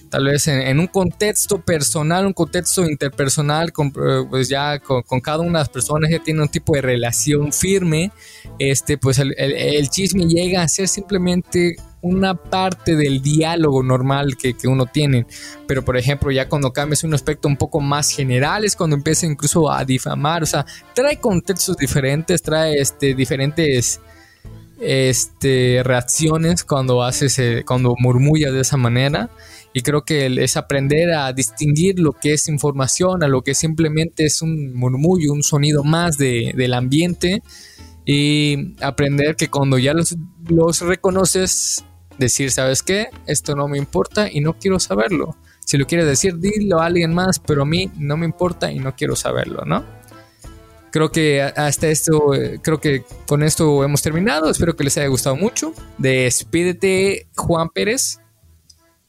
tal 0.09 0.25
vez 0.25 0.47
en, 0.47 0.79
un 0.79 0.87
contexto 0.87 1.61
personal, 1.61 2.25
un 2.25 2.33
contexto 2.33 2.85
interpersonal, 2.85 3.71
con, 3.71 3.91
pues 3.91 4.49
ya 4.49 4.79
con, 4.79 5.03
cada 5.21 5.41
una 5.41 5.59
de 5.59 5.63
las 5.65 5.69
personas 5.69 6.09
ya 6.09 6.23
tiene 6.23 6.41
un 6.41 6.49
tipo 6.49 6.73
de 6.73 6.81
relación 6.81 7.53
firme, 7.53 8.11
este, 8.57 8.97
pues 8.97 9.19
el, 9.19 9.35
el 9.37 9.89
chisme 9.89 10.25
llega 10.25 10.63
a 10.63 10.67
ser 10.67 10.87
simplemente 10.87 11.75
una 12.05 12.35
parte 12.35 12.95
del 12.95 13.19
diálogo 13.19 13.81
normal 13.81 14.37
que, 14.37 14.55
uno 14.65 14.85
tiene. 14.85 15.25
Pero, 15.67 15.83
por 15.83 15.97
ejemplo, 15.97 16.31
ya 16.31 16.47
cuando 16.47 16.71
cambias 16.71 17.03
un 17.03 17.15
aspecto 17.15 17.47
un 17.47 17.57
poco 17.57 17.81
más 17.81 18.11
general, 18.11 18.63
es 18.63 18.75
cuando 18.75 18.95
empieza 18.95 19.25
incluso 19.25 19.71
a 19.71 19.83
difamar. 19.83 20.43
O 20.43 20.45
sea, 20.45 20.65
trae 20.93 21.19
contextos 21.19 21.77
diferentes, 21.77 22.43
trae 22.43 22.75
este, 22.75 23.15
diferentes 23.15 23.99
este, 24.79 25.81
reacciones 25.83 26.63
cuando 26.63 27.01
haces, 27.01 27.39
eh, 27.39 27.63
cuando 27.65 27.95
murmullas 27.97 28.53
de 28.53 28.61
esa 28.61 28.77
manera. 28.77 29.31
Y 29.73 29.81
creo 29.81 30.03
que 30.03 30.27
es 30.27 30.57
aprender 30.57 31.11
a 31.11 31.33
distinguir 31.33 31.99
lo 31.99 32.13
que 32.13 32.33
es 32.33 32.47
información 32.47 33.23
a 33.23 33.27
lo 33.27 33.41
que 33.41 33.55
simplemente 33.55 34.25
es 34.25 34.43
un 34.43 34.75
murmullo, 34.75 35.33
un 35.33 35.43
sonido 35.43 35.83
más 35.83 36.17
del 36.19 36.73
ambiente. 36.75 37.41
Y 38.05 38.75
aprender 38.81 39.35
que 39.35 39.49
cuando 39.49 39.79
ya 39.79 39.95
los, 39.95 40.15
los 40.47 40.81
reconoces, 40.81 41.83
decir, 42.17 42.51
¿sabes 42.51 42.83
qué? 42.83 43.09
Esto 43.25 43.55
no 43.55 43.67
me 43.67 43.77
importa 43.77 44.29
y 44.31 44.41
no 44.41 44.53
quiero 44.53 44.79
saberlo. 44.79 45.35
Si 45.65 45.77
lo 45.77 45.87
quieres 45.87 46.05
decir, 46.05 46.37
dilo 46.37 46.79
a 46.79 46.85
alguien 46.85 47.13
más, 47.13 47.39
pero 47.39 47.63
a 47.63 47.65
mí 47.65 47.91
no 47.97 48.17
me 48.17 48.25
importa 48.25 48.71
y 48.71 48.79
no 48.79 48.95
quiero 48.95 49.15
saberlo, 49.15 49.65
¿no? 49.65 49.83
Creo 50.91 51.11
que 51.11 51.41
hasta 51.41 51.87
esto, 51.89 52.33
eh, 52.33 52.59
creo 52.61 52.79
que 52.79 53.03
con 53.27 53.43
esto 53.43 53.83
hemos 53.83 54.01
terminado. 54.01 54.49
Espero 54.49 54.77
que 54.77 54.85
les 54.85 54.97
haya 54.97 55.07
gustado 55.07 55.35
mucho. 55.35 55.73
Despídete, 55.97 57.27
Juan 57.35 57.69
Pérez. 57.69 58.19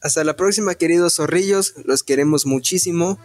Hasta 0.01 0.25
la 0.25 0.35
próxima, 0.35 0.75
queridos 0.75 1.15
zorrillos. 1.15 1.75
Los 1.85 2.03
queremos 2.03 2.45
muchísimo. 2.45 3.21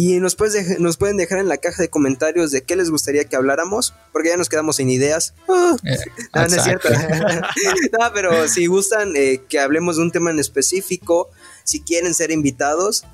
Y 0.00 0.20
nos, 0.20 0.36
nos 0.78 0.96
pueden 0.96 1.16
dejar 1.16 1.40
en 1.40 1.48
la 1.48 1.56
caja 1.56 1.82
de 1.82 1.90
comentarios 1.90 2.52
de 2.52 2.62
qué 2.62 2.76
les 2.76 2.88
gustaría 2.88 3.24
que 3.24 3.34
habláramos, 3.34 3.94
porque 4.12 4.28
ya 4.28 4.36
nos 4.36 4.48
quedamos 4.48 4.76
sin 4.76 4.90
ideas. 4.90 5.34
Ah, 5.48 5.74
eh, 5.84 5.96
no, 6.36 6.42
es 6.42 6.62
cierto. 6.62 6.88
no, 7.98 8.12
pero 8.14 8.46
si 8.46 8.66
gustan 8.66 9.14
eh, 9.16 9.42
que 9.48 9.58
hablemos 9.58 9.96
de 9.96 10.02
un 10.02 10.12
tema 10.12 10.30
en 10.30 10.38
específico, 10.38 11.30
si 11.64 11.80
quieren 11.80 12.14
ser 12.14 12.30
invitados, 12.30 13.06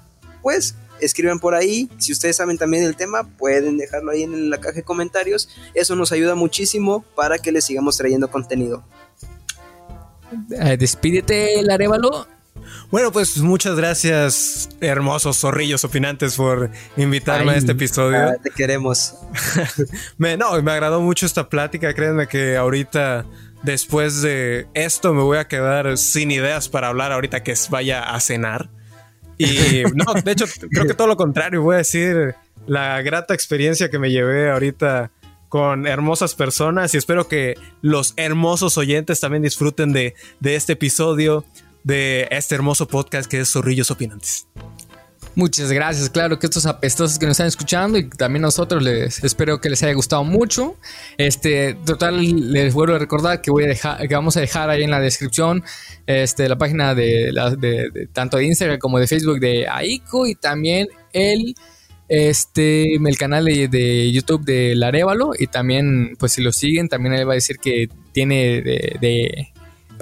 pues 0.42 0.74
escriban 1.00 1.40
por 1.40 1.54
ahí. 1.54 1.88
Si 1.96 2.12
ustedes 2.12 2.36
saben 2.36 2.58
también 2.58 2.84
el 2.84 2.96
tema, 2.96 3.34
pueden 3.38 3.78
dejarlo 3.78 4.10
ahí 4.10 4.24
en 4.24 4.50
la 4.50 4.60
caja 4.60 4.74
de 4.74 4.82
comentarios. 4.82 5.48
Eso 5.72 5.96
nos 5.96 6.12
ayuda 6.12 6.34
muchísimo 6.34 7.02
para 7.16 7.38
que 7.38 7.50
les 7.50 7.64
sigamos 7.64 7.96
trayendo 7.96 8.30
contenido. 8.30 8.84
Eh, 10.50 10.76
despídete, 10.76 11.62
Larevalo. 11.62 12.33
Bueno, 12.94 13.10
pues 13.10 13.38
muchas 13.38 13.74
gracias, 13.74 14.68
hermosos 14.80 15.40
zorrillos 15.40 15.82
opinantes, 15.82 16.36
por 16.36 16.70
invitarme 16.96 17.50
a 17.50 17.56
este 17.56 17.72
episodio. 17.72 18.18
Ah, 18.18 18.36
te 18.40 18.50
queremos. 18.50 19.16
me, 20.16 20.36
no, 20.36 20.62
me 20.62 20.70
agradó 20.70 21.00
mucho 21.00 21.26
esta 21.26 21.48
plática. 21.48 21.92
Créanme 21.92 22.28
que 22.28 22.56
ahorita, 22.56 23.26
después 23.64 24.22
de 24.22 24.68
esto, 24.74 25.12
me 25.12 25.22
voy 25.22 25.38
a 25.38 25.48
quedar 25.48 25.98
sin 25.98 26.30
ideas 26.30 26.68
para 26.68 26.86
hablar 26.86 27.10
ahorita 27.10 27.42
que 27.42 27.54
vaya 27.68 28.00
a 28.00 28.20
cenar. 28.20 28.70
Y 29.38 29.82
no, 29.92 30.14
de 30.14 30.30
hecho, 30.30 30.44
creo 30.70 30.86
que 30.86 30.94
todo 30.94 31.08
lo 31.08 31.16
contrario. 31.16 31.62
Voy 31.62 31.74
a 31.74 31.78
decir 31.78 32.36
la 32.64 33.02
grata 33.02 33.34
experiencia 33.34 33.90
que 33.90 33.98
me 33.98 34.12
llevé 34.12 34.52
ahorita 34.52 35.10
con 35.48 35.88
hermosas 35.88 36.36
personas 36.36 36.94
y 36.94 36.98
espero 36.98 37.26
que 37.26 37.54
los 37.80 38.14
hermosos 38.16 38.78
oyentes 38.78 39.18
también 39.18 39.42
disfruten 39.42 39.92
de, 39.92 40.14
de 40.38 40.54
este 40.54 40.74
episodio 40.74 41.44
de 41.84 42.26
este 42.30 42.54
hermoso 42.54 42.88
podcast 42.88 43.30
que 43.30 43.40
es 43.40 43.52
Zorrillos 43.52 43.90
Opinantes. 43.90 44.48
Muchas 45.36 45.72
gracias, 45.72 46.10
claro 46.10 46.38
que 46.38 46.46
estos 46.46 46.64
apestosos 46.64 47.18
que 47.18 47.26
nos 47.26 47.32
están 47.32 47.48
escuchando 47.48 47.98
y 47.98 48.08
también 48.08 48.42
nosotros 48.42 48.80
les 48.82 49.22
espero 49.24 49.60
que 49.60 49.68
les 49.68 49.82
haya 49.82 49.92
gustado 49.92 50.22
mucho. 50.22 50.76
Este, 51.18 51.74
total, 51.74 52.52
les 52.52 52.72
vuelvo 52.72 52.94
a 52.94 52.98
recordar 52.98 53.42
que 53.42 53.50
voy 53.50 53.64
a 53.64 53.66
dejar, 53.66 54.06
que 54.06 54.14
vamos 54.14 54.36
a 54.36 54.40
dejar 54.40 54.70
ahí 54.70 54.84
en 54.84 54.90
la 54.90 55.00
descripción 55.00 55.64
este, 56.06 56.48
la 56.48 56.56
página 56.56 56.94
de, 56.94 57.32
de, 57.58 58.08
tanto 58.12 58.36
de 58.36 58.44
Instagram 58.44 58.78
como 58.78 59.00
de 59.00 59.08
Facebook 59.08 59.40
de 59.40 59.66
Aiko 59.68 60.26
y 60.26 60.36
también 60.36 60.86
el 61.12 61.54
este 62.06 62.94
el 62.94 63.18
canal 63.18 63.46
de, 63.46 64.12
YouTube 64.12 64.44
de 64.44 64.76
Larevalo 64.76 65.32
y 65.36 65.48
también 65.48 66.16
pues 66.18 66.32
si 66.32 66.42
lo 66.42 66.52
siguen 66.52 66.88
también 66.88 67.16
le 67.16 67.24
va 67.24 67.32
a 67.32 67.34
decir 67.34 67.56
que 67.58 67.88
tiene 68.12 68.62
de 68.62 69.53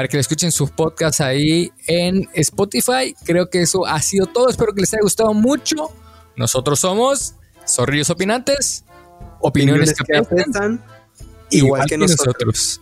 para 0.03 0.09
que 0.09 0.17
le 0.17 0.23
escuchen 0.23 0.51
sus 0.51 0.69
podcasts 0.69 1.21
ahí 1.21 1.71
en 1.87 2.29
Spotify. 2.35 3.15
Creo 3.25 3.49
que 3.49 3.63
eso 3.63 3.87
ha 3.87 4.03
sido 4.03 4.27
todo. 4.27 4.49
Espero 4.49 4.75
que 4.75 4.81
les 4.81 4.93
haya 4.93 5.03
gustado 5.03 5.33
mucho. 5.33 5.93
Nosotros 6.35 6.81
somos 6.81 7.37
Zorrillos 7.69 8.11
Opinantes. 8.11 8.85
Opiniones, 9.39 9.95
que, 9.95 10.17
afectan, 10.17 10.85
igual, 11.51 11.87
que, 11.87 11.97
nosotros. 11.99 12.81